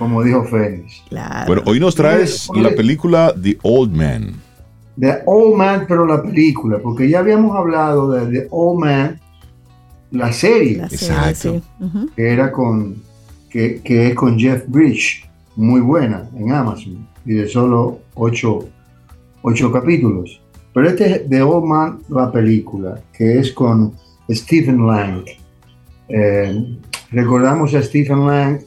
como 0.01 0.23
dijo 0.23 0.43
Fénix. 0.45 1.05
Bueno, 1.47 1.63
hoy 1.67 1.79
nos 1.79 1.95
traes 1.95 2.49
la 2.55 2.71
película 2.71 3.35
The 3.41 3.59
Old 3.63 3.95
Man. 3.95 4.33
The 4.99 5.19
Old 5.27 5.59
Man, 5.59 5.85
pero 5.87 6.07
la 6.07 6.23
película, 6.23 6.79
porque 6.79 7.07
ya 7.07 7.19
habíamos 7.19 7.55
hablado 7.55 8.11
de 8.11 8.41
The 8.41 8.49
Old 8.51 8.81
Man, 8.81 9.21
la 10.11 10.33
serie. 10.33 10.79
Exacto. 10.85 11.61
Que 12.17 12.33
era 12.33 12.51
con, 12.51 12.97
que, 13.51 13.83
es 13.85 14.15
con 14.15 14.39
Jeff 14.39 14.65
Bridge, 14.69 15.29
muy 15.55 15.83
buena 15.83 16.31
en 16.35 16.51
Amazon, 16.51 17.07
y 17.27 17.35
de 17.35 17.47
solo 17.47 17.99
ocho, 18.15 18.71
capítulos. 19.71 20.41
Pero 20.73 20.89
este 20.89 21.11
es 21.11 21.29
The 21.29 21.43
Old 21.43 21.67
Man, 21.67 21.99
la 22.09 22.33
película, 22.33 22.99
que 23.13 23.39
es 23.39 23.53
con 23.53 23.93
Stephen 24.31 24.87
Lang. 24.87 25.25
Eh, 26.09 26.79
recordamos 27.11 27.75
a 27.75 27.83
Stephen 27.83 28.27
Lang 28.27 28.61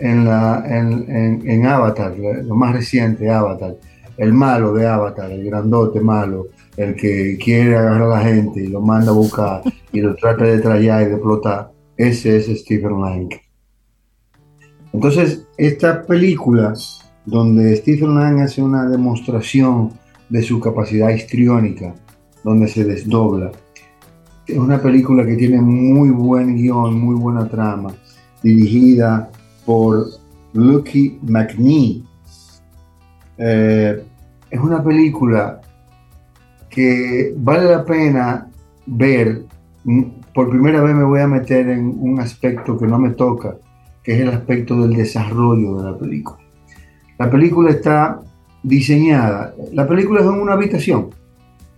en, 0.00 0.24
la, 0.24 0.64
en, 0.66 1.42
en, 1.46 1.66
Avatar, 1.66 2.16
lo 2.18 2.54
más 2.54 2.74
reciente, 2.74 3.30
Avatar, 3.30 3.76
el 4.16 4.32
malo 4.32 4.72
de 4.72 4.86
Avatar, 4.86 5.30
el 5.30 5.44
grandote 5.44 6.00
malo, 6.00 6.48
el 6.76 6.94
que 6.94 7.38
quiere 7.42 7.76
agarrar 7.76 8.02
a 8.02 8.08
la 8.08 8.20
gente 8.20 8.64
y 8.64 8.68
lo 8.68 8.80
manda 8.80 9.10
a 9.10 9.14
buscar 9.14 9.62
y 9.92 10.00
lo 10.00 10.14
trata 10.14 10.44
de 10.44 10.58
traer 10.60 10.82
y 10.82 10.86
de 10.86 11.14
explotar, 11.14 11.70
ese 11.96 12.36
es 12.36 12.60
Stephen 12.60 13.00
Lang. 13.00 13.30
Entonces, 14.92 15.46
esta 15.56 16.02
película, 16.02 16.74
donde 17.24 17.76
Stephen 17.76 18.14
Lang 18.14 18.40
hace 18.40 18.62
una 18.62 18.88
demostración 18.88 19.92
de 20.28 20.42
su 20.42 20.60
capacidad 20.60 21.10
histriónica, 21.10 21.94
donde 22.42 22.68
se 22.68 22.84
desdobla, 22.84 23.52
es 24.46 24.58
una 24.58 24.80
película 24.82 25.24
que 25.24 25.36
tiene 25.36 25.60
muy 25.60 26.10
buen 26.10 26.56
guion, 26.56 26.98
muy 26.98 27.14
buena 27.14 27.48
trama, 27.48 27.94
dirigida 28.42 29.30
por 29.64 30.06
Lucky 30.52 31.18
McNee. 31.22 32.02
Eh, 33.38 34.04
es 34.50 34.60
una 34.60 34.82
película 34.82 35.60
que 36.68 37.34
vale 37.36 37.64
la 37.70 37.84
pena 37.84 38.48
ver. 38.86 39.42
Por 40.34 40.50
primera 40.50 40.80
vez 40.82 40.94
me 40.94 41.04
voy 41.04 41.20
a 41.20 41.26
meter 41.26 41.68
en 41.68 41.96
un 41.98 42.20
aspecto 42.20 42.78
que 42.78 42.86
no 42.86 42.98
me 42.98 43.10
toca, 43.10 43.56
que 44.02 44.14
es 44.14 44.20
el 44.20 44.28
aspecto 44.28 44.80
del 44.80 44.94
desarrollo 44.94 45.76
de 45.76 45.90
la 45.90 45.98
película. 45.98 46.38
La 47.18 47.30
película 47.30 47.70
está 47.70 48.20
diseñada, 48.62 49.54
la 49.72 49.86
película 49.86 50.20
es 50.20 50.26
en 50.26 50.32
una 50.32 50.52
habitación 50.52 51.10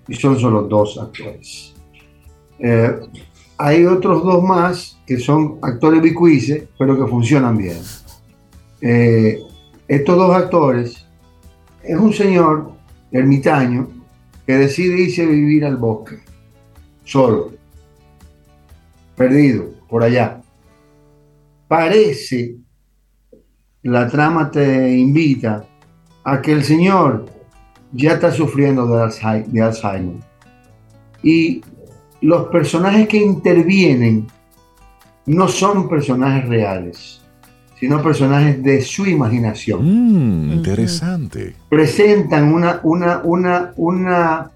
y 0.09 0.15
son 0.15 0.39
solo 0.39 0.63
dos 0.63 0.99
actores. 0.99 1.75
Eh, 2.59 2.95
hay 3.65 3.87
otros 3.87 4.25
dos 4.25 4.43
más 4.43 4.99
que 5.07 5.19
son 5.19 5.59
actores 5.63 6.03
bicuices, 6.03 6.65
pero 6.77 6.97
que 6.97 7.09
funcionan 7.09 7.57
bien. 7.57 7.79
Eh, 8.81 9.39
estos 9.87 10.17
dos 10.17 10.35
actores 10.35 11.07
es 11.85 11.97
un 11.97 12.13
señor 12.13 12.73
ermitaño 13.13 13.89
que 14.45 14.55
decide 14.55 15.03
irse 15.03 15.23
a 15.23 15.27
vivir 15.27 15.65
al 15.65 15.77
bosque, 15.77 16.19
solo, 17.05 17.53
perdido, 19.15 19.71
por 19.89 20.03
allá. 20.03 20.43
Parece, 21.69 22.57
la 23.85 24.09
trama 24.09 24.51
te 24.51 24.91
invita 24.91 25.65
a 26.25 26.43
que 26.43 26.51
el 26.51 26.65
señor 26.65 27.27
ya 27.93 28.15
está 28.15 28.33
sufriendo 28.33 28.89
de 28.89 29.63
Alzheimer. 29.63 30.21
Y 31.23 31.63
los 32.23 32.47
personajes 32.47 33.09
que 33.09 33.19
intervienen 33.19 34.27
no 35.27 35.49
son 35.49 35.89
personajes 35.89 36.49
reales, 36.49 37.21
sino 37.79 38.03
personajes 38.03 38.63
de 38.63 38.81
su 38.81 39.07
imaginación. 39.07 40.49
Mm, 40.49 40.53
interesante. 40.53 41.57
Presentan 41.69 42.53
una, 42.53 42.81
una, 42.85 43.21
una, 43.25 43.73
una, 43.77 44.51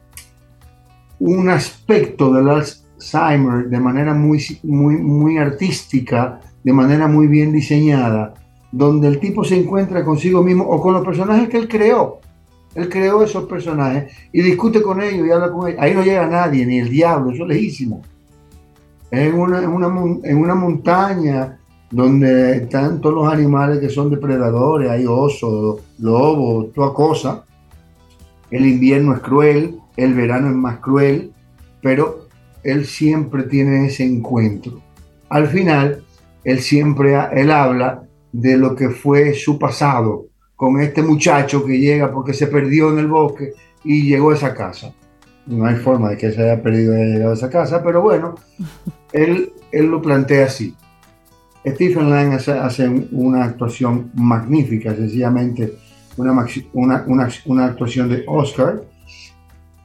un 1.19 1.49
aspecto 1.49 2.33
del 2.33 2.49
Alzheimer 2.49 3.69
de 3.69 3.81
manera 3.81 4.15
muy, 4.15 4.45
muy, 4.63 4.97
muy 4.97 5.39
artística, 5.39 6.41
de 6.63 6.73
manera 6.73 7.09
muy 7.09 7.27
bien 7.27 7.53
diseñada, 7.53 8.35
donde 8.71 9.09
el 9.09 9.19
tipo 9.19 9.45
se 9.45 9.57
encuentra 9.57 10.05
consigo 10.05 10.43
mismo 10.43 10.65
o 10.65 10.81
con 10.81 10.95
los 10.95 11.05
personajes 11.05 11.49
que 11.49 11.59
él 11.59 11.69
creó. 11.69 12.21
Él 12.77 12.91
creó 12.91 13.23
esos 13.23 13.47
personajes 13.47 14.13
y 14.33 14.43
discute 14.43 14.83
con 14.83 15.03
ellos 15.03 15.27
y 15.27 15.31
habla 15.31 15.51
con 15.51 15.67
ellos. 15.67 15.81
Ahí 15.81 15.95
no 15.95 16.03
llega 16.03 16.27
nadie, 16.27 16.67
ni 16.67 16.79
el 16.79 16.91
diablo, 16.91 17.33
eso 17.33 17.45
es 17.45 17.49
lejísimo. 17.49 18.03
Es 19.11 19.33
en 19.33 19.39
una, 19.39 20.55
montaña 20.55 21.59
donde 21.91 22.59
están 22.59 23.01
todos 23.01 23.15
los 23.15 23.33
animales 23.33 23.79
que 23.79 23.89
son 23.89 24.11
depredadores, 24.11 24.91
hay 24.91 25.07
osos, 25.07 25.81
lobos, 25.99 26.73
toda 26.75 26.93
cosa. 26.93 27.45
El 28.51 28.67
invierno 28.67 29.15
es 29.15 29.21
cruel, 29.21 29.81
el 29.97 30.13
verano 30.13 30.49
es 30.49 30.55
más 30.55 30.79
cruel, 30.79 31.33
pero 31.81 32.29
él 32.63 32.85
siempre 32.85 33.45
tiene 33.45 33.87
ese 33.87 34.05
encuentro. 34.05 34.83
Al 35.31 35.47
final, 35.47 36.05
él 36.45 36.61
siempre 36.61 37.17
él 37.33 37.51
habla 37.51 38.03
de 38.33 38.59
lo 38.59 38.77
que 38.77 38.91
fue 38.91 39.33
su 39.33 39.59
pasado 39.59 40.27
con 40.57 40.81
este 40.81 41.03
muchacho 41.03 41.65
que 41.65 41.79
llega 41.79 42.11
porque 42.11 42.33
se 42.33 42.47
perdió 42.47 42.91
en 42.91 42.99
el 42.99 43.07
bosque 43.07 43.53
y 43.85 44.09
llegó 44.09 44.31
a 44.31 44.35
esa 44.35 44.55
casa. 44.55 44.93
No 45.47 45.67
hay 45.67 45.77
forma 45.77 46.11
de 46.11 46.17
que 46.17 46.33
se 46.33 46.43
haya 46.43 46.61
perdido 46.61 46.95
y 46.95 46.97
haya 46.97 47.13
llegado 47.13 47.31
a 47.33 47.35
esa 47.35 47.51
casa, 47.51 47.83
pero 47.85 48.01
bueno, 48.01 48.35
él, 49.13 49.53
él 49.71 49.87
lo 49.87 50.03
plantea 50.03 50.47
así. 50.47 50.75
Stephen 51.65 52.11
Lang 52.11 52.33
hace, 52.33 52.89
una 53.11 53.45
actuación 53.45 54.11
magnífica, 54.15 54.95
sencillamente 54.95 55.77
una, 56.17 56.47
una, 56.73 57.29
una, 57.45 57.65
actuación 57.67 58.09
de 58.09 58.25
Oscar. 58.27 58.83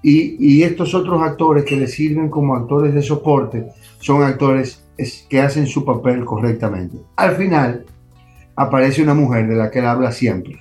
Y, 0.04 0.36
y, 0.40 0.64
estos 0.64 0.94
otros 0.96 1.22
actores 1.22 1.64
que 1.66 1.76
le 1.76 1.88
sirven 1.88 2.30
como 2.30 2.56
actores 2.56 2.94
de 2.94 3.02
soporte 3.02 3.68
son 4.00 4.24
actores 4.24 4.84
que 5.28 5.42
hacen 5.42 5.68
su 5.68 5.84
papel 5.84 6.24
correctamente. 6.24 6.98
Al 7.16 7.36
final, 7.36 7.86
aparece 8.56 9.02
una 9.02 9.14
mujer 9.14 9.48
de 9.48 9.56
la 9.56 9.72
que 9.72 9.80
él 9.80 9.86
habla 9.86 10.12
siempre, 10.12 10.60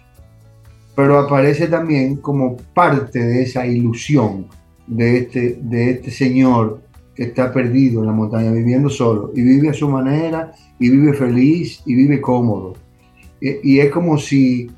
pero 0.95 1.19
aparece 1.19 1.67
también 1.67 2.17
como 2.17 2.57
parte 2.75 3.19
de 3.19 3.43
esa 3.43 3.67
ilusión 3.67 4.47
de 4.87 5.19
este, 5.19 5.59
de 5.63 5.91
este 5.91 6.11
señor 6.11 6.83
que 7.15 7.25
está 7.25 7.53
perdido 7.53 8.01
en 8.01 8.07
la 8.07 8.13
montaña, 8.13 8.51
viviendo 8.51 8.89
solo, 8.89 9.31
y 9.35 9.43
vive 9.43 9.69
a 9.69 9.75
su 9.75 9.89
manera, 9.89 10.53
y 10.79 10.89
vive 10.89 11.13
feliz, 11.13 11.83
y 11.87 11.95
vive 11.95 12.21
cómodo. 12.21 12.75
Y, 13.41 13.79
es 13.79 13.91
como 13.91 14.19
si, 14.19 14.71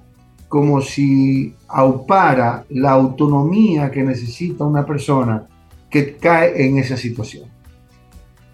como 0.49 0.81
si 0.81 1.55
aupara 1.69 2.65
la 2.71 2.93
autonomía 2.93 3.91
que 3.91 4.03
necesita 4.03 4.65
una 4.65 4.85
persona 4.87 5.47
que 5.91 6.17
cae 6.17 6.67
en 6.67 6.79
esa 6.79 6.97
situación. 6.97 7.45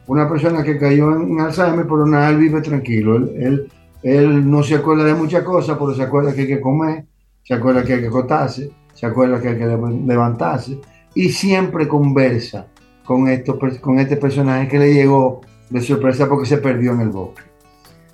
Una 0.06 0.28
persona 0.28 0.62
que 0.62 0.78
cayó 0.78 1.14
en 1.14 1.40
Alzheimer, 1.40 1.86
pero 1.86 2.06
nada, 2.06 2.30
él 2.30 2.38
vive 2.38 2.60
tranquilo, 2.62 3.16
él 3.16 3.68
no 4.02 4.62
se 4.62 4.76
acuerda 4.76 5.04
de 5.04 5.14
muchas 5.14 5.42
cosas, 5.42 5.76
pero 5.78 5.94
se 5.94 6.02
acuerda 6.02 6.34
que 6.34 6.42
hay 6.42 6.46
que 6.46 6.60
comer, 6.60 7.04
se 7.42 7.54
acuerda 7.54 7.84
que 7.84 7.94
hay 7.94 8.00
que 8.00 8.08
acostarse, 8.08 8.70
se 8.94 9.06
acuerda 9.06 9.40
que 9.40 9.48
hay 9.48 9.58
que 9.58 9.66
levantarse 9.66 10.80
y 11.14 11.30
siempre 11.30 11.88
conversa 11.88 12.66
con, 13.04 13.28
esto, 13.28 13.58
con 13.80 13.98
este 13.98 14.16
personaje 14.16 14.68
que 14.68 14.78
le 14.78 14.92
llegó 14.92 15.40
de 15.70 15.80
sorpresa 15.80 16.28
porque 16.28 16.46
se 16.46 16.58
perdió 16.58 16.92
en 16.92 17.00
el 17.00 17.08
bosque. 17.08 17.42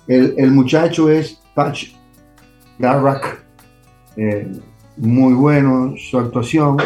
El, 0.07 0.51
muchacho 0.51 1.09
es 1.09 1.39
Patch 1.55 1.95
Garrack, 2.77 3.43
eh, 4.17 4.51
muy 4.97 5.33
bueno 5.33 5.95
su 5.97 6.17
actuación, 6.17 6.77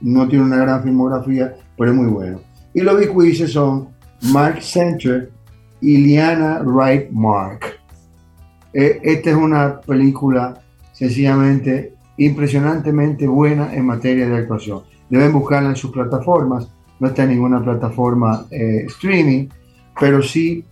no 0.00 0.28
tiene 0.28 0.44
una 0.44 0.56
gran 0.56 0.82
filmografía, 0.82 1.54
pero 1.76 1.90
es 1.90 1.96
muy 1.96 2.06
bueno. 2.06 2.40
Y 2.72 2.80
los 2.80 2.98
bicuices 2.98 3.52
son 3.52 3.88
Mark 4.32 4.60
Center 4.60 5.30
y 5.80 5.98
Liana 5.98 6.60
Wright 6.64 7.10
Mark. 7.10 7.83
Eh, 8.74 9.00
esta 9.02 9.30
es 9.30 9.36
una 9.36 9.80
película 9.80 10.60
sencillamente 10.92 11.94
impresionantemente 12.16 13.26
buena 13.26 13.74
en 13.74 13.86
materia 13.86 14.28
de 14.28 14.36
actuación. 14.36 14.82
Deben 15.08 15.32
buscarla 15.32 15.70
en 15.70 15.76
sus 15.76 15.90
plataformas, 15.90 16.68
no 16.98 17.08
está 17.08 17.24
en 17.24 17.30
ninguna 17.30 17.62
plataforma 17.62 18.46
eh, 18.50 18.84
streaming, 18.86 19.48
pero 19.98 20.22
sí 20.22 20.64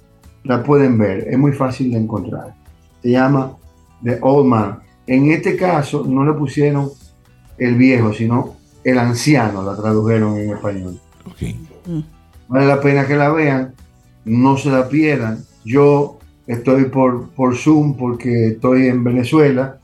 la 0.44 0.62
pueden 0.62 0.98
ver, 0.98 1.28
es 1.28 1.38
muy 1.38 1.52
fácil 1.52 1.92
de 1.92 1.98
encontrar. 1.98 2.54
Se 3.02 3.10
llama 3.10 3.56
The 4.02 4.18
Old 4.20 4.46
Man. 4.46 4.78
En 5.06 5.30
este 5.30 5.56
caso 5.56 6.04
no 6.06 6.24
le 6.24 6.32
pusieron 6.32 6.90
el 7.58 7.76
viejo, 7.76 8.12
sino 8.12 8.56
el 8.82 8.98
anciano, 8.98 9.62
la 9.62 9.76
tradujeron 9.76 10.36
en 10.36 10.50
español. 10.50 11.00
Vale 12.48 12.66
la 12.66 12.80
pena 12.80 13.06
que 13.06 13.16
la 13.16 13.30
vean, 13.30 13.74
no 14.24 14.56
se 14.56 14.70
la 14.70 14.88
pierdan. 14.88 15.44
Yo 15.64 16.18
estoy 16.46 16.86
por, 16.86 17.30
por 17.30 17.56
Zoom 17.56 17.96
porque 17.96 18.48
estoy 18.48 18.86
en 18.86 19.04
Venezuela 19.04 19.78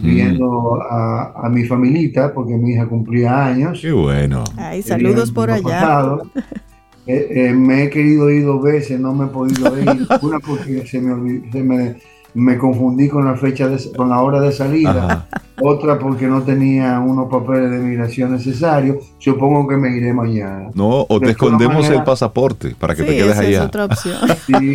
viendo 0.00 0.80
a, 0.82 1.48
mi 1.50 1.64
familita 1.64 2.32
porque 2.32 2.54
mi 2.54 2.72
hija 2.72 2.86
cumplía 2.86 3.46
años. 3.46 3.80
Qué 3.80 3.92
bueno. 3.92 4.44
Ay, 4.56 4.82
saludos 4.82 5.30
por 5.30 5.50
allá. 5.50 6.18
Eh, 7.06 7.48
eh, 7.48 7.52
me 7.52 7.84
he 7.84 7.90
querido 7.90 8.30
ir 8.30 8.46
dos 8.46 8.62
veces, 8.62 8.98
no 8.98 9.12
me 9.12 9.26
he 9.26 9.28
podido 9.28 9.78
ir. 9.78 10.06
Una 10.22 10.38
porque 10.40 10.86
se 10.86 11.02
me, 11.02 11.52
se 11.52 11.62
me 11.62 11.96
me 12.34 12.58
confundí 12.58 13.08
con 13.08 13.24
la 13.24 13.36
fecha, 13.36 13.68
de, 13.68 13.80
con 13.96 14.08
la 14.08 14.20
hora 14.20 14.40
de 14.40 14.50
salida, 14.50 15.26
otra 15.60 15.98
porque 15.98 16.26
no 16.26 16.42
tenía 16.42 16.98
unos 16.98 17.30
papeles 17.30 17.70
de 17.70 17.78
migración 17.78 18.32
necesarios, 18.32 19.14
supongo 19.18 19.68
que 19.68 19.76
me 19.76 19.96
iré 19.96 20.12
mañana. 20.12 20.70
No, 20.74 21.06
o 21.08 21.20
te 21.20 21.30
escondemos 21.30 21.88
el 21.88 22.02
pasaporte 22.02 22.74
para 22.78 22.94
que 22.94 23.04
te 23.04 23.16
quedes 23.16 23.38
allá. 23.38 23.60
Es 23.60 23.66
otra 23.66 23.84
opción. 23.84 24.16
Sí, 24.46 24.72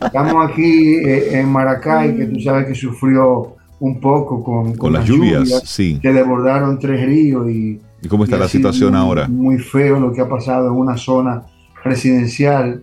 estamos 0.00 0.50
aquí 0.50 0.96
eh, 0.96 1.40
en 1.40 1.48
Maracay, 1.50 2.16
que 2.16 2.26
tú 2.26 2.40
sabes 2.40 2.66
que 2.66 2.74
sufrió 2.74 3.56
un 3.80 4.00
poco 4.00 4.44
con, 4.44 4.76
con, 4.76 4.92
las, 4.92 5.04
lluvias, 5.04 5.62
sí. 5.64 5.98
que 6.00 6.12
desbordaron 6.12 6.78
tres 6.78 7.04
ríos 7.04 7.48
y... 7.48 7.80
¿Y 8.02 8.08
cómo 8.08 8.24
está 8.24 8.36
la 8.36 8.48
situación 8.48 8.94
ahora? 8.94 9.26
Muy 9.26 9.58
feo 9.58 9.98
lo 9.98 10.12
que 10.12 10.20
ha 10.20 10.28
pasado 10.28 10.68
en 10.68 10.74
una 10.74 10.96
zona 10.98 11.42
residencial 11.82 12.82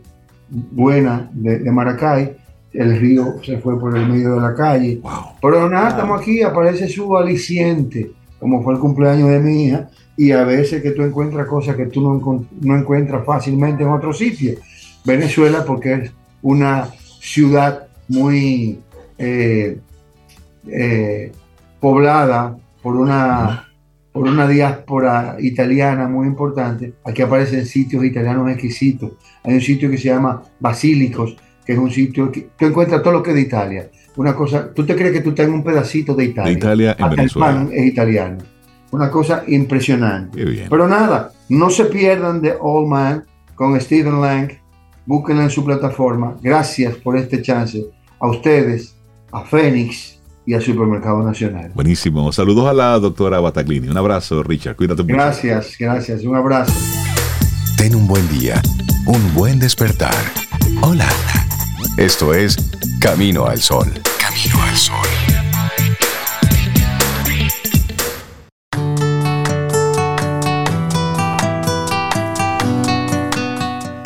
buena 0.49 1.30
de, 1.34 1.60
de 1.60 1.72
Maracay 1.72 2.41
el 2.74 3.00
río 3.00 3.36
se 3.44 3.58
fue 3.58 3.80
por 3.80 3.98
el 3.98 4.08
medio 4.08 4.36
de 4.36 4.42
la 4.42 4.56
calle. 4.56 5.02
Pero 5.42 5.70
nada, 5.70 5.90
estamos 5.90 6.22
aquí, 6.22 6.42
aparece 6.42 6.88
su 6.88 7.16
aliciente, 7.18 8.12
como 8.40 8.64
fue 8.64 8.74
el 8.74 8.80
cumpleaños 8.80 9.30
de 9.30 9.40
mi 9.40 9.66
hija, 9.66 9.90
y 10.18 10.32
a 10.32 10.44
veces 10.44 10.82
que 10.82 10.92
tú 10.92 11.04
encuentras 11.04 11.48
cosas 11.48 11.76
que 11.76 11.88
tú 11.88 12.02
no, 12.02 12.46
no 12.62 12.78
encuentras 12.78 13.26
fácilmente 13.26 13.84
en 13.84 13.90
otro 13.90 14.14
sitio. 14.14 14.54
Venezuela, 15.04 15.64
porque 15.66 15.94
es 15.94 16.12
una 16.42 16.90
ciudad 17.20 17.88
muy 18.08 18.80
eh, 19.18 19.80
eh, 20.68 21.32
poblada 21.80 22.58
por 22.82 22.96
una, 22.96 23.68
por 24.12 24.28
una 24.28 24.48
diáspora 24.48 25.38
italiana 25.40 26.08
muy 26.08 26.28
importante, 26.28 26.94
aquí 27.04 27.22
aparecen 27.22 27.66
sitios 27.66 28.04
italianos 28.04 28.50
exquisitos. 28.50 29.14
Hay 29.44 29.56
un 29.56 29.62
sitio 29.62 29.90
que 29.90 29.98
se 29.98 30.10
llama 30.10 30.44
Basílicos, 30.60 31.36
que 31.66 31.74
es 31.74 31.80
un 31.80 31.91
sitio 31.91 32.32
que 32.32 32.49
tú 32.57 32.66
encuentras 32.66 33.01
todo 33.01 33.14
lo 33.14 33.24
que 33.24 33.32
es 33.32 33.36
de 33.36 33.41
Italia. 33.41 33.89
Una 34.16 34.36
cosa, 34.36 34.74
tú 34.74 34.86
te 34.86 34.95
crees 34.95 35.14
que 35.14 35.22
tú 35.22 35.30
estás 35.30 35.47
en 35.47 35.53
un 35.53 35.64
pedacito 35.64 36.14
de 36.14 36.26
Italia. 36.26 36.51
De 36.51 36.57
Italia 36.57 36.95
en 36.99 37.09
Venezuela. 37.09 37.49
El 37.49 37.55
pan 37.55 37.70
es 37.74 37.86
italiano. 37.86 38.38
Una 38.91 39.09
cosa 39.09 39.43
impresionante. 39.47 40.68
Pero 40.70 40.88
nada, 40.88 41.32
no 41.49 41.70
se 41.70 41.86
pierdan 41.86 42.41
de 42.41 42.55
All 42.59 42.88
Man 42.88 43.24
con 43.55 43.80
Stephen 43.80 44.20
Lang. 44.22 44.51
Búsquenla 45.05 45.43
en 45.43 45.49
su 45.49 45.64
plataforma. 45.64 46.36
Gracias 46.41 46.95
por 46.95 47.18
este 47.18 47.41
chance. 47.41 47.84
A 48.20 48.28
ustedes, 48.28 48.95
a 49.32 49.43
Fénix 49.45 50.20
y 50.45 50.53
al 50.53 50.62
Supermercado 50.62 51.24
Nacional. 51.24 51.72
Buenísimo. 51.74 52.32
Saludos 52.32 52.68
a 52.68 52.74
la 52.74 52.99
doctora 52.99 53.39
Bataglini. 53.39 53.88
Un 53.88 53.97
abrazo, 53.97 54.43
Richard. 54.43 54.76
Cuídate 54.76 55.03
mucho. 55.03 55.16
Gracias, 55.16 55.76
gracias. 55.80 56.24
Un 56.24 56.36
abrazo. 56.36 56.74
Ten 57.78 57.95
un 57.95 58.07
buen 58.07 58.28
día, 58.30 58.62
un 59.07 59.34
buen 59.34 59.57
despertar. 59.59 60.14
Hola. 60.82 61.07
Esto 61.98 62.34
es 62.34 62.56
Camino 63.00 63.46
al 63.46 63.60
Sol. 63.60 63.92
Camino 64.18 64.62
al 64.64 64.78
Sol. 64.78 64.96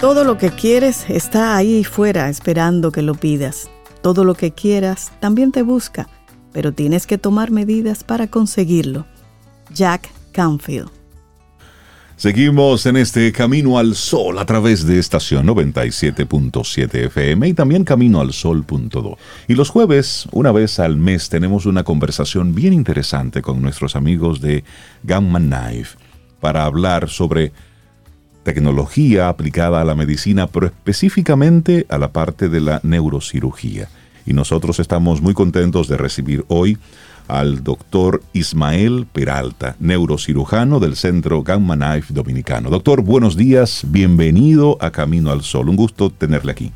Todo 0.01 0.23
lo 0.23 0.37
que 0.37 0.49
quieres 0.49 1.09
está 1.09 1.55
ahí 1.55 1.83
fuera 1.83 2.29
esperando 2.29 2.91
que 2.91 3.03
lo 3.03 3.13
pidas. 3.13 3.69
Todo 4.01 4.23
lo 4.23 4.33
que 4.33 4.51
quieras 4.51 5.11
también 5.19 5.51
te 5.51 5.61
busca. 5.61 6.07
pero 6.51 6.71
tienes 6.71 7.05
que 7.05 7.17
tomar 7.17 7.51
medidas 7.51 8.05
para 8.05 8.27
conseguirlo. 8.27 9.05
Jack 9.73 10.09
Canfield. 10.31 10.94
Seguimos 12.17 12.85
en 12.85 12.95
este 12.95 13.29
Camino 13.33 13.77
al 13.77 13.93
Sol 13.93 14.39
a 14.39 14.45
través 14.45 14.85
de 14.85 14.99
estación 14.99 15.45
97.7 15.47 17.07
FM 17.07 17.49
y 17.49 17.53
también 17.53 17.83
Camino 17.83 18.21
al 18.21 18.31
Sol.do. 18.31 19.17
Y 19.49 19.55
los 19.55 19.69
jueves, 19.69 20.25
una 20.31 20.53
vez 20.53 20.79
al 20.79 20.95
mes, 20.95 21.27
tenemos 21.27 21.65
una 21.65 21.83
conversación 21.83 22.55
bien 22.55 22.71
interesante 22.71 23.41
con 23.41 23.61
nuestros 23.61 23.97
amigos 23.97 24.39
de 24.39 24.63
Gamma 25.03 25.39
Knife 25.39 25.97
para 26.39 26.63
hablar 26.63 27.09
sobre 27.09 27.51
tecnología 28.43 29.27
aplicada 29.27 29.81
a 29.81 29.85
la 29.85 29.93
medicina, 29.93 30.47
pero 30.47 30.67
específicamente 30.67 31.85
a 31.89 31.97
la 31.97 32.13
parte 32.13 32.47
de 32.47 32.61
la 32.61 32.79
neurocirugía. 32.83 33.89
Y 34.25 34.31
nosotros 34.31 34.79
estamos 34.79 35.21
muy 35.21 35.33
contentos 35.33 35.89
de 35.89 35.97
recibir 35.97 36.45
hoy 36.47 36.77
al 37.27 37.63
doctor 37.63 38.21
Ismael 38.33 39.07
Peralta, 39.11 39.75
neurocirujano 39.79 40.79
del 40.79 40.95
Centro 40.95 41.43
Gamma 41.43 41.75
Knife 41.75 42.13
Dominicano. 42.13 42.69
Doctor, 42.69 43.01
buenos 43.01 43.35
días, 43.35 43.83
bienvenido 43.87 44.77
a 44.81 44.91
Camino 44.91 45.31
al 45.31 45.41
Sol. 45.41 45.69
Un 45.69 45.75
gusto 45.75 46.09
tenerle 46.09 46.51
aquí. 46.51 46.71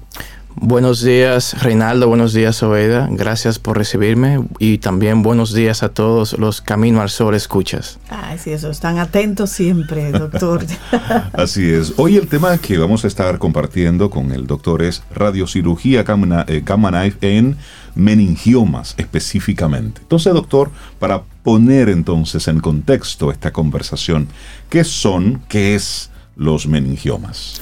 Buenos 0.62 1.01
días, 1.01 1.64
Reinaldo. 1.64 2.10
Buenos 2.10 2.34
días, 2.34 2.62
Oeda. 2.64 3.07
Gracias 3.10 3.60
por 3.60 3.78
recibirme 3.78 4.43
y 4.60 4.80
también 4.80 5.24
buenos 5.24 5.53
días 5.53 5.84
a 5.84 5.89
todos 5.89 6.38
los 6.38 6.60
Camino 6.60 6.99
al 7.01 7.10
Sol 7.10 7.34
escuchas. 7.34 7.97
Ay, 8.10 8.38
sí, 8.38 8.51
eso. 8.51 8.70
Están 8.70 8.97
atentos 8.97 9.51
siempre, 9.51 10.12
doctor. 10.12 10.66
Así 11.32 11.70
es. 11.70 11.93
Hoy 11.95 12.18
el 12.18 12.28
tema 12.28 12.57
que 12.57 12.78
vamos 12.78 13.05
a 13.05 13.07
estar 13.07 13.39
compartiendo 13.39 14.10
con 14.10 14.34
el 14.34 14.47
doctor 14.47 14.84
es 14.84 15.01
radiocirugía 15.16 16.03
Gamma, 16.03 16.43
eh, 16.49 16.62
Knife 16.62 17.38
en 17.38 17.55
meningiomas 17.95 18.95
específicamente. 18.97 20.01
Entonces, 20.01 20.34
doctor, 20.34 20.72
para 20.99 21.24
poner 21.41 21.88
entonces 21.88 22.49
en 22.49 22.60
contexto 22.60 23.32
esta 23.32 23.53
conversación, 23.53 24.28
¿qué 24.70 24.84
son, 24.84 25.41
qué 25.47 25.76
es 25.76 26.10
los 26.36 26.68
meningiomas? 26.68 27.62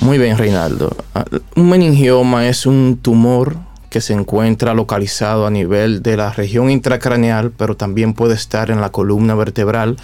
Muy 0.00 0.18
bien, 0.18 0.36
Reinaldo. 0.36 0.96
Ah, 1.14 1.24
un 1.56 1.68
meningioma 1.68 2.48
es 2.48 2.66
un 2.66 2.98
tumor 3.00 3.56
que 3.90 4.00
se 4.00 4.12
encuentra 4.12 4.74
localizado 4.74 5.46
a 5.46 5.50
nivel 5.50 6.02
de 6.02 6.16
la 6.16 6.32
región 6.32 6.70
intracraneal, 6.70 7.52
pero 7.52 7.76
también 7.76 8.12
puede 8.14 8.34
estar 8.34 8.70
en 8.70 8.80
la 8.80 8.90
columna 8.90 9.34
vertebral. 9.34 9.96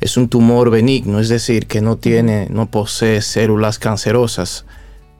Es 0.00 0.16
un 0.16 0.28
tumor 0.28 0.70
benigno, 0.70 1.20
es 1.20 1.28
decir, 1.28 1.66
que 1.66 1.80
no 1.80 1.96
tiene, 1.96 2.48
no 2.50 2.66
posee 2.66 3.22
células 3.22 3.78
cancerosas 3.78 4.64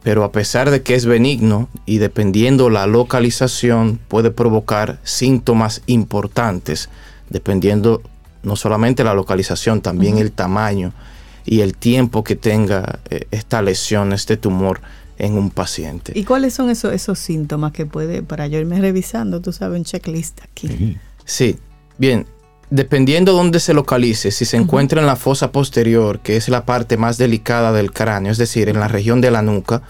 pero 0.06 0.22
a 0.22 0.30
pesar 0.30 0.70
de 0.70 0.82
que 0.84 0.94
es 0.94 1.04
benigno 1.04 1.68
y 1.84 1.98
dependiendo 1.98 2.70
la 2.70 2.86
localización 2.86 3.98
puede 4.06 4.30
provocar 4.30 5.00
síntomas 5.02 5.82
importantes, 5.86 6.90
dependiendo 7.28 8.02
no 8.44 8.54
solamente 8.54 9.02
la 9.02 9.14
localización, 9.14 9.80
también 9.80 10.18
el 10.18 10.30
tamaño 10.30 10.92
y 11.46 11.60
el 11.60 11.76
tiempo 11.76 12.24
que 12.24 12.36
tenga 12.36 12.98
eh, 13.08 13.26
esta 13.30 13.62
lesión, 13.62 14.12
este 14.12 14.36
tumor 14.36 14.80
en 15.18 15.34
un 15.34 15.50
paciente. 15.50 16.12
¿Y 16.14 16.24
cuáles 16.24 16.52
son 16.54 16.68
esos, 16.68 16.92
esos 16.92 17.18
síntomas 17.18 17.72
que 17.72 17.86
puede, 17.86 18.22
para 18.22 18.46
yo 18.48 18.58
irme 18.58 18.80
revisando, 18.80 19.40
tú 19.40 19.52
sabes, 19.52 19.78
un 19.78 19.84
checklist 19.84 20.40
aquí? 20.42 20.98
Sí, 21.24 21.56
bien, 21.96 22.26
dependiendo 22.70 23.32
dónde 23.32 23.60
se 23.60 23.72
localice, 23.72 24.30
si 24.30 24.44
se 24.44 24.56
encuentra 24.56 25.00
en 25.00 25.06
la 25.06 25.16
fosa 25.16 25.52
posterior, 25.52 26.20
que 26.20 26.36
es 26.36 26.48
la 26.48 26.66
parte 26.66 26.96
más 26.96 27.16
delicada 27.16 27.72
del 27.72 27.92
cráneo, 27.92 28.32
es 28.32 28.38
decir, 28.38 28.68
en 28.68 28.80
la 28.80 28.88
región 28.88 29.20
de 29.20 29.30
la 29.30 29.42
nuca, 29.42 29.82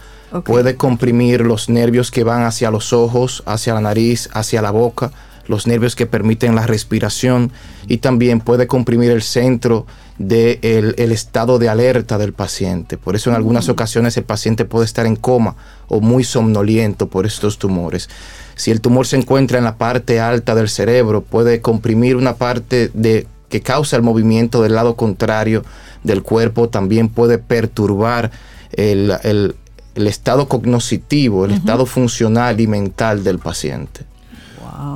puede 0.45 0.77
comprimir 0.77 1.41
los 1.41 1.69
nervios 1.69 2.11
que 2.11 2.25
van 2.25 2.43
hacia 2.43 2.71
los 2.71 2.93
ojos, 2.93 3.43
hacia 3.47 3.75
la 3.75 3.81
nariz, 3.81 4.29
hacia 4.33 4.61
la 4.61 4.71
boca, 4.71 5.11
los 5.49 5.67
nervios 5.67 5.97
que 5.97 6.07
permiten 6.07 6.55
la 6.55 6.67
respiración 6.67 7.53
y 7.87 7.99
también 7.99 8.41
puede 8.41 8.67
comprimir 8.67 9.11
el 9.11 9.23
centro 9.23 9.87
del 10.19 10.95
el 10.97 11.13
estado 11.13 11.59
de 11.59 11.69
alerta 11.69 12.19
del 12.19 12.33
paciente. 12.33 12.97
Por 12.97 13.17
eso 13.17 13.31
en 13.31 13.37
algunas 13.37 13.69
ocasiones 13.69 14.17
el 14.17 14.25
paciente 14.25 14.65
puede 14.65 14.87
estar 14.87 15.07
en 15.07 15.17
coma 15.17 15.57
o 15.89 16.01
muy 16.01 16.25
somnoliento 16.25 17.09
por 17.09 17.27
estos 17.27 17.59
tumores. 17.59 18.09
Si 18.55 18.71
el 18.71 18.81
tumor 18.81 19.07
se 19.07 19.17
encuentra 19.17 19.59
en 19.59 19.65
la 19.65 19.77
parte 19.77 20.21
alta 20.21 20.55
del 20.55 20.69
cerebro, 20.69 21.23
puede 21.23 21.61
comprimir 21.61 22.17
una 22.17 22.37
parte 22.37 22.91
de, 22.95 23.27
que 23.49 23.61
causa 23.61 23.97
el 23.97 24.03
movimiento 24.03 24.63
del 24.63 24.75
lado 24.75 24.97
contrario 24.97 25.65
del 26.03 26.23
cuerpo, 26.23 26.69
también 26.69 27.09
puede 27.09 27.39
perturbar 27.39 28.31
el, 28.73 29.55
estado 29.95 30.49
cognitivo, 30.49 31.45
el 31.45 31.53
estado 31.53 31.85
funcional 31.87 32.61
y 32.61 32.67
mental 32.67 33.25
del 33.25 33.39
paciente. 33.39 34.05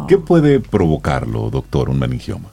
¿Qué 0.09 0.19
puede 0.19 0.61
provocarlo, 0.61 1.51
doctor, 1.51 1.89
un 1.89 1.99
meningioma? 1.99 2.49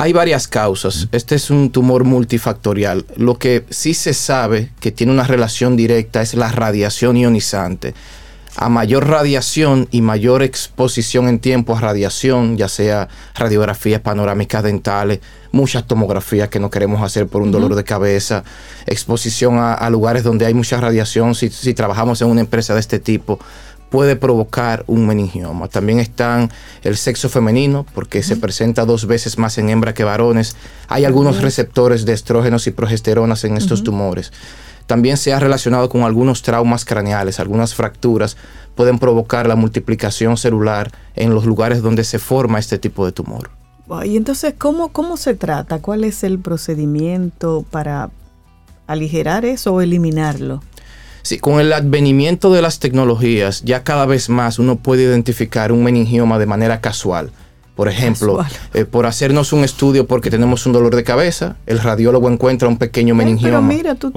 Hay 0.00 0.12
varias 0.12 0.46
causas. 0.46 1.08
Este 1.10 1.34
es 1.34 1.50
un 1.50 1.70
tumor 1.70 2.04
multifactorial. 2.04 3.04
Lo 3.16 3.36
que 3.36 3.64
sí 3.68 3.94
se 3.94 4.14
sabe 4.14 4.70
que 4.78 4.92
tiene 4.92 5.12
una 5.12 5.24
relación 5.24 5.76
directa 5.76 6.22
es 6.22 6.34
la 6.34 6.52
radiación 6.52 7.16
ionizante 7.16 7.94
a 8.60 8.68
mayor 8.68 9.06
radiación 9.06 9.86
y 9.92 10.02
mayor 10.02 10.42
exposición 10.42 11.28
en 11.28 11.38
tiempo 11.38 11.76
a 11.76 11.80
radiación, 11.80 12.56
ya 12.56 12.68
sea 12.68 13.08
radiografías 13.36 14.00
panorámicas 14.00 14.64
dentales, 14.64 15.20
muchas 15.52 15.86
tomografías 15.86 16.48
que 16.48 16.58
no 16.58 16.68
queremos 16.68 17.00
hacer 17.00 17.28
por 17.28 17.40
un 17.40 17.52
dolor 17.52 17.76
de 17.76 17.84
cabeza, 17.84 18.42
exposición 18.86 19.58
a, 19.58 19.88
lugares 19.90 20.24
donde 20.24 20.44
hay 20.44 20.54
mucha 20.54 20.80
radiación, 20.80 21.36
si, 21.36 21.48
trabajamos 21.74 22.20
en 22.20 22.28
una 22.28 22.40
empresa 22.40 22.74
de 22.74 22.80
este 22.80 22.98
tipo, 22.98 23.38
puede 23.90 24.16
provocar 24.16 24.84
un 24.86 25.06
meningioma. 25.06 25.68
También 25.68 25.98
están 25.98 26.50
el 26.82 26.96
sexo 26.96 27.28
femenino, 27.28 27.86
porque 27.94 28.22
se 28.22 28.36
presenta 28.36 28.84
dos 28.84 29.06
veces 29.06 29.38
más 29.38 29.58
en 29.58 29.70
hembra 29.70 29.94
que 29.94 30.04
varones. 30.04 30.56
Hay 30.88 31.04
algunos 31.04 31.40
receptores 31.42 32.04
de 32.04 32.12
estrógenos 32.12 32.66
y 32.66 32.70
progesteronas 32.70 33.44
en 33.44 33.56
estos 33.56 33.82
tumores 33.82 34.32
también 34.88 35.18
se 35.18 35.34
ha 35.34 35.38
relacionado 35.38 35.90
con 35.90 36.02
algunos 36.02 36.40
traumas 36.40 36.86
craneales, 36.86 37.38
algunas 37.38 37.74
fracturas 37.74 38.38
pueden 38.74 38.98
provocar 38.98 39.46
la 39.46 39.54
multiplicación 39.54 40.38
celular 40.38 40.90
en 41.14 41.34
los 41.34 41.44
lugares 41.44 41.82
donde 41.82 42.04
se 42.04 42.18
forma 42.18 42.58
este 42.58 42.78
tipo 42.78 43.04
de 43.04 43.12
tumor. 43.12 43.50
Y 44.04 44.16
entonces, 44.16 44.54
¿cómo, 44.56 44.88
cómo 44.88 45.16
se 45.16 45.34
trata? 45.34 45.80
¿Cuál 45.80 46.04
es 46.04 46.24
el 46.24 46.38
procedimiento 46.38 47.64
para 47.70 48.10
aligerar 48.86 49.44
eso 49.44 49.74
o 49.74 49.80
eliminarlo? 49.80 50.62
Sí, 51.22 51.38
con 51.38 51.60
el 51.60 51.72
advenimiento 51.72 52.52
de 52.52 52.62
las 52.62 52.78
tecnologías, 52.78 53.62
ya 53.64 53.84
cada 53.84 54.06
vez 54.06 54.28
más 54.28 54.58
uno 54.58 54.76
puede 54.76 55.02
identificar 55.02 55.72
un 55.72 55.84
meningioma 55.84 56.38
de 56.38 56.46
manera 56.46 56.80
casual 56.80 57.30
por 57.78 57.88
ejemplo, 57.88 58.44
eh, 58.74 58.84
por 58.84 59.06
hacernos 59.06 59.52
un 59.52 59.62
estudio 59.62 60.04
porque 60.08 60.32
tenemos 60.32 60.66
un 60.66 60.72
dolor 60.72 60.96
de 60.96 61.04
cabeza, 61.04 61.58
el 61.64 61.78
radiólogo 61.78 62.28
encuentra 62.28 62.66
un 62.66 62.76
pequeño 62.76 63.14
meningioma. 63.14 63.58
Pero 63.58 63.62
mira, 63.62 63.94
tú 63.94 64.12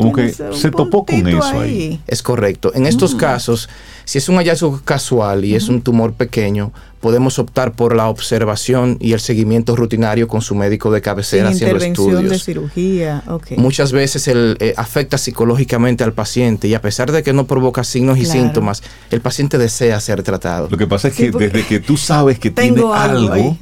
se 0.51 0.71
topó 0.71 1.05
con 1.05 1.27
eso 1.27 1.59
ahí. 1.59 2.01
Es 2.07 2.23
correcto. 2.23 2.71
En 2.73 2.87
estos 2.87 3.13
mm. 3.13 3.17
casos, 3.17 3.69
si 4.03 4.17
es 4.17 4.27
un 4.29 4.37
hallazgo 4.37 4.81
casual 4.83 5.45
y 5.45 5.53
es 5.53 5.69
un 5.69 5.83
tumor 5.83 6.13
pequeño, 6.13 6.71
podemos 7.01 7.39
optar 7.39 7.73
por 7.73 7.95
la 7.95 8.07
observación 8.07 8.97
y 8.99 9.13
el 9.13 9.19
seguimiento 9.19 9.75
rutinario 9.75 10.27
con 10.27 10.41
su 10.41 10.55
médico 10.55 10.91
de 10.91 11.01
cabecera 11.01 11.49
haciendo 11.49 11.77
estudios. 11.83 12.29
de 12.29 12.39
cirugía, 12.39 13.23
Muchas 13.57 13.91
veces 13.91 14.27
el, 14.27 14.55
eh, 14.59 14.73
afecta 14.77 15.17
psicológicamente 15.17 16.03
al 16.03 16.13
paciente 16.13 16.67
y 16.67 16.73
a 16.75 16.81
pesar 16.81 17.11
de 17.11 17.23
que 17.23 17.33
no 17.33 17.47
provoca 17.47 17.83
signos 17.83 18.17
y 18.19 18.25
síntomas, 18.25 18.83
el 19.09 19.19
paciente 19.21 19.57
desea 19.57 19.99
ser 19.99 20.23
tratado. 20.23 20.67
Lo 20.69 20.77
que 20.77 20.87
pasa 20.87 21.09
es 21.09 21.15
que 21.15 21.31
desde 21.31 21.65
que 21.65 21.79
tú 21.79 21.97
sabes 21.97 22.39
que 22.39 22.51
tiene 22.51 22.81
algo, 22.93 23.57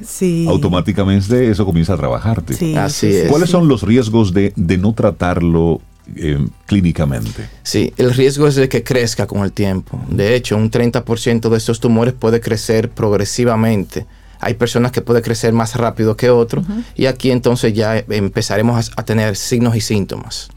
automáticamente 0.48 1.50
eso 1.50 1.64
comienza 1.64 1.94
a 1.94 1.96
trabajarte. 1.96 2.78
Así 2.78 3.06
es. 3.06 3.28
¿Cuáles 3.28 3.50
son 3.50 3.68
los 3.68 3.82
riesgos 3.82 4.34
de, 4.34 4.52
de 4.56 4.78
no 4.78 4.92
tratarlo 4.92 5.80
eh, 6.16 6.46
clínicamente. 6.66 7.48
Sí, 7.62 7.92
el 7.96 8.12
riesgo 8.12 8.46
es 8.46 8.54
de 8.54 8.68
que 8.68 8.82
crezca 8.82 9.26
con 9.26 9.42
el 9.42 9.52
tiempo. 9.52 10.00
De 10.08 10.34
hecho, 10.34 10.56
un 10.56 10.70
30% 10.70 11.48
de 11.48 11.56
estos 11.56 11.80
tumores 11.80 12.14
puede 12.14 12.40
crecer 12.40 12.90
progresivamente. 12.90 14.06
Hay 14.40 14.54
personas 14.54 14.92
que 14.92 15.02
puede 15.02 15.22
crecer 15.22 15.52
más 15.52 15.76
rápido 15.76 16.16
que 16.16 16.30
otros 16.30 16.64
y 16.94 17.06
aquí 17.06 17.30
entonces 17.30 17.74
ya 17.74 17.98
empezaremos 17.98 18.90
a, 18.96 19.04
tener 19.04 19.36
signos 19.36 19.76
y 19.76 19.80
síntomas. 19.82 20.48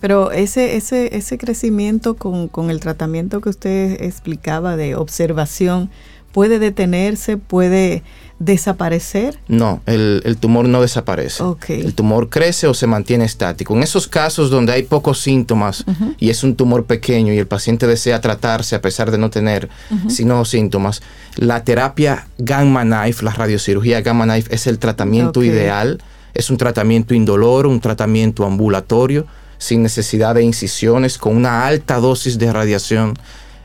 Pero 0.00 0.30
ese, 0.32 0.76
ese, 0.76 1.16
ese 1.16 1.38
crecimiento 1.38 2.14
con, 2.14 2.48
con 2.48 2.70
el 2.70 2.80
tratamiento 2.80 3.40
que 3.40 3.48
usted 3.48 4.02
explicaba 4.02 4.76
de 4.76 4.94
observación, 4.94 5.90
puede 6.32 6.58
detenerse, 6.58 7.38
puede 7.38 8.02
desaparecer? 8.38 9.38
No, 9.48 9.80
el, 9.86 10.36
tumor 10.38 10.68
no 10.68 10.82
desaparece. 10.82 11.42
El 11.68 11.94
tumor 11.94 12.28
crece 12.28 12.66
o 12.66 12.74
se 12.74 12.86
mantiene 12.86 13.24
estático. 13.24 13.74
En 13.74 13.82
esos 13.82 14.06
casos 14.06 14.50
donde 14.50 14.72
hay 14.72 14.82
pocos 14.82 15.20
síntomas 15.20 15.84
y 16.18 16.30
es 16.30 16.44
un 16.44 16.54
tumor 16.54 16.84
pequeño 16.84 17.32
y 17.32 17.38
el 17.38 17.46
paciente 17.46 17.86
desea 17.86 18.20
tratarse 18.20 18.76
a 18.76 18.82
pesar 18.82 19.10
de 19.10 19.18
no 19.18 19.30
tener 19.30 19.68
sino 20.08 20.44
síntomas, 20.44 21.02
la 21.36 21.64
terapia 21.64 22.28
Gamma 22.38 22.82
Knife, 22.82 23.24
la 23.24 23.32
radiocirugía 23.32 24.00
Gamma 24.00 24.24
Knife 24.24 24.54
es 24.54 24.66
el 24.66 24.78
tratamiento 24.78 25.42
ideal. 25.42 26.02
Es 26.34 26.50
un 26.50 26.58
tratamiento 26.58 27.14
indoloro, 27.14 27.70
un 27.70 27.80
tratamiento 27.80 28.44
ambulatorio, 28.44 29.26
sin 29.56 29.82
necesidad 29.82 30.34
de 30.34 30.42
incisiones, 30.42 31.16
con 31.16 31.34
una 31.34 31.66
alta 31.66 31.96
dosis 31.96 32.38
de 32.38 32.52
radiación 32.52 33.14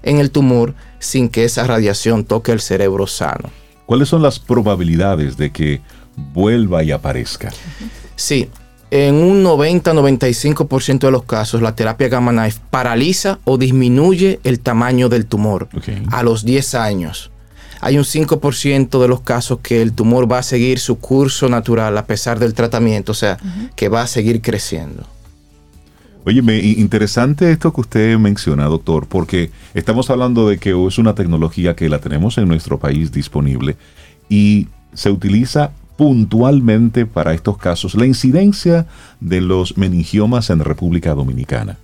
en 0.04 0.20
el 0.20 0.32
tumor 0.32 0.74
sin 1.00 1.28
que 1.28 1.44
esa 1.44 1.66
radiación 1.66 2.24
toque 2.24 2.54
el 2.54 2.62
cerebro 2.62 3.08
sano. 3.08 3.50
¿Cuáles 3.92 4.08
son 4.08 4.22
las 4.22 4.40
probabilidades 4.40 5.36
de 5.36 5.52
que 5.52 5.82
vuelva 6.16 6.82
y 6.82 6.92
aparezca? 6.92 7.52
Sí, 8.16 8.48
en 8.90 9.16
un 9.16 9.44
90-95% 9.44 11.00
de 11.00 11.12
los 11.12 11.24
casos, 11.24 11.62
la 11.62 11.76
terapia 11.76 12.08
Gamma 12.08 12.32
Knife 12.32 12.62
paraliza 12.70 13.40
o 13.44 13.58
disminuye 13.58 14.40
el 14.46 14.62
tamaño 14.62 15.10
del 15.10 15.26
tumor 15.26 15.68
a 16.10 16.24
los 16.24 16.46
10 16.46 16.76
años. 16.76 17.32
Hay 17.82 17.98
un 17.98 18.06
5% 18.06 19.02
de 19.02 19.08
los 19.10 19.20
casos 19.20 19.60
que 19.62 19.82
el 19.82 19.92
tumor 19.92 20.32
va 20.32 20.38
a 20.38 20.44
seguir 20.44 20.80
su 20.80 20.98
curso 20.98 21.50
natural 21.50 21.98
a 21.98 22.06
pesar 22.06 22.40
del 22.40 22.54
tratamiento, 22.54 23.12
o 23.12 23.16
sea, 23.16 23.40
que 23.76 23.90
va 23.90 24.04
a 24.04 24.08
seguir 24.08 24.42
creciendo. 24.42 25.06
Oye, 26.24 26.42
interesante 26.78 27.52
esto 27.52 27.74
que 27.74 27.82
usted 27.82 28.18
menciona, 28.20 28.66
doctor, 28.66 29.08
porque 29.08 29.50
estamos 29.74 30.12
hablando 30.12 30.48
de 30.48 30.60
que 30.60 30.70
es 30.70 30.98
una 31.00 31.16
tecnología 31.16 31.76
que 31.76 31.90
la 31.90 31.98
tenemos 31.98 32.38
en 32.38 32.48
nuestro 32.48 32.80
país 32.80 33.12
disponible 33.12 33.76
y 34.30 34.68
se 34.94 35.10
utiliza 35.10 35.72
puntualmente 35.98 37.08
para 37.08 37.34
estos 37.34 37.58
casos. 37.58 37.96
La 37.96 38.06
incidencia 38.06 38.86
de 39.20 39.42
los 39.42 39.78
meningiomas 39.78 40.52
en 40.52 40.60
República 40.60 41.16
Dominicana. 41.16 41.78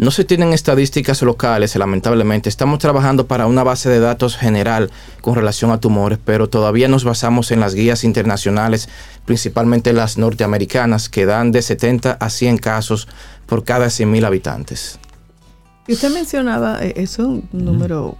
No 0.00 0.10
se 0.10 0.24
tienen 0.24 0.54
estadísticas 0.54 1.20
locales, 1.20 1.76
lamentablemente. 1.76 2.48
Estamos 2.48 2.78
trabajando 2.78 3.26
para 3.26 3.46
una 3.46 3.62
base 3.62 3.90
de 3.90 4.00
datos 4.00 4.34
general 4.34 4.90
con 5.20 5.34
relación 5.34 5.72
a 5.72 5.78
tumores, 5.78 6.18
pero 6.24 6.48
todavía 6.48 6.88
nos 6.88 7.04
basamos 7.04 7.50
en 7.50 7.60
las 7.60 7.74
guías 7.74 8.02
internacionales, 8.02 8.88
principalmente 9.26 9.92
las 9.92 10.16
norteamericanas, 10.16 11.10
que 11.10 11.26
dan 11.26 11.52
de 11.52 11.60
70 11.60 12.12
a 12.12 12.30
100 12.30 12.56
casos 12.56 13.08
por 13.44 13.62
cada 13.62 13.88
100.000 13.88 14.24
habitantes. 14.24 14.98
Y 15.86 15.92
usted 15.92 16.10
mencionaba, 16.14 16.82
eh, 16.82 16.94
eso 16.96 17.20
es 17.20 17.28
un 17.28 17.48
número 17.52 18.16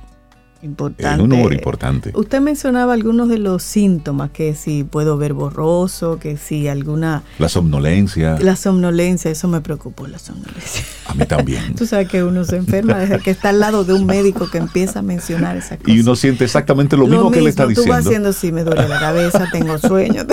importante. 0.62 1.14
Es 1.14 1.20
un 1.20 1.28
número 1.28 1.54
importante. 1.54 2.12
Usted 2.14 2.40
mencionaba 2.40 2.92
algunos 2.92 3.28
de 3.28 3.38
los 3.38 3.62
síntomas, 3.62 4.30
que 4.30 4.54
si 4.54 4.84
puedo 4.84 5.16
ver 5.16 5.32
borroso, 5.32 6.18
que 6.18 6.36
si 6.36 6.68
alguna... 6.68 7.22
La 7.38 7.48
somnolencia. 7.48 8.38
La 8.40 8.56
somnolencia, 8.56 9.30
eso 9.30 9.48
me 9.48 9.60
preocupó, 9.60 10.06
la 10.06 10.18
somnolencia. 10.18 10.84
A 11.06 11.14
mí 11.14 11.24
también. 11.26 11.74
Tú 11.76 11.86
sabes 11.86 12.08
que 12.08 12.22
uno 12.22 12.44
se 12.44 12.56
enferma 12.56 12.98
desde 12.98 13.18
que 13.20 13.30
está 13.30 13.50
al 13.50 13.60
lado 13.60 13.84
de 13.84 13.94
un 13.94 14.06
médico 14.06 14.50
que 14.50 14.58
empieza 14.58 15.00
a 15.00 15.02
mencionar 15.02 15.56
esa 15.56 15.76
cosa. 15.76 15.90
Y 15.90 16.00
uno 16.00 16.14
siente 16.16 16.44
exactamente 16.44 16.96
lo, 16.96 17.06
mismo, 17.06 17.30
que 17.30 17.40
le 17.40 17.50
está 17.50 17.66
diciendo. 17.66 17.92
Tú 17.92 17.96
vas 17.96 18.06
haciendo, 18.06 18.32
sí, 18.32 18.52
me 18.52 18.64
duele 18.64 18.88
la 18.88 19.00
cabeza, 19.00 19.48
tengo 19.50 19.78
sueño. 19.78 20.24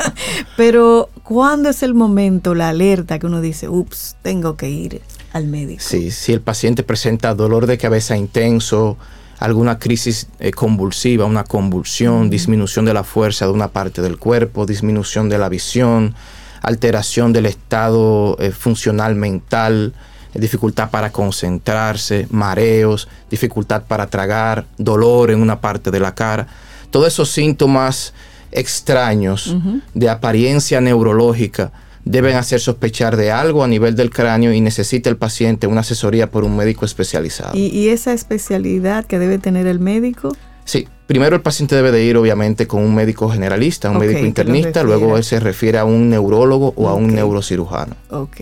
Pero, 0.56 1.10
¿cuándo 1.22 1.68
es 1.68 1.82
el 1.82 1.94
momento, 1.94 2.54
la 2.54 2.70
alerta 2.70 3.18
que 3.18 3.26
uno 3.26 3.40
dice, 3.40 3.68
ups, 3.68 4.16
tengo 4.22 4.56
que 4.56 4.70
ir 4.70 5.02
al 5.32 5.46
médico? 5.46 5.82
Sí, 5.84 6.10
si 6.10 6.32
el 6.32 6.40
paciente 6.40 6.82
presenta 6.82 7.34
dolor 7.34 7.66
de 7.66 7.78
cabeza 7.78 8.16
intenso, 8.16 8.96
alguna 9.44 9.78
crisis 9.78 10.26
eh, 10.38 10.52
convulsiva, 10.52 11.26
una 11.26 11.44
convulsión, 11.44 12.30
disminución 12.30 12.86
de 12.86 12.94
la 12.94 13.04
fuerza 13.04 13.44
de 13.44 13.52
una 13.52 13.68
parte 13.68 14.00
del 14.00 14.18
cuerpo, 14.18 14.64
disminución 14.64 15.28
de 15.28 15.36
la 15.36 15.50
visión, 15.50 16.14
alteración 16.62 17.34
del 17.34 17.44
estado 17.44 18.38
eh, 18.40 18.52
funcional 18.52 19.14
mental, 19.16 19.92
dificultad 20.32 20.88
para 20.88 21.12
concentrarse, 21.12 22.26
mareos, 22.30 23.06
dificultad 23.30 23.82
para 23.82 24.06
tragar, 24.06 24.64
dolor 24.78 25.30
en 25.30 25.42
una 25.42 25.60
parte 25.60 25.90
de 25.90 26.00
la 26.00 26.14
cara. 26.14 26.46
Todos 26.90 27.08
esos 27.08 27.30
síntomas 27.30 28.14
extraños 28.50 29.54
de 29.92 30.08
apariencia 30.08 30.80
neurológica 30.80 31.70
deben 32.04 32.36
hacer 32.36 32.60
sospechar 32.60 33.16
de 33.16 33.30
algo 33.30 33.64
a 33.64 33.68
nivel 33.68 33.96
del 33.96 34.10
cráneo 34.10 34.52
y 34.52 34.60
necesita 34.60 35.08
el 35.10 35.16
paciente 35.16 35.66
una 35.66 35.80
asesoría 35.80 36.30
por 36.30 36.44
un 36.44 36.56
médico 36.56 36.84
especializado. 36.84 37.56
¿Y, 37.56 37.88
esa 37.88 38.12
especialidad 38.12 39.04
que 39.04 39.18
debe 39.18 39.38
tener 39.38 39.66
el 39.66 39.80
médico? 39.80 40.36
Sí, 40.64 40.88
primero 41.06 41.36
el 41.36 41.42
paciente 41.42 41.74
debe 41.74 41.92
de 41.92 42.04
ir 42.04 42.16
obviamente 42.16 42.66
con 42.66 42.82
un 42.82 42.94
médico 42.94 43.28
generalista, 43.28 43.90
un 43.90 43.98
médico 43.98 44.24
internista, 44.24 44.82
luego 44.82 45.16
él 45.16 45.24
se 45.24 45.40
refiere 45.40 45.78
a 45.78 45.84
un 45.84 46.08
neurólogo 46.10 46.72
o 46.76 46.88
a 46.88 46.94
un 46.94 47.14
neurocirujano. 47.14 47.96
Ok. 48.10 48.40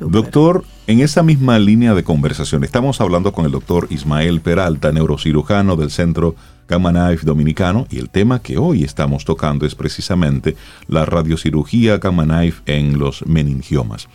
Doctor, 0.00 0.64
en 0.86 1.00
esa 1.00 1.22
misma 1.22 1.58
línea 1.58 1.94
de 1.94 2.02
conversación, 2.02 2.64
estamos 2.64 3.00
hablando 3.00 3.32
con 3.32 3.44
el 3.44 3.52
doctor 3.52 3.86
Ismael 3.90 4.40
Peralta, 4.40 4.90
neurocirujano 4.90 5.76
del 5.76 5.90
Centro 5.90 6.34
Gamma 6.68 6.90
Knife 6.90 7.24
Dominicano, 7.24 7.86
y 7.90 7.98
el 7.98 8.10
tema 8.10 8.40
que 8.40 8.58
hoy 8.58 8.82
estamos 8.82 9.24
tocando 9.24 9.64
es 9.64 9.74
precisamente 9.74 10.56
la 10.88 11.04
radiocirugía 11.04 11.98
Gamma 11.98 12.24
Knife 12.24 12.62
en 12.66 12.98
los 12.98 13.24
meningiomas. 13.26 14.08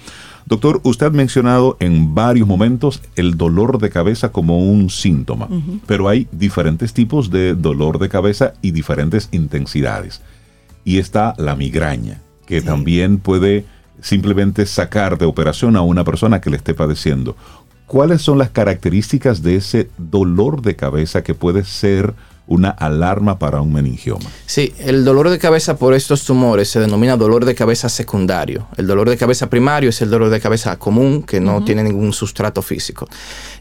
Doctor, 0.46 0.80
usted 0.84 1.08
ha 1.08 1.10
mencionado 1.10 1.78
en 1.80 2.16
varios 2.16 2.48
momentos 2.48 3.02
el 3.16 3.36
dolor 3.36 3.80
de 3.80 3.90
cabeza 3.90 4.32
como 4.32 4.60
un 4.60 4.90
síntoma, 4.90 5.50
pero 5.86 6.08
hay 6.08 6.28
diferentes 6.32 6.94
tipos 6.94 7.30
de 7.30 7.54
dolor 7.54 8.00
de 8.00 8.08
cabeza 8.10 8.54
y 8.62 8.72
diferentes 8.72 9.28
intensidades. 9.32 10.22
Y 10.86 11.00
está 11.00 11.34
la 11.38 11.56
migraña, 11.56 12.22
que 12.46 12.62
también 12.62 13.18
puede 13.20 13.66
simplemente 14.02 14.66
sacar 14.66 15.18
de 15.18 15.26
operación 15.26 15.76
a 15.76 15.82
una 15.82 16.04
persona 16.04 16.42
que 16.42 16.50
le 16.50 16.58
esté 16.58 16.74
padeciendo. 16.74 17.36
¿Cuáles 17.86 18.22
son 18.22 18.38
las 18.38 18.50
características 18.50 19.42
de 19.42 19.56
ese 19.56 19.90
dolor 19.98 20.62
de 20.62 20.76
cabeza 20.76 21.24
que 21.24 21.34
puede 21.34 21.64
ser 21.64 22.14
una 22.48 22.70
alarma 22.70 23.38
para 23.38 23.62
un 23.62 23.74
meningioma. 23.74 24.26
Sí, 24.46 24.74
el 24.80 25.04
dolor 25.04 25.30
de 25.30 25.38
cabeza 25.38 25.78
por 25.78 25.94
estos 25.94 26.24
tumores 26.24 26.70
se 26.70 26.80
denomina 26.80 27.18
dolor 27.18 27.46
de 27.46 27.54
cabeza 27.54 27.90
secundario. 27.90 28.68
El 28.78 28.88
dolor 28.88 29.10
de 29.10 29.18
cabeza 29.18 29.50
primario 29.50 29.90
es 29.90 30.02
el 30.02 30.10
dolor 30.10 30.30
de 30.30 30.40
cabeza 30.40 30.78
común 30.78 31.24
que 31.24 31.42
no 31.42 31.64
tiene 31.64 31.84
ningún 31.84 32.14
sustrato 32.14 32.62
físico. 32.62 33.08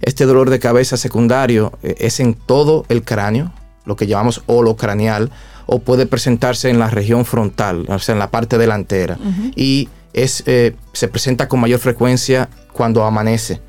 Este 0.01 0.25
dolor 0.25 0.51
de 0.51 0.61
cabeza 0.61 0.97
secundario 0.97 1.73
eh, 1.83 1.97
es 1.99 2.21
en 2.21 2.35
todo 2.35 2.87
el 2.89 3.03
cráneo, 3.03 3.53
lo 3.85 3.97
que 3.97 4.07
llamamos 4.07 4.43
holocranial, 4.47 5.31
o 5.67 5.81
puede 5.81 6.07
presentarse 6.07 6.71
en 6.71 6.79
la 6.79 6.89
región 6.89 7.25
frontal, 7.25 7.87
o 7.89 7.99
sea, 7.99 8.13
en 8.13 8.21
la 8.21 8.31
parte 8.31 8.57
delantera. 8.57 9.19
Y 9.57 9.89
es, 10.17 10.43
eh, 10.47 10.75
se 10.93 11.07
presenta 11.07 11.47
con 11.47 11.61
mayor 11.61 11.79
frecuencia 11.79 12.49
cuando 12.73 13.05
amanece, 13.05 13.61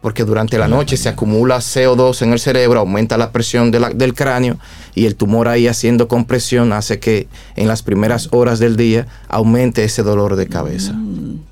porque 0.00 0.24
durante 0.24 0.58
la 0.58 0.66
noche 0.66 0.96
se 0.96 1.10
acumula 1.10 1.58
CO2 1.58 2.22
en 2.22 2.32
el 2.32 2.40
cerebro, 2.40 2.80
aumenta 2.80 3.18
la 3.18 3.30
presión 3.30 3.70
del 3.70 4.14
cráneo 4.14 4.58
y 4.94 5.04
el 5.06 5.14
tumor 5.14 5.46
ahí 5.46 5.68
haciendo 5.68 6.08
compresión 6.08 6.72
hace 6.72 6.98
que 6.98 7.28
en 7.54 7.68
las 7.68 7.82
primeras 7.82 8.28
horas 8.32 8.58
del 8.58 8.76
día 8.76 9.06
aumente 9.28 9.84
ese 9.84 10.02
dolor 10.02 10.36
de 10.36 10.48
cabeza. 10.48 10.94
Mm. 10.94 11.49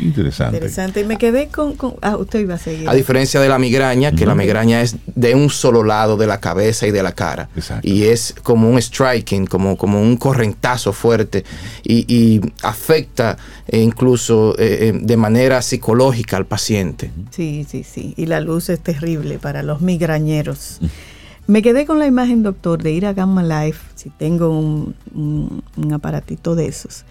Interesante. 0.00 0.56
Interesante. 0.56 1.00
Y 1.00 1.04
me 1.04 1.18
quedé 1.18 1.48
con, 1.48 1.74
Ah, 2.02 2.16
usted 2.16 2.40
iba 2.40 2.54
a 2.54 2.58
seguir. 2.58 2.88
A 2.88 2.94
diferencia 2.94 3.40
de 3.40 3.48
la 3.48 3.58
migraña, 3.58 4.12
que 4.12 4.26
la 4.26 4.34
migraña 4.34 4.80
es 4.82 4.96
de 5.14 5.34
un 5.34 5.50
solo 5.50 5.84
lado 5.84 6.16
de 6.16 6.26
la 6.26 6.40
cabeza 6.40 6.86
y 6.86 6.90
de 6.90 7.02
la 7.02 7.12
cara. 7.12 7.48
Y 7.82 8.04
es 8.04 8.34
como 8.42 8.68
un 8.68 8.80
striking, 8.80 9.46
como, 9.46 9.76
como 9.76 10.00
un 10.00 10.16
correntazo 10.16 10.92
fuerte. 10.92 11.44
y, 11.84 12.40
afecta 12.62 13.36
eh, 13.66 13.80
incluso 13.80 14.54
eh, 14.58 14.88
eh, 14.88 14.98
de 15.00 15.16
manera 15.16 15.62
psicológica 15.62 16.36
al 16.36 16.46
paciente. 16.46 17.10
Sí, 17.30 17.66
sí, 17.68 17.84
sí. 17.84 18.14
Y 18.16 18.26
la 18.26 18.40
luz 18.40 18.68
es 18.68 18.80
terrible 18.80 19.38
para 19.38 19.62
los 19.62 19.80
migrañeros. 19.80 20.80
Me 21.46 21.62
quedé 21.62 21.86
con 21.86 21.98
la 21.98 22.06
imagen, 22.06 22.42
doctor, 22.42 22.82
de 22.82 22.92
ir 22.92 23.06
a 23.06 23.12
Gamma 23.12 23.42
Life, 23.42 23.80
si 23.94 24.10
tengo 24.10 24.58
un, 24.58 24.94
un 25.14 25.92
aparatito 25.92 26.54
de 26.54 26.66
esos 26.66 27.04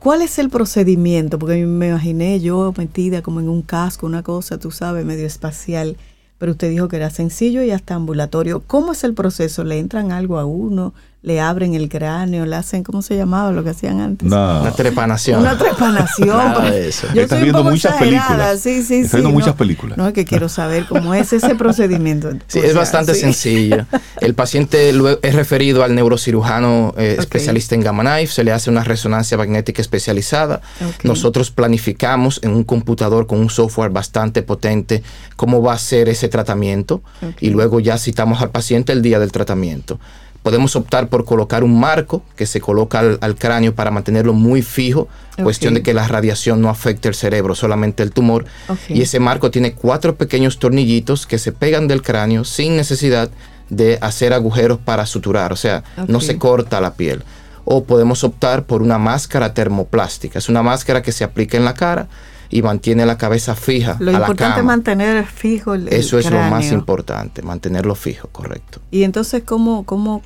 ¿Cuál 0.00 0.22
es 0.22 0.38
el 0.38 0.48
procedimiento? 0.48 1.38
Porque 1.38 1.66
me 1.66 1.88
imaginé 1.88 2.40
yo 2.40 2.72
metida 2.78 3.20
como 3.20 3.38
en 3.38 3.50
un 3.50 3.60
casco, 3.60 4.06
una 4.06 4.22
cosa, 4.22 4.56
tú 4.56 4.70
sabes, 4.70 5.04
medio 5.04 5.26
espacial, 5.26 5.98
pero 6.38 6.52
usted 6.52 6.70
dijo 6.70 6.88
que 6.88 6.96
era 6.96 7.10
sencillo 7.10 7.62
y 7.62 7.70
hasta 7.70 7.96
ambulatorio. 7.96 8.62
¿Cómo 8.66 8.92
es 8.92 9.04
el 9.04 9.12
proceso? 9.12 9.62
¿Le 9.62 9.78
entran 9.78 10.10
algo 10.10 10.38
a 10.38 10.46
uno? 10.46 10.94
Le 11.22 11.38
abren 11.38 11.74
el 11.74 11.90
cráneo, 11.90 12.46
le 12.46 12.56
hacen, 12.56 12.82
¿cómo 12.82 13.02
se 13.02 13.14
llamaba 13.14 13.52
lo 13.52 13.62
que 13.62 13.70
hacían 13.70 14.00
antes? 14.00 14.26
Una 14.26 14.72
trepanación. 14.74 15.40
Una 15.40 15.58
trepanación. 15.58 16.28
Nada 16.36 16.70
de 16.70 16.88
eso. 16.88 17.08
Yo 17.14 17.20
Estás 17.20 17.42
viendo 17.42 17.62
muchas 17.62 17.96
películas. 17.96 18.60
Sí, 18.60 18.82
sí, 18.82 19.00
Estás 19.00 19.20
viendo 19.20 19.30
muchas 19.30 19.54
películas. 19.54 19.98
No, 19.98 20.08
es 20.08 20.14
que 20.14 20.24
quiero 20.24 20.48
saber 20.48 20.86
cómo 20.86 21.12
es 21.14 21.32
ese 21.32 21.54
procedimiento. 21.54 22.30
Sí, 22.46 22.58
es 22.58 22.74
bastante 22.74 23.14
sencillo. 23.14 23.86
El 24.20 24.34
paciente 24.34 24.90
es 24.90 25.34
referido 25.34 25.84
al 25.84 25.94
neurocirujano 25.94 26.94
eh, 26.96 27.16
especialista 27.18 27.74
en 27.74 27.82
Gamma 27.82 28.02
Knife, 28.02 28.32
se 28.32 28.44
le 28.44 28.52
hace 28.52 28.70
una 28.70 28.82
resonancia 28.82 29.36
magnética 29.36 29.80
especializada. 29.80 30.60
Nosotros 31.04 31.50
planificamos 31.50 32.40
en 32.42 32.50
un 32.50 32.64
computador 32.64 33.26
con 33.26 33.38
un 33.38 33.50
software 33.50 33.90
bastante 33.90 34.42
potente 34.42 35.02
cómo 35.36 35.62
va 35.62 35.74
a 35.74 35.78
ser 35.78 36.08
ese 36.08 36.28
tratamiento 36.28 37.02
y 37.40 37.50
luego 37.50 37.78
ya 37.80 37.98
citamos 37.98 38.42
al 38.42 38.50
paciente 38.50 38.92
el 38.92 39.02
día 39.02 39.18
del 39.18 39.32
tratamiento. 39.32 40.00
Podemos 40.42 40.74
optar 40.74 41.08
por 41.08 41.24
colocar 41.24 41.62
un 41.64 41.78
marco 41.78 42.22
que 42.34 42.46
se 42.46 42.60
coloca 42.60 43.00
al, 43.20 43.36
cráneo 43.36 43.74
para 43.74 43.90
mantenerlo 43.90 44.32
muy 44.32 44.62
fijo, 44.62 45.06
cuestión 45.42 45.74
de 45.74 45.82
que 45.82 45.92
la 45.92 46.08
radiación 46.08 46.62
no 46.62 46.70
afecte 46.70 47.08
el 47.08 47.14
cerebro, 47.14 47.54
solamente 47.54 48.02
el 48.02 48.12
tumor. 48.12 48.46
Y 48.88 49.02
ese 49.02 49.20
marco 49.20 49.50
tiene 49.50 49.74
cuatro 49.74 50.16
pequeños 50.16 50.58
tornillitos 50.58 51.26
que 51.26 51.38
se 51.38 51.52
pegan 51.52 51.88
del 51.88 52.02
cráneo 52.02 52.44
sin 52.44 52.76
necesidad 52.76 53.30
de 53.68 53.98
hacer 54.00 54.32
agujeros 54.32 54.78
para 54.78 55.06
suturar, 55.06 55.52
o 55.52 55.56
sea, 55.56 55.84
no 56.08 56.20
se 56.20 56.38
corta 56.38 56.80
la 56.80 56.94
piel. 56.94 57.22
O 57.64 57.84
podemos 57.84 58.24
optar 58.24 58.64
por 58.64 58.82
una 58.82 58.98
máscara 58.98 59.54
termoplástica. 59.54 60.38
Es 60.38 60.48
una 60.48 60.62
máscara 60.62 61.02
que 61.02 61.12
se 61.12 61.22
aplica 61.22 61.56
en 61.56 61.64
la 61.64 61.74
cara 61.74 62.08
y 62.50 62.62
mantiene 62.62 63.06
la 63.06 63.16
cabeza 63.16 63.54
fija. 63.54 63.96
Lo 64.00 64.10
importante 64.10 64.58
es 64.60 64.64
mantener 64.64 65.24
fijo 65.26 65.74
el 65.74 65.88
Eso 65.88 66.18
es 66.18 66.30
lo 66.30 66.40
más 66.40 66.70
importante, 66.72 67.42
mantenerlo 67.42 67.94
fijo, 67.94 68.28
correcto. 68.28 68.80
Y 68.90 69.04
entonces, 69.04 69.44
¿cómo, 69.44 69.84
cómo, 69.84 70.22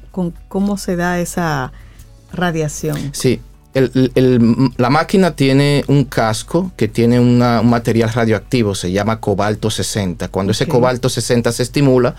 cómo 0.49 0.79
se 0.79 0.97
da 0.97 1.21
esa 1.21 1.73
radiación? 2.33 2.99
Sí, 3.13 3.41
la 3.75 4.91
máquina 4.91 5.35
tiene 5.35 5.85
un 5.89 6.05
casco 6.05 6.71
que 6.77 6.87
tiene 6.87 7.19
un 7.19 7.39
material 7.39 8.13
radioactivo, 8.13 8.75
se 8.75 8.93
llama 8.93 9.21
cobalto 9.21 9.69
60. 9.69 10.29
Cuando 10.29 10.53
ese 10.53 10.67
cobalto 10.67 11.09
60 11.09 11.51
se 11.51 11.65
estimula, 11.65 12.15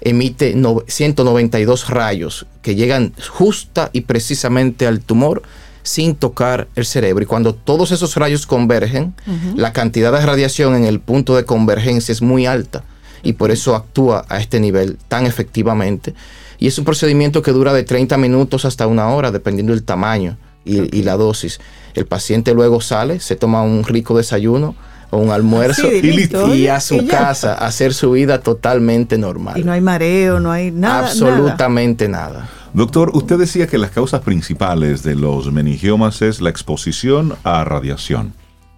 emite 0.00 0.54
192 0.86 1.90
rayos 1.90 2.46
que 2.62 2.74
llegan 2.74 3.12
justa 3.28 3.90
y 3.92 4.02
precisamente 4.02 4.86
al 4.86 5.00
tumor 5.00 5.42
sin 5.84 6.16
tocar 6.16 6.66
el 6.74 6.84
cerebro. 6.84 7.22
Y 7.22 7.26
cuando 7.26 7.54
todos 7.54 7.92
esos 7.92 8.16
rayos 8.16 8.46
convergen, 8.46 9.14
la 9.54 9.72
cantidad 9.72 10.10
de 10.10 10.26
radiación 10.26 10.74
en 10.74 10.84
el 10.84 10.98
punto 10.98 11.36
de 11.36 11.44
convergencia 11.44 12.10
es 12.10 12.22
muy 12.22 12.46
alta 12.46 12.82
y 13.22 13.34
por 13.34 13.50
eso 13.50 13.76
actúa 13.76 14.24
a 14.28 14.40
este 14.40 14.58
nivel 14.58 14.98
tan 15.08 15.26
efectivamente. 15.26 16.14
Y 16.58 16.66
es 16.66 16.78
un 16.78 16.84
procedimiento 16.84 17.42
que 17.42 17.52
dura 17.52 17.72
de 17.72 17.84
30 17.84 18.16
minutos 18.16 18.64
hasta 18.64 18.86
una 18.86 19.08
hora, 19.08 19.30
dependiendo 19.30 19.72
del 19.72 19.84
tamaño 19.84 20.38
y, 20.64 21.02
la 21.02 21.16
dosis. 21.16 21.60
El 21.94 22.06
paciente 22.06 22.54
luego 22.54 22.80
sale, 22.80 23.20
se 23.20 23.36
toma 23.36 23.62
un 23.62 23.84
rico 23.84 24.16
desayuno 24.16 24.74
o 25.10 25.18
un 25.18 25.30
almuerzo 25.30 25.88
y, 25.92 26.66
a 26.66 26.80
su 26.80 27.06
casa 27.06 27.54
a 27.54 27.66
hacer 27.66 27.94
su 27.94 28.12
vida 28.12 28.40
totalmente 28.40 29.18
normal. 29.18 29.58
Y 29.58 29.64
no 29.64 29.72
hay 29.72 29.80
mareo, 29.80 30.40
no 30.40 30.50
hay 30.50 30.70
nada. 30.70 31.08
Absolutamente 31.08 32.08
nada. 32.08 32.48
Doctor, 32.72 33.10
usted 33.14 33.38
decía 33.38 33.68
que 33.68 33.78
las 33.78 33.90
causas 33.90 34.22
principales 34.22 35.02
de 35.02 35.14
los 35.14 35.52
meningiomas 35.52 36.22
es 36.22 36.40
la 36.40 36.50
exposición 36.50 37.34
a 37.44 37.62
radiación, 37.62 38.34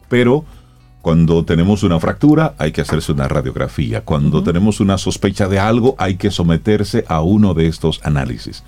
pero 0.08 0.44
cuando 1.00 1.44
tenemos 1.44 1.82
una 1.82 2.00
fractura 2.00 2.54
hay 2.58 2.72
que 2.72 2.80
hacerse 2.80 3.12
una 3.12 3.28
radiografía, 3.28 4.00
cuando 4.00 4.42
tenemos 4.42 4.80
una 4.80 4.98
sospecha 4.98 5.48
de 5.48 5.60
algo 5.60 5.94
hay 5.98 6.16
que 6.16 6.30
someterse 6.30 7.04
a 7.06 7.22
uno 7.22 7.54
de 7.54 7.68
estos 7.68 8.00
análisis. 8.02 8.64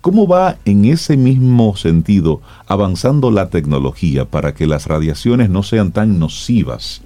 ¿Cómo 0.00 0.26
va 0.26 0.56
en 0.64 0.86
ese 0.86 1.16
mismo 1.18 1.76
sentido 1.76 2.40
avanzando 2.66 3.30
la 3.30 3.50
tecnología 3.50 4.24
para 4.24 4.54
que 4.54 4.66
las 4.66 4.86
radiaciones 4.86 5.50
no 5.50 5.62
sean 5.62 5.92
tan 5.92 6.18
nocivas? 6.18 7.02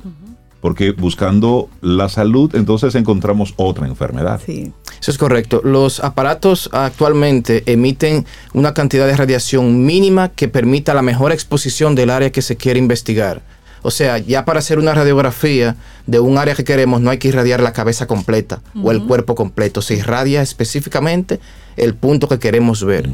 Porque 0.60 0.92
buscando 0.92 1.68
la 1.80 2.08
salud 2.08 2.54
entonces 2.54 2.94
encontramos 2.94 3.52
otra 3.56 3.88
enfermedad. 3.88 4.40
Sí. 4.46 4.72
Eso 5.00 5.10
es 5.10 5.18
correcto. 5.18 5.60
Los 5.64 6.02
aparatos 6.02 6.70
actualmente 6.72 7.64
emiten 7.66 8.24
una 8.54 8.72
cantidad 8.72 9.06
de 9.06 9.16
radiación 9.16 9.84
mínima 9.84 10.28
que 10.28 10.48
permita 10.48 10.94
la 10.94 11.02
mejor 11.02 11.32
exposición 11.32 11.94
del 11.96 12.10
área 12.10 12.30
que 12.30 12.42
se 12.42 12.56
quiere 12.56 12.78
investigar. 12.78 13.42
O 13.82 13.90
sea, 13.90 14.16
ya 14.16 14.46
para 14.46 14.60
hacer 14.60 14.78
una 14.78 14.94
radiografía 14.94 15.76
de 16.06 16.20
un 16.20 16.38
área 16.38 16.54
que 16.54 16.64
queremos 16.64 17.02
no 17.02 17.10
hay 17.10 17.18
que 17.18 17.28
irradiar 17.28 17.60
la 17.60 17.74
cabeza 17.74 18.06
completa 18.06 18.62
o 18.82 18.92
el 18.92 19.04
cuerpo 19.04 19.34
completo. 19.34 19.82
Se 19.82 19.94
irradia 19.94 20.40
específicamente 20.40 21.38
el 21.76 21.94
punto 21.94 22.28
que 22.28 22.38
queremos 22.38 22.84
ver. 22.84 23.10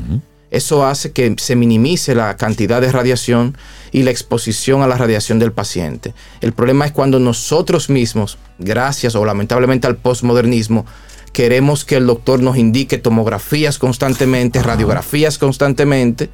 Eso 0.51 0.85
hace 0.85 1.13
que 1.13 1.35
se 1.39 1.55
minimice 1.55 2.15
la 2.15 2.37
cantidad 2.37 2.81
de 2.81 2.91
radiación 2.91 3.57
y 3.93 4.03
la 4.03 4.11
exposición 4.11 4.83
a 4.83 4.89
la 4.89 4.97
radiación 4.97 5.39
del 5.39 5.53
paciente. 5.53 6.13
El 6.41 6.53
problema 6.53 6.87
es 6.87 6.93
cuando 6.93 7.21
nosotros 7.21 7.89
mismos, 7.89 8.37
gracias 8.59 9.15
o 9.15 9.25
lamentablemente 9.25 9.87
al 9.87 9.97
postmodernismo, 9.97 10.87
queremos 11.33 11.85
que 11.85 11.97
el 11.97 12.07
doctor 12.07 12.43
nos 12.43 12.57
indique 12.57 12.99
tomografías 12.99 13.79
constantemente, 13.79 14.61
radiografías 14.63 15.39
constantemente, 15.39 16.31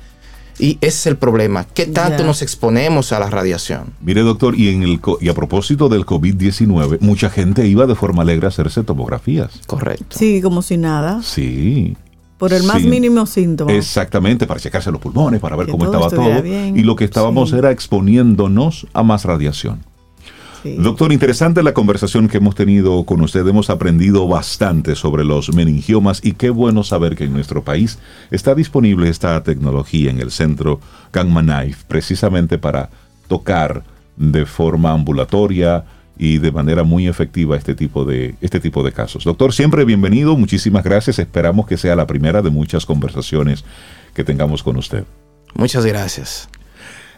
y 0.59 0.79
ese 0.81 0.89
es 0.89 1.07
el 1.07 1.18
problema. 1.18 1.66
¿Qué 1.66 1.85
tanto 1.85 2.24
nos 2.24 2.41
exponemos 2.41 3.12
a 3.12 3.20
la 3.20 3.29
radiación? 3.29 3.93
Mire, 4.01 4.22
doctor, 4.22 4.59
y, 4.59 4.70
en 4.70 4.83
el, 4.83 5.01
y 5.20 5.29
a 5.29 5.35
propósito 5.35 5.91
del 5.91 6.07
COVID-19, 6.07 7.01
mucha 7.01 7.29
gente 7.29 7.66
iba 7.66 7.87
de 7.87 7.95
forma 7.95 8.22
alegre 8.22 8.47
a 8.47 8.49
hacerse 8.49 8.83
tomografías. 8.83 9.51
Correcto. 9.66 10.16
Sí, 10.18 10.41
como 10.41 10.62
si 10.62 10.79
nada. 10.79 11.20
Sí. 11.22 11.95
Por 12.39 12.53
el 12.53 12.64
más 12.64 12.82
mínimo 12.82 13.24
síntoma. 13.26 13.72
Exactamente, 13.72 14.47
para 14.47 14.61
checarse 14.61 14.91
los 14.91 15.01
pulmones, 15.01 15.41
para 15.41 15.57
ver 15.57 15.68
cómo 15.68 15.87
estaba 15.87 16.11
todo. 16.11 16.45
y 16.45 16.82
lo 16.82 16.97
que 16.97 17.05
estábamos 17.05 17.53
era 17.53 17.70
exponiéndonos 17.70 18.87
a 18.93 19.03
más 19.03 19.24
radiación. 19.24 19.80
Doctor, 20.78 21.12
interesante 21.12 21.62
la 21.62 21.74
conversación 21.74 22.28
que 22.28 22.39
hemos 22.39 22.55
tenido 22.55 23.05
con 23.05 23.20
usted. 23.20 23.47
Hemos 23.47 23.70
aprendido 23.70 24.26
bastante 24.26 24.97
sobre 24.97 25.24
los 25.24 25.55
meningiomas 25.55 26.20
y 26.24 26.32
qué 26.32 26.51
bueno 26.51 26.82
saber 26.82 27.14
que 27.14 27.24
en 27.24 27.32
nuestro 27.32 27.62
país 27.62 27.99
está 28.30 28.55
disponible 28.55 29.09
esta 29.09 29.43
tecnología 29.45 30.11
en 30.11 30.20
el 30.20 30.30
centro 30.30 30.80
Gamma 31.12 31.43
Knife, 31.43 31.84
precisamente 31.87 32.59
para 32.59 32.91
tocar 33.28 33.84
de 34.16 34.45
forma 34.45 34.93
ambulatoria 34.93 35.84
y 36.19 36.39
de 36.39 36.53
manera 36.53 36.83
muy 36.83 37.07
efectiva 37.07 37.57
este 37.57 37.75
tipo 37.75 38.05
de 38.05 38.35
este 38.41 38.61
tipo 38.61 38.83
de 38.83 38.93
casos. 38.93 39.25
Doctor, 39.25 39.53
siempre 39.53 39.85
bienvenido, 39.85 40.37
muchísimas 40.37 40.85
gracias. 40.85 41.19
Esperamos 41.19 41.67
que 41.67 41.77
sea 41.77 41.97
la 41.97 42.07
primera 42.07 42.43
de 42.43 42.51
muchas 42.51 42.87
conversaciones 42.87 43.64
que 44.14 44.25
tengamos 44.25 44.62
con 44.62 44.77
usted. 44.77 45.05
Muchas 45.55 45.85
gracias. 45.85 46.49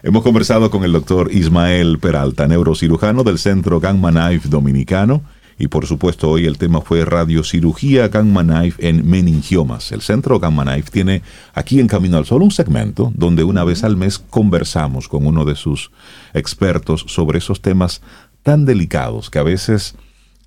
Hemos 0.01 0.23
conversado 0.23 0.71
con 0.71 0.85
el 0.85 0.93
doctor 0.93 1.29
Ismael 1.31 1.99
Peralta, 1.99 2.47
neurocirujano 2.47 3.23
del 3.23 3.37
Centro 3.37 3.79
Gamma 3.81 4.11
Knife 4.11 4.47
Dominicano. 4.47 5.21
Y 5.61 5.67
por 5.67 5.85
supuesto 5.85 6.29
hoy 6.29 6.45
el 6.45 6.57
tema 6.57 6.79
fue 6.79 7.03
radiocirugía 7.03 8.07
Gamma 8.07 8.43
Knife 8.43 8.87
en 8.87 9.09
meningiomas. 9.09 9.91
El 9.91 10.01
Centro 10.01 10.39
Gamma 10.39 10.63
Knife 10.63 10.89
tiene 10.89 11.21
aquí 11.53 11.81
en 11.81 11.87
Camino 11.87 12.15
al 12.15 12.25
Sol 12.25 12.43
un 12.43 12.51
segmento 12.51 13.11
donde 13.13 13.43
una 13.43 13.65
vez 13.65 13.83
al 13.83 13.97
mes 13.97 14.19
conversamos 14.19 15.09
con 15.09 15.27
uno 15.27 15.43
de 15.43 15.55
sus 15.55 15.91
expertos 16.33 17.03
sobre 17.09 17.39
esos 17.39 17.61
temas 17.61 18.01
tan 18.49 18.65
delicados 18.65 19.29
que 19.29 19.37
a 19.37 19.43
veces 19.43 19.93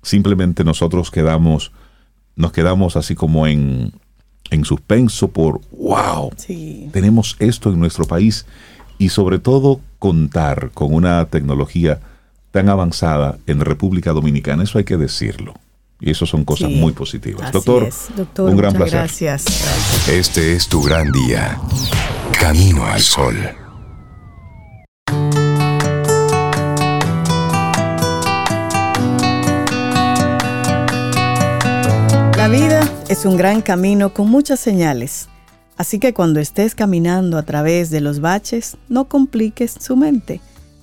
simplemente 0.01 0.65
nosotros 0.65 1.09
quedamos, 1.09 1.71
nos 2.35 2.51
quedamos 2.51 2.97
así 2.97 3.15
como 3.15 3.47
en, 3.47 3.93
en 4.49 4.65
suspenso 4.65 5.29
por, 5.29 5.61
wow, 5.71 6.29
tenemos 6.91 7.37
esto 7.39 7.69
en 7.69 7.79
nuestro 7.79 8.03
país 8.03 8.45
y 8.97 9.07
sobre 9.07 9.39
todo 9.39 9.79
contar 9.99 10.71
con 10.73 10.93
una 10.93 11.23
tecnología 11.27 12.01
tan 12.51 12.67
avanzada 12.67 13.37
en 13.47 13.61
República 13.61 14.11
Dominicana, 14.11 14.63
eso 14.63 14.79
hay 14.79 14.83
que 14.83 14.97
decirlo. 14.97 15.53
Y 16.01 16.11
eso 16.11 16.25
son 16.25 16.43
cosas 16.43 16.71
muy 16.71 16.91
positivas. 16.91 17.53
Doctor, 17.53 17.87
un 18.39 18.57
gran 18.57 18.73
placer. 18.73 18.99
Gracias. 18.99 19.45
Este 20.09 20.51
es 20.51 20.67
tu 20.67 20.83
gran 20.83 21.09
día. 21.13 21.57
Camino 22.37 22.85
al 22.85 22.99
sol. 22.99 23.37
La 32.43 32.49
vida 32.49 32.81
es 33.07 33.23
un 33.23 33.37
gran 33.37 33.61
camino 33.61 34.13
con 34.13 34.29
muchas 34.29 34.59
señales 34.59 35.29
Así 35.77 35.97
que 35.97 36.13
cuando 36.13 36.41
estés 36.41 36.75
caminando 36.75 37.37
a 37.37 37.43
través 37.43 37.89
de 37.89 38.01
los 38.01 38.19
baches, 38.19 38.75
no 38.89 39.07
compliques 39.07 39.71
su 39.79 39.95
mente. 39.95 40.41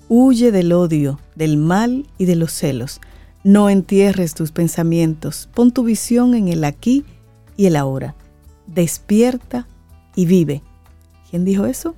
Huye 0.08 0.52
del 0.52 0.72
odio, 0.72 1.20
del 1.34 1.58
mal 1.58 2.06
y 2.16 2.24
de 2.24 2.34
los 2.34 2.54
celos. 2.54 3.02
No 3.44 3.68
entierres 3.68 4.32
tus 4.32 4.52
pensamientos. 4.52 5.50
Pon 5.52 5.70
tu 5.70 5.84
visión 5.84 6.32
en 6.32 6.48
el 6.48 6.64
aquí 6.64 7.04
y 7.58 7.66
el 7.66 7.76
ahora. 7.76 8.14
Despierta 8.66 9.68
y 10.16 10.24
vive. 10.24 10.62
¿Quién 11.28 11.44
dijo 11.44 11.66
eso? 11.66 11.94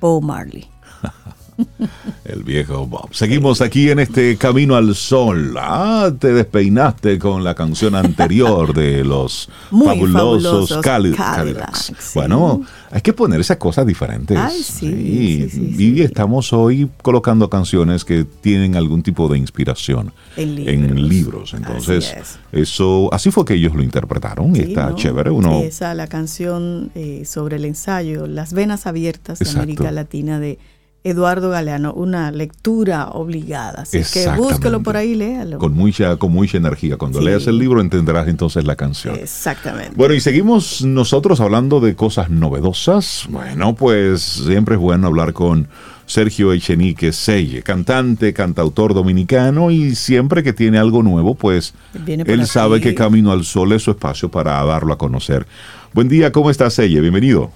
Bo 0.00 0.20
Marley. 0.20 0.68
El 2.24 2.42
viejo 2.42 2.86
Bob. 2.86 3.08
Seguimos 3.12 3.60
aquí 3.60 3.90
en 3.90 3.98
este 3.98 4.36
Camino 4.36 4.76
al 4.76 4.94
Sol. 4.94 5.54
Ah, 5.58 6.12
te 6.18 6.32
despeinaste 6.32 7.18
con 7.18 7.44
la 7.44 7.54
canción 7.54 7.94
anterior 7.94 8.74
de 8.74 9.04
los 9.04 9.48
fabulosos, 9.70 10.78
Cadillacs. 10.82 11.92
Bueno, 12.14 12.62
hay 12.90 13.00
que 13.00 13.12
poner 13.12 13.40
esas 13.40 13.56
cosas 13.56 13.86
diferentes. 13.86 14.82
y 14.82 16.02
estamos 16.02 16.52
hoy 16.52 16.90
colocando 17.02 17.48
canciones 17.50 18.04
que 18.04 18.24
tienen 18.24 18.76
algún 18.76 19.02
tipo 19.02 19.28
de 19.28 19.38
inspiración 19.38 20.12
en 20.36 21.08
libros. 21.08 21.54
Entonces, 21.54 22.14
eso, 22.52 23.12
así 23.12 23.30
fue 23.30 23.44
que 23.44 23.54
ellos 23.54 23.74
lo 23.74 23.82
interpretaron 23.82 24.54
y 24.56 24.60
está 24.60 24.94
chévere. 24.94 25.30
Uno, 25.30 25.60
esa 25.62 25.94
la 25.94 26.06
canción 26.06 26.90
eh, 26.94 27.24
sobre 27.24 27.56
el 27.56 27.64
ensayo, 27.64 28.26
Las 28.26 28.52
venas 28.52 28.86
abiertas 28.86 29.38
de 29.38 29.50
América 29.50 29.90
Latina 29.90 30.38
de 30.38 30.58
Eduardo 31.06 31.50
Galeano, 31.50 31.92
una 31.92 32.30
lectura 32.30 33.10
obligada. 33.10 33.82
Así 33.82 34.00
que 34.10 34.26
búsquelo 34.30 34.82
por 34.82 34.96
ahí, 34.96 35.14
léalo. 35.14 35.58
Con 35.58 35.74
mucha, 35.74 36.16
con 36.16 36.32
mucha 36.32 36.56
energía. 36.56 36.96
Cuando 36.96 37.20
leas 37.20 37.46
el 37.46 37.58
libro 37.58 37.82
entenderás 37.82 38.26
entonces 38.26 38.64
la 38.64 38.74
canción. 38.74 39.14
Exactamente. 39.16 39.92
Bueno, 39.94 40.14
y 40.14 40.20
seguimos 40.20 40.80
nosotros 40.80 41.40
hablando 41.40 41.80
de 41.80 41.94
cosas 41.94 42.30
novedosas. 42.30 43.26
Bueno, 43.28 43.74
pues 43.74 44.22
siempre 44.22 44.76
es 44.76 44.80
bueno 44.80 45.08
hablar 45.08 45.34
con 45.34 45.68
Sergio 46.06 46.54
Echenique 46.54 47.12
Selle, 47.12 47.62
cantante, 47.62 48.32
cantautor 48.32 48.94
dominicano 48.94 49.70
y 49.70 49.94
siempre 49.96 50.42
que 50.42 50.54
tiene 50.54 50.78
algo 50.78 51.02
nuevo, 51.02 51.34
pues 51.34 51.74
él 52.06 52.46
sabe 52.46 52.80
que 52.80 52.94
Camino 52.94 53.30
al 53.30 53.44
Sol 53.44 53.72
es 53.72 53.82
su 53.82 53.90
espacio 53.90 54.30
para 54.30 54.64
darlo 54.64 54.94
a 54.94 54.98
conocer. 54.98 55.46
Buen 55.92 56.08
día, 56.08 56.32
¿cómo 56.32 56.48
estás, 56.48 56.72
Selle? 56.72 57.02
Bienvenido. 57.02 57.52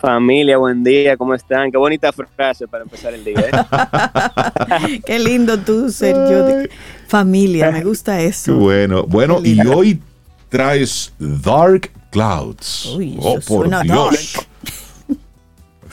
Familia, 0.00 0.56
buen 0.56 0.82
día, 0.82 1.14
¿cómo 1.14 1.34
están? 1.34 1.70
Qué 1.70 1.76
bonita 1.76 2.10
frase 2.10 2.66
para 2.66 2.84
empezar 2.84 3.12
el 3.12 3.22
día. 3.22 3.38
¿eh? 3.38 5.00
Qué 5.06 5.18
lindo 5.18 5.58
tú, 5.58 5.90
Sergio. 5.90 6.66
Familia, 7.06 7.70
me 7.70 7.84
gusta 7.84 8.18
eso. 8.18 8.54
Bueno, 8.54 9.04
bueno, 9.04 9.40
y 9.44 9.60
hoy 9.66 10.00
traes 10.48 11.12
Dark 11.18 11.90
Clouds. 12.10 12.94
Uy, 12.96 13.18
oh, 13.20 13.38
por 13.46 13.68
Dios. 13.82 14.38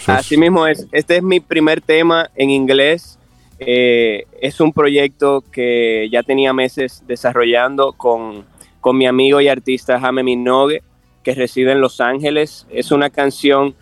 Así 0.06 0.38
mismo 0.38 0.66
es. 0.66 0.88
Este 0.94 1.18
es 1.18 1.24
mi 1.24 1.42
primer 1.42 1.82
tema 1.82 2.30
en 2.36 2.50
inglés. 2.50 3.20
Eh, 3.60 4.24
es 4.40 4.62
un 4.62 4.72
proyecto 4.72 5.44
que 5.52 6.08
ya 6.10 6.24
tenía 6.24 6.54
meses 6.54 7.04
desarrollando 7.08 7.92
con, 7.92 8.46
con 8.80 8.98
mi 8.98 9.06
amigo 9.06 9.42
y 9.42 9.50
artista 9.50 10.00
Jaime 10.00 10.24
Minogue, 10.24 10.82
que 11.24 11.36
reside 11.36 11.74
en 11.74 11.82
Los 11.82 12.00
Ángeles. 12.00 12.66
Es 12.70 12.92
una 12.92 13.10
canción 13.10 13.76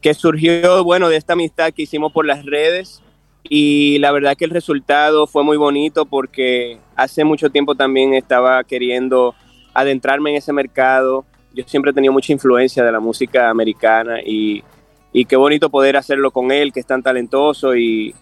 que 0.00 0.14
surgió, 0.14 0.84
bueno, 0.84 1.08
de 1.08 1.16
esta 1.16 1.32
amistad 1.32 1.72
que 1.72 1.82
hicimos 1.82 2.12
por 2.12 2.26
las 2.26 2.44
redes 2.44 3.02
y 3.48 3.98
la 3.98 4.12
verdad 4.12 4.36
que 4.36 4.44
el 4.44 4.50
resultado 4.50 5.26
fue 5.26 5.44
muy 5.44 5.56
bonito 5.56 6.06
porque 6.06 6.78
hace 6.96 7.24
mucho 7.24 7.50
tiempo 7.50 7.74
también 7.74 8.14
estaba 8.14 8.62
queriendo 8.64 9.34
adentrarme 9.74 10.30
en 10.30 10.36
ese 10.36 10.52
mercado. 10.52 11.24
Yo 11.54 11.64
siempre 11.66 11.90
he 11.90 11.94
tenido 11.94 12.12
mucha 12.12 12.32
influencia 12.32 12.84
de 12.84 12.92
la 12.92 13.00
música 13.00 13.50
americana 13.50 14.20
y, 14.24 14.62
y 15.12 15.24
qué 15.24 15.36
bonito 15.36 15.70
poder 15.70 15.96
hacerlo 15.96 16.30
con 16.30 16.50
él, 16.50 16.72
que 16.72 16.80
es 16.80 16.86
tan 16.86 17.02
talentoso 17.02 17.76
y, 17.76 18.14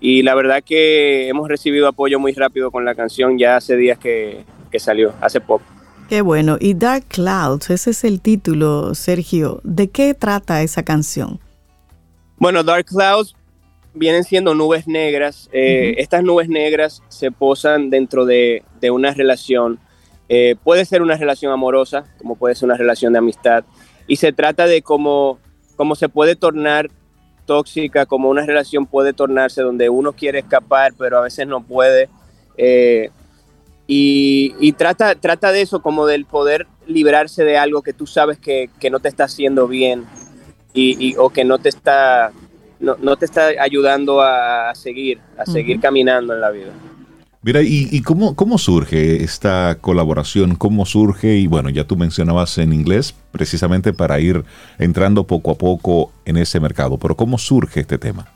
y 0.00 0.22
la 0.22 0.34
verdad 0.34 0.62
que 0.64 1.28
hemos 1.28 1.48
recibido 1.48 1.88
apoyo 1.88 2.18
muy 2.18 2.32
rápido 2.32 2.70
con 2.70 2.84
la 2.84 2.94
canción 2.94 3.38
ya 3.38 3.56
hace 3.56 3.76
días 3.76 3.98
que, 3.98 4.44
que 4.70 4.78
salió, 4.78 5.14
hace 5.20 5.40
poco. 5.40 5.75
Qué 6.08 6.20
bueno. 6.20 6.56
Y 6.60 6.74
Dark 6.74 7.06
Clouds, 7.08 7.70
ese 7.70 7.90
es 7.90 8.04
el 8.04 8.20
título, 8.20 8.94
Sergio. 8.94 9.60
¿De 9.64 9.88
qué 9.90 10.14
trata 10.14 10.62
esa 10.62 10.84
canción? 10.84 11.40
Bueno, 12.38 12.62
Dark 12.62 12.86
Clouds 12.86 13.34
vienen 13.92 14.22
siendo 14.22 14.54
nubes 14.54 14.86
negras. 14.86 15.48
Eh, 15.52 15.94
estas 15.98 16.22
nubes 16.22 16.48
negras 16.48 17.02
se 17.08 17.32
posan 17.32 17.90
dentro 17.90 18.24
de, 18.24 18.62
una 18.88 19.12
relación. 19.14 19.80
Eh, 20.28 20.54
puede 20.62 20.84
ser 20.84 21.02
una 21.02 21.16
relación 21.16 21.52
amorosa, 21.52 22.04
como 22.18 22.36
puede 22.36 22.54
ser 22.54 22.66
una 22.66 22.76
relación 22.76 23.12
de 23.12 23.18
amistad. 23.18 23.64
Y 24.06 24.16
se 24.16 24.32
trata 24.32 24.66
de 24.66 24.82
cómo, 24.82 25.40
cómo 25.74 25.96
se 25.96 26.08
puede 26.08 26.36
tornar 26.36 26.88
tóxica, 27.46 28.06
como 28.06 28.28
una 28.28 28.46
relación 28.46 28.86
puede 28.86 29.12
tornarse 29.12 29.62
donde 29.62 29.88
uno 29.88 30.12
quiere 30.12 30.40
escapar, 30.40 30.92
pero 30.96 31.18
a 31.18 31.22
veces 31.22 31.48
no 31.48 31.64
puede. 31.64 32.08
Eh, 32.58 33.10
y, 33.88 34.72
trata, 34.72 35.14
trata 35.14 35.52
de 35.52 35.62
eso, 35.62 35.80
como 35.80 36.06
del 36.06 36.24
poder 36.24 36.66
librarse 36.86 37.44
de 37.44 37.56
algo 37.56 37.82
que 37.82 37.92
tú 37.92 38.06
sabes 38.06 38.38
que, 38.38 38.68
no 38.90 39.00
te 39.00 39.08
está 39.08 39.24
haciendo 39.24 39.68
bien 39.68 40.04
y, 40.74 41.14
o 41.16 41.30
que 41.30 41.44
no 41.44 41.58
te 41.58 41.68
está, 41.68 42.32
no, 42.80 43.16
te 43.16 43.24
está 43.24 43.48
ayudando 43.60 44.20
a, 44.20 44.74
seguir, 44.74 45.20
a 45.38 45.46
seguir 45.46 45.80
caminando 45.80 46.34
en 46.34 46.40
la 46.40 46.50
vida. 46.50 46.72
Mira, 47.42 47.60
¿y, 47.62 48.02
cómo, 48.02 48.34
cómo, 48.34 48.58
surge 48.58 49.22
esta 49.22 49.78
colaboración? 49.80 50.56
¿Cómo 50.56 50.84
surge? 50.84 51.36
Y 51.36 51.46
bueno, 51.46 51.70
ya 51.70 51.84
tú 51.84 51.96
mencionabas 51.96 52.58
en 52.58 52.72
inglés 52.72 53.14
precisamente 53.30 53.92
para 53.92 54.18
ir 54.18 54.44
entrando 54.78 55.28
poco 55.28 55.52
a 55.52 55.54
poco 55.54 56.10
en 56.24 56.38
ese 56.38 56.58
mercado, 56.58 56.98
pero 56.98 57.16
¿cómo 57.16 57.38
surge 57.38 57.80
este 57.80 57.98
tema? 57.98 58.35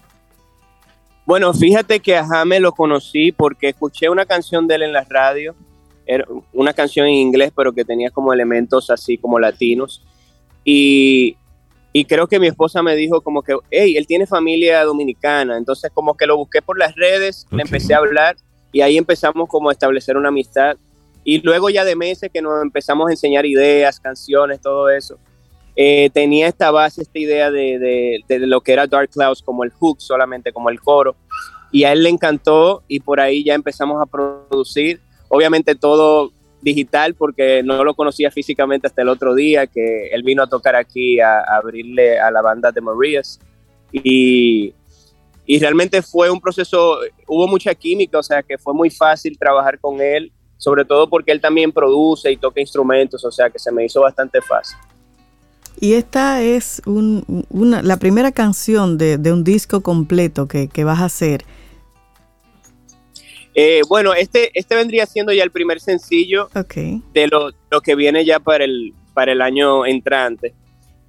Bueno, 1.26 1.52
fíjate 1.54 2.00
que 2.00 2.16
a 2.16 2.26
Jame 2.26 2.60
lo 2.60 2.72
conocí 2.72 3.32
porque 3.32 3.68
escuché 3.68 4.08
una 4.08 4.26
canción 4.26 4.66
de 4.66 4.76
él 4.76 4.82
en 4.82 4.92
la 4.92 5.04
radio, 5.08 5.54
era 6.06 6.24
una 6.52 6.72
canción 6.72 7.06
en 7.06 7.14
inglés, 7.14 7.52
pero 7.54 7.72
que 7.72 7.84
tenía 7.84 8.10
como 8.10 8.32
elementos 8.32 8.90
así 8.90 9.16
como 9.16 9.38
latinos. 9.38 10.04
Y, 10.64 11.36
creo 12.08 12.26
que 12.26 12.40
mi 12.40 12.46
esposa 12.46 12.82
me 12.82 12.96
dijo 12.96 13.20
como 13.20 13.42
que, 13.42 13.56
hey, 13.70 13.96
él 13.96 14.06
tiene 14.06 14.26
familia 14.26 14.84
dominicana. 14.84 15.56
Entonces 15.56 15.90
como 15.92 16.16
que 16.16 16.26
lo 16.26 16.36
busqué 16.36 16.62
por 16.62 16.78
las 16.78 16.94
redes, 16.96 17.46
le 17.50 17.62
empecé 17.62 17.94
a 17.94 17.98
hablar 17.98 18.36
y 18.72 18.80
ahí 18.80 18.96
empezamos 18.96 19.48
como 19.48 19.68
a 19.68 19.72
establecer 19.72 20.16
una 20.16 20.28
amistad. 20.28 20.76
Y 21.22 21.40
luego 21.42 21.70
ya 21.70 21.84
de 21.84 21.96
meses 21.96 22.30
que 22.32 22.42
nos 22.42 22.62
empezamos 22.62 23.08
a 23.08 23.12
enseñar 23.12 23.46
ideas, 23.46 24.00
canciones, 24.00 24.60
todo 24.60 24.88
eso. 24.88 25.18
Eh, 25.82 26.10
tenía 26.12 26.46
esta 26.46 26.70
base, 26.70 27.00
esta 27.00 27.18
idea 27.18 27.50
de, 27.50 28.22
lo 28.28 28.60
que 28.60 28.74
era 28.74 28.86
Dark 28.86 29.08
Clouds 29.08 29.40
como 29.40 29.64
el 29.64 29.70
hook, 29.70 30.02
solamente 30.02 30.52
como 30.52 30.68
el 30.68 30.78
coro. 30.78 31.16
Y 31.72 31.84
a 31.84 31.92
él 31.92 32.02
le 32.02 32.10
encantó 32.10 32.82
y 32.86 33.00
por 33.00 33.18
ahí 33.18 33.42
ya 33.42 33.54
empezamos 33.54 33.98
a 33.98 34.04
producir. 34.04 35.00
Obviamente 35.30 35.74
todo 35.74 36.32
digital 36.60 37.14
porque 37.14 37.62
no 37.62 37.82
lo 37.82 37.94
conocía 37.94 38.30
físicamente 38.30 38.88
hasta 38.88 39.00
el 39.00 39.08
otro 39.08 39.34
día 39.34 39.66
que 39.66 40.08
él 40.08 40.22
vino 40.22 40.42
a 40.42 40.48
tocar 40.48 40.76
aquí 40.76 41.18
a, 41.18 41.40
abrirle 41.44 42.20
a 42.20 42.30
la 42.30 42.42
banda 42.42 42.70
de 42.70 42.82
Marias. 42.82 43.40
Y, 43.90 44.74
y 45.46 45.58
realmente 45.60 46.02
fue 46.02 46.28
un 46.28 46.42
proceso, 46.42 46.98
hubo 47.26 47.48
mucha 47.48 47.74
química, 47.74 48.18
o 48.18 48.22
sea 48.22 48.42
que 48.42 48.58
fue 48.58 48.74
muy 48.74 48.90
fácil 48.90 49.38
trabajar 49.38 49.80
con 49.80 49.98
él, 50.02 50.30
sobre 50.58 50.84
todo 50.84 51.08
porque 51.08 51.32
él 51.32 51.40
también 51.40 51.72
produce 51.72 52.30
y 52.30 52.36
toca 52.36 52.60
instrumentos, 52.60 53.24
o 53.24 53.32
sea 53.32 53.48
que 53.48 53.58
se 53.58 53.72
me 53.72 53.86
hizo 53.86 54.02
bastante 54.02 54.42
fácil. 54.42 54.76
Y 55.78 55.94
esta 55.94 56.42
es 56.42 56.82
una, 56.86 57.82
la 57.82 57.96
primera 57.98 58.32
canción 58.32 58.98
de, 58.98 59.16
un 59.32 59.44
disco 59.44 59.80
completo 59.82 60.48
que, 60.48 60.84
vas 60.84 61.00
a 61.00 61.06
hacer. 61.06 61.44
Eh, 63.54 63.82
bueno, 63.88 64.14
este, 64.14 64.50
este 64.58 64.74
vendría 64.74 65.06
siendo 65.06 65.32
ya 65.32 65.42
el 65.42 65.50
primer 65.50 65.80
sencillo 65.80 66.48
de 67.12 67.28
lo, 67.28 67.80
que 67.82 67.94
viene 67.94 68.24
ya 68.24 68.38
para 68.40 68.64
el, 68.64 68.94
para 69.14 69.32
el 69.32 69.42
año 69.42 69.86
entrante. 69.86 70.54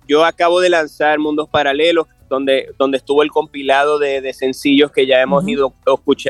Yo 0.07 0.25
acabo 0.25 0.59
de 0.59 0.69
lanzar 0.69 1.19
Mundos 1.19 1.47
Paralelos, 1.49 2.07
donde, 2.29 2.69
donde 2.77 2.97
estuvo 2.97 3.23
el 3.23 3.29
compilado 3.29 3.99
de, 3.99 4.33
sencillos 4.33 4.91
que 4.91 5.05
ya 5.05 5.21
hemos 5.21 5.47
ido 5.47 5.73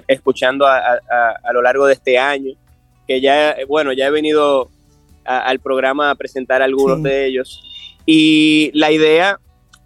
escuchando 0.07 0.65
a, 0.65 0.99
lo 1.53 1.61
largo 1.61 1.85
de 1.85 1.93
este 1.93 2.17
año, 2.17 2.53
que 3.07 3.21
ya, 3.21 3.55
bueno, 3.67 3.93
ya 3.93 4.07
he 4.07 4.11
venido 4.11 4.69
al 5.23 5.59
programa 5.59 6.09
a 6.09 6.15
presentar 6.15 6.61
algunos 6.61 7.01
de 7.03 7.27
ellos. 7.27 7.63
Y 8.05 8.71
la 8.73 8.91
idea 8.91 9.39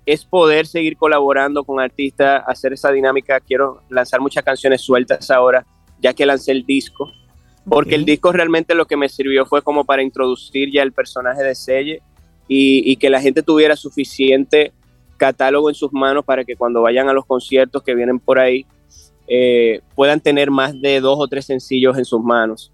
es 0.06 0.24
poder 0.24 0.68
seguir 0.68 0.98
colaborando 0.98 1.64
con 1.64 1.80
artistas, 1.80 2.44
hacer 2.48 2.74
esa 2.74 2.92
dinámica. 2.92 3.40
Quiero 3.40 3.82
lanzar 3.90 4.22
muchas 4.22 4.44
canciones 4.44 4.82
sueltas 4.82 5.30
ahora, 5.32 5.66
ya 6.00 6.14
que 6.14 6.26
lancé 6.26 6.52
el 6.52 6.66
disco, 6.66 7.12
porque 7.68 7.96
el 7.96 8.06
disco 8.06 8.32
realmente 8.32 8.76
lo 8.76 8.86
que 8.86 8.98
me 8.98 9.10
sirvió 9.10 9.46
fue 9.46 9.62
como 9.64 9.84
para 9.86 10.04
introducir 10.04 10.72
ya 10.72 10.84
el 10.84 10.92
personaje 10.92 11.44
de 11.44 11.56
Selle 11.56 12.02
y, 12.48 12.96
que 12.98 13.10
la 13.10 13.20
gente 13.20 13.42
tuviera 13.42 13.76
suficiente 13.76 14.72
catálogo 15.18 15.70
en 15.70 15.76
sus 15.76 15.92
manos 15.92 16.24
para 16.24 16.44
que 16.44 16.56
cuando 16.56 16.82
vayan 16.82 17.10
a 17.10 17.14
los 17.14 17.26
conciertos 17.26 17.82
que 17.82 17.96
vienen 17.96 18.20
por 18.20 18.38
ahí 18.38 18.66
eh, 19.28 19.82
puedan 19.96 20.20
tener 20.20 20.52
más 20.52 20.80
de 20.80 21.00
dos 21.00 21.18
o 21.20 21.28
tres 21.28 21.46
sencillos 21.46 21.98
en 21.98 22.06
sus 22.06 22.22
manos. 22.22 22.72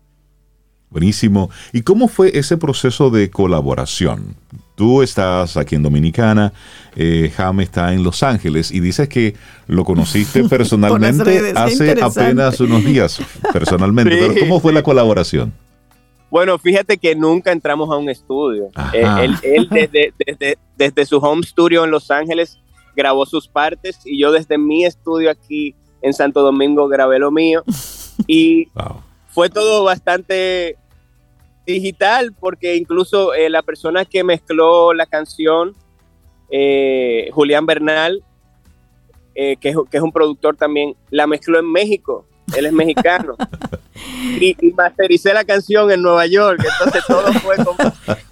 Buenísimo. 0.90 1.50
¿Y 1.72 1.84
cómo 1.84 2.10
fue 2.10 2.38
ese 2.38 2.58
proceso 2.58 3.10
de 3.10 3.30
colaboración? 3.30 4.36
Tú 4.76 5.02
estás 5.02 5.58
aquí 5.58 5.76
en 5.76 5.84
Dominicana, 5.84 6.54
eh, 6.96 7.32
Jaime 7.36 7.64
está 7.64 7.94
en 7.94 8.04
Los 8.04 8.24
Ángeles 8.24 8.72
y 8.72 8.80
dices 8.80 9.08
que 9.10 9.36
lo 9.68 9.84
conociste 9.84 10.44
personalmente 10.50 11.54
hace 11.56 12.02
apenas 12.02 12.60
unos 12.60 12.84
días, 12.84 13.22
personalmente. 13.54 14.16
Pero 14.16 14.40
¿cómo 14.40 14.60
fue 14.60 14.74
la 14.74 14.84
colaboración? 14.84 15.54
Bueno, 16.30 16.58
fíjate 16.58 16.98
que 16.98 17.14
nunca 17.14 17.52
entramos 17.52 17.90
a 17.92 17.98
un 17.98 18.10
estudio. 18.10 18.70
Eh, 18.94 19.28
él, 19.44 19.68
desde, 19.70 20.14
desde, 20.78 21.06
su 21.06 21.18
home 21.18 21.44
studio 21.44 21.84
en 21.84 21.92
Los 21.92 22.10
Ángeles 22.10 22.58
grabó 22.96 23.26
sus 23.26 23.50
partes 23.50 24.00
y 24.06 24.18
yo 24.20 24.32
desde 24.32 24.58
mi 24.58 24.86
estudio 24.86 25.30
aquí 25.30 25.76
en 26.02 26.14
Santo 26.14 26.42
Domingo 26.42 26.88
grabé 26.88 27.20
lo 27.20 27.32
mío. 27.32 27.64
Y 28.28 28.70
fue 29.30 29.50
todo 29.50 29.84
bastante 29.84 30.78
digital, 31.66 32.34
porque 32.40 32.76
incluso 32.76 33.34
eh, 33.34 33.50
la 33.50 33.62
persona 33.62 34.06
que 34.06 34.24
mezcló 34.24 34.94
la 34.94 35.06
canción, 35.06 35.74
eh, 36.50 37.30
Julián 37.34 37.66
Bernal, 37.66 38.24
eh, 39.34 39.56
que, 39.58 39.70
es, 39.70 40.02
un 40.02 40.12
productor 40.12 40.56
también, 40.58 40.96
la 41.10 41.28
mezcló 41.28 41.60
en 41.60 41.72
México. 41.72 42.26
Él 42.56 42.66
es 42.66 42.74
mexicano. 42.74 43.36
y, 44.42 44.56
mastericé 44.76 45.34
la 45.34 45.46
canción 45.46 45.90
en 45.92 46.02
Nueva 46.02 46.26
York. 46.26 46.60
Entonces 46.60 47.04
todo 47.08 47.32
fue 47.34 47.56
como. 47.58 47.78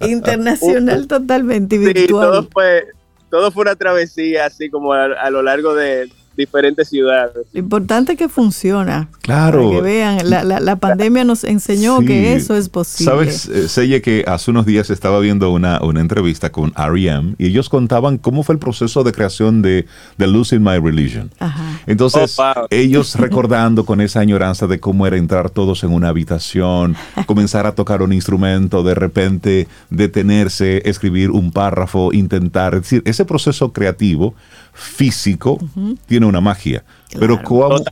Internacional 0.00 1.06
totalmente 1.06 1.78
virtual. 1.78 2.30
todo 2.30 2.48
fue, 2.50 2.86
todo 3.30 3.50
fue 3.50 3.62
una 3.62 3.76
travesía, 3.76 4.46
así 4.46 4.68
como 4.68 4.92
a, 4.92 5.30
lo 5.30 5.42
largo 5.42 5.74
de, 5.74 6.10
diferentes 6.40 6.88
ciudades. 6.88 7.46
Lo 7.52 7.60
importante 7.60 8.12
es 8.12 8.18
que 8.18 8.28
funciona. 8.28 9.08
Claro. 9.22 9.62
Para 9.62 9.76
que 9.76 9.82
vean, 9.82 10.30
la, 10.30 10.42
la, 10.42 10.76
pandemia 10.76 11.24
nos 11.24 11.44
enseñó 11.44 12.00
que 12.00 12.34
eso 12.34 12.56
es 12.56 12.68
posible. 12.68 13.12
Sabes, 13.12 13.46
eh, 13.46 13.68
Seye, 13.68 14.00
que 14.02 14.24
hace 14.26 14.50
unos 14.50 14.66
días 14.66 14.90
estaba 14.90 15.20
viendo 15.20 15.52
una, 15.52 15.80
una 15.82 16.00
entrevista 16.00 16.50
con 16.50 16.72
R.E.M. 16.76 17.34
y 17.38 17.46
ellos 17.46 17.68
contaban 17.68 18.18
cómo 18.18 18.42
fue 18.42 18.54
el 18.54 18.58
proceso 18.58 19.04
de 19.04 19.12
creación 19.12 19.62
de, 19.62 19.86
de 20.18 20.26
Losing 20.26 20.62
My 20.62 20.78
Religion. 20.78 21.30
Ajá. 21.38 21.80
Entonces, 21.86 22.36
oh, 22.38 22.66
ellos 22.70 23.14
recordando 23.18 23.84
con 23.84 24.00
esa 24.00 24.20
añoranza 24.20 24.66
de 24.66 24.80
cómo 24.80 25.06
era 25.06 25.16
entrar 25.16 25.50
todos 25.50 25.84
en 25.84 25.92
una 25.92 26.08
habitación, 26.08 26.96
comenzar 27.26 27.66
a 27.66 27.74
tocar 27.74 28.02
un 28.02 28.12
instrumento, 28.12 28.82
de 28.82 28.94
repente 28.94 29.68
detenerse, 29.90 30.82
escribir 30.88 31.30
un 31.30 31.52
párrafo, 31.52 32.12
intentar, 32.12 32.74
es 32.74 32.82
decir, 32.82 33.02
ese 33.04 33.24
proceso 33.24 33.72
creativo 33.72 34.34
físico 34.80 35.58
tiene 36.06 36.26
una 36.26 36.40
magia. 36.40 36.84
Pero 37.18 37.40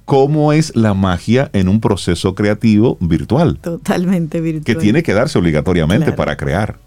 ¿cómo, 0.05 0.53
es 0.53 0.75
la 0.75 0.95
magia 0.95 1.51
en 1.53 1.69
un 1.69 1.81
proceso 1.81 2.35
creativo 2.35 2.97
virtual? 3.01 3.59
Totalmente 3.59 4.41
virtual. 4.41 4.65
Que 4.65 4.75
tiene 4.75 5.03
que 5.03 5.13
darse 5.13 5.39
obligatoriamente 5.39 6.13
para 6.13 6.37
crear. 6.37 6.79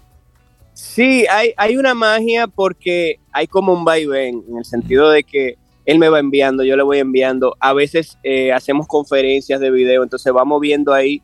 Sí, 0.74 1.26
hay, 1.30 1.52
hay 1.56 1.76
una 1.76 1.94
magia 1.94 2.48
porque 2.48 3.20
hay 3.30 3.46
como 3.46 3.72
un 3.72 3.84
vaivén, 3.84 4.42
en 4.48 4.58
el 4.58 4.64
sentido 4.64 5.10
de 5.10 5.22
que 5.22 5.56
él 5.84 5.98
me 5.98 6.08
va 6.08 6.18
enviando, 6.18 6.64
yo 6.64 6.76
le 6.76 6.82
voy 6.82 6.98
enviando. 6.98 7.56
A 7.60 7.72
veces 7.72 8.18
eh, 8.24 8.52
hacemos 8.52 8.86
conferencias 8.88 9.60
de 9.60 9.70
video, 9.70 10.02
entonces 10.02 10.32
vamos 10.32 10.60
viendo 10.60 10.92
ahí 10.92 11.22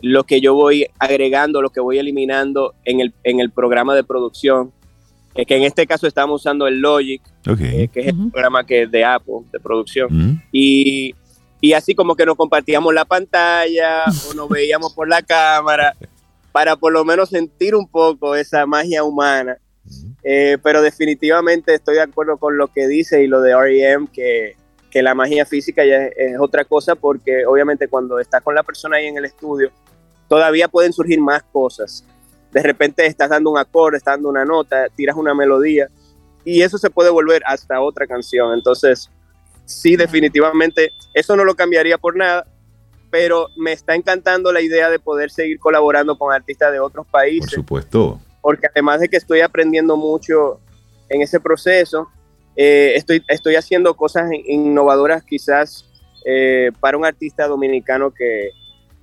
lo 0.00 0.24
que 0.24 0.40
yo 0.40 0.54
voy 0.54 0.86
agregando, 0.98 1.62
lo 1.62 1.70
que 1.70 1.80
voy 1.80 1.98
eliminando 1.98 2.74
en 2.84 3.00
el, 3.00 3.14
en 3.24 3.40
el 3.40 3.50
programa 3.50 3.94
de 3.94 4.04
producción 4.04 4.72
que 5.46 5.56
en 5.56 5.62
este 5.62 5.86
caso 5.86 6.06
estamos 6.06 6.40
usando 6.40 6.66
el 6.66 6.80
Logic, 6.80 7.22
eh, 7.60 7.88
que 7.92 8.00
es 8.00 8.06
el 8.08 8.30
programa 8.30 8.64
que 8.64 8.82
es 8.82 8.90
de 8.90 9.04
Apple, 9.04 9.42
de 9.52 9.60
producción. 9.60 10.42
y, 10.50 11.14
y, 11.60 11.72
así 11.72 11.94
como 11.94 12.16
que 12.16 12.26
nos 12.26 12.36
compartíamos 12.36 12.92
la 12.92 13.04
pantalla 13.04 14.04
o 14.28 14.34
nos 14.34 14.48
veíamos 14.48 14.92
por 14.94 15.08
la 15.08 15.22
cámara 15.22 15.94
para 16.52 16.76
por 16.76 16.92
lo 16.92 17.04
menos 17.04 17.28
sentir 17.28 17.74
un 17.74 17.86
poco 17.86 18.34
esa 18.34 18.66
magia 18.66 19.04
humana. 19.04 19.58
Eh, 20.22 20.58
pero 20.62 20.82
definitivamente 20.82 21.72
estoy 21.72 21.94
de 21.94 22.02
acuerdo 22.02 22.36
con 22.36 22.58
lo 22.58 22.68
que 22.68 22.86
dice 22.86 23.22
y 23.22 23.26
lo 23.26 23.40
de 23.40 23.56
REM, 23.56 24.06
que, 24.08 24.56
que 24.90 25.02
la 25.02 25.14
magia 25.14 25.46
física 25.46 25.84
ya 25.84 26.06
es, 26.06 26.12
es, 26.16 26.40
otra 26.40 26.64
cosa 26.64 26.94
porque 26.94 27.46
obviamente 27.46 27.88
cuando 27.88 28.18
estás 28.18 28.42
con 28.42 28.54
la 28.54 28.62
persona 28.62 28.96
ahí 28.96 29.06
en 29.06 29.16
el 29.16 29.24
estudio, 29.24 29.70
todavía 30.28 30.68
pueden 30.68 30.92
surgir 30.92 31.20
más 31.20 31.42
cosas 31.44 32.04
de 32.52 32.62
repente 32.62 33.06
estás 33.06 33.30
dando 33.30 33.50
un 33.50 33.58
acorde, 33.58 33.98
estás 33.98 34.14
dando 34.14 34.28
una 34.28 34.44
nota, 34.44 34.86
tiras 34.94 35.16
una 35.16 35.34
melodía 35.34 35.88
y 36.44 36.62
eso 36.62 36.78
se 36.78 36.90
puede 36.90 37.10
volver 37.10 37.42
hasta 37.46 37.80
otra 37.80 38.06
canción. 38.06 38.54
Entonces, 38.54 39.10
sí, 39.64 39.96
definitivamente, 39.96 40.92
eso 41.14 41.36
no 41.36 41.44
lo 41.44 41.54
cambiaría 41.54 41.98
por 41.98 42.16
nada, 42.16 42.46
pero 43.10 43.48
me 43.56 43.72
está 43.72 43.94
encantando 43.94 44.52
la 44.52 44.60
idea 44.60 44.90
de 44.90 44.98
poder 44.98 45.30
seguir 45.30 45.58
colaborando 45.58 46.16
con 46.16 46.32
artistas 46.32 46.72
de 46.72 46.80
otros 46.80 47.06
países. 47.06 47.50
Por 47.50 47.50
supuesto. 47.50 48.20
Porque 48.40 48.66
además 48.66 49.00
de 49.00 49.08
que 49.08 49.16
estoy 49.16 49.40
aprendiendo 49.40 49.96
mucho 49.96 50.60
en 51.08 51.22
ese 51.22 51.40
proceso, 51.40 52.08
eh, 52.56 52.92
estoy, 52.96 53.22
estoy 53.28 53.56
haciendo 53.56 53.94
cosas 53.94 54.30
innovadoras 54.46 55.22
quizás 55.22 55.84
eh, 56.24 56.70
para 56.80 56.96
un 56.96 57.04
artista 57.04 57.46
dominicano 57.46 58.10
que, 58.10 58.50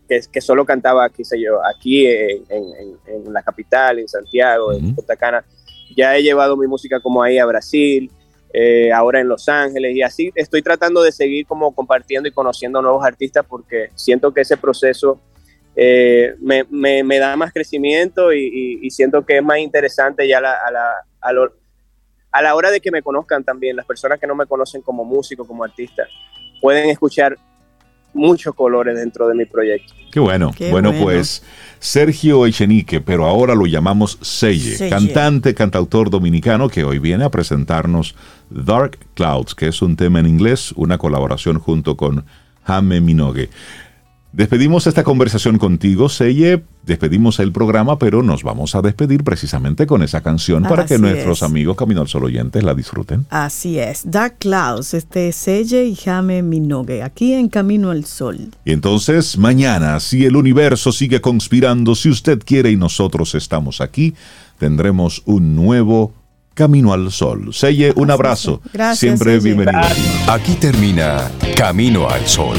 que, 0.07 0.41
solo 0.41 0.65
cantaba, 0.65 1.09
qué 1.09 1.23
sé 1.23 1.39
yo, 1.39 1.59
aquí 1.65 2.07
en, 2.07 3.33
la 3.33 3.41
capital, 3.41 3.99
en 3.99 4.07
Santiago, 4.07 4.73
en 4.73 4.95
Punta 4.95 5.15
Cana. 5.15 5.43
Ya 5.95 6.15
he 6.15 6.23
llevado 6.23 6.57
mi 6.57 6.67
música 6.67 6.99
como 6.99 7.21
ahí 7.21 7.37
a 7.37 7.45
Brasil, 7.45 8.11
eh, 8.57 8.91
ahora 8.93 9.19
en 9.19 9.27
Los 9.27 9.49
Ángeles 9.49 9.93
y 9.97 10.01
así 10.01 10.31
estoy 10.33 10.61
tratando 10.61 11.03
de 11.03 11.11
seguir 11.11 11.45
como 11.45 11.75
compartiendo 11.75 12.29
y 12.29 12.31
conociendo 12.31 12.81
nuevos 12.81 13.05
artistas 13.05 13.45
porque 13.45 13.89
siento 13.95 14.33
que 14.33 14.39
ese 14.41 14.55
proceso 14.55 15.19
eh, 15.75 16.35
me, 16.39 16.63
me, 17.03 17.19
da 17.19 17.35
más 17.35 17.51
crecimiento 17.51 18.31
y, 18.31 18.89
siento 18.91 19.25
que 19.25 19.39
es 19.39 19.43
más 19.43 19.57
interesante 19.57 20.25
ya 20.25 20.37
a 20.37 20.41
la, 20.41 20.53
a, 20.53 20.71
la, 20.71 21.51
a, 22.31 22.41
la 22.41 22.55
hora 22.55 22.71
de 22.71 22.79
que 22.79 22.91
me 22.91 23.01
conozcan 23.01 23.43
también, 23.43 23.75
las 23.75 23.85
personas 23.85 24.21
que 24.21 24.27
no 24.27 24.35
me 24.35 24.45
conocen 24.45 24.81
como 24.81 25.03
músico, 25.03 25.45
como 25.45 25.65
artista, 25.65 26.07
pueden 26.61 26.89
escuchar 26.89 27.37
muchos 28.15 28.55
colores 28.55 28.95
dentro 28.95 29.27
de 29.27 29.35
mi 29.35 29.45
proyecto. 29.45 29.93
Qué 30.11 30.19
bueno. 30.19 30.51
bueno, 30.71 30.93
pues 30.93 31.43
Sergio 31.79 32.45
Echenique, 32.45 33.01
pero 33.01 33.25
ahora 33.25 33.53
lo 33.53 33.65
llamamos 33.65 34.17
Seye, 34.21 34.89
cantante, 34.89 35.53
cantautor 35.53 36.09
dominicano 36.09 36.69
que 36.69 36.83
hoy 36.83 36.99
viene 36.99 37.25
a 37.25 37.29
presentarnos 37.29 38.15
Dark 38.49 38.97
Clouds, 39.13 39.53
que 39.53 39.67
es 39.67 39.81
un 39.81 39.95
tema 39.95 40.19
en 40.19 40.27
inglés, 40.27 40.71
una 40.77 40.97
colaboración 40.97 41.59
junto 41.59 41.97
con 41.97 42.25
Jaime 42.63 43.01
Minogue. 43.01 43.49
Despedimos 44.35 44.85
esta 44.85 45.05
conversación 45.05 45.57
contigo, 45.57 46.09
Seye. 46.09 46.61
Despedimos 46.85 47.39
el 47.39 47.53
programa, 47.53 47.97
pero 47.97 48.21
nos 48.21 48.43
vamos 48.43 48.75
a 48.75 48.81
despedir 48.81 49.23
precisamente 49.23 49.87
con 49.87 50.03
esa 50.03 50.19
canción 50.19 50.63
para 50.63 50.85
que 50.85 50.99
nuestros 50.99 51.41
amigos 51.41 51.77
Camino 51.77 52.01
al 52.01 52.09
Sol 52.09 52.25
oyentes 52.25 52.61
la 52.61 52.73
disfruten. 52.73 53.25
Así 53.29 53.79
es. 53.79 54.11
Dark 54.11 54.35
Clouds, 54.39 54.93
este 54.93 55.31
Seye 55.31 55.85
y 55.85 55.95
Jame 55.95 56.43
Minogue, 56.43 57.01
aquí 57.01 57.31
en 57.31 57.47
Camino 57.47 57.91
al 57.91 58.03
Sol. 58.03 58.51
Y 58.65 58.73
entonces, 58.73 59.37
mañana, 59.37 60.01
si 60.01 60.25
el 60.25 60.35
universo 60.35 60.91
sigue 60.91 61.21
conspirando, 61.21 61.95
si 61.95 62.09
usted 62.09 62.39
quiere 62.45 62.71
y 62.71 62.75
nosotros 62.75 63.35
estamos 63.35 63.79
aquí, 63.79 64.15
tendremos 64.59 65.21
un 65.23 65.55
nuevo 65.55 66.13
Camino 66.53 66.91
al 66.91 67.09
Sol. 67.09 67.53
Seye, 67.53 67.93
un 67.95 68.11
abrazo. 68.11 68.59
Gracias. 68.73 68.99
Siempre 68.99 69.39
bienvenido. 69.39 69.79
Aquí 70.27 70.55
termina 70.55 71.31
Camino 71.55 72.09
al 72.09 72.27
Sol. 72.27 72.57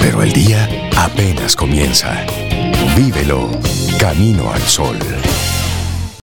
Pero 0.00 0.22
el 0.22 0.32
día 0.32 0.66
apenas 1.04 1.56
comienza. 1.56 2.26
Vívelo 2.94 3.48
camino 3.98 4.52
al 4.52 4.60
sol. 4.62 4.98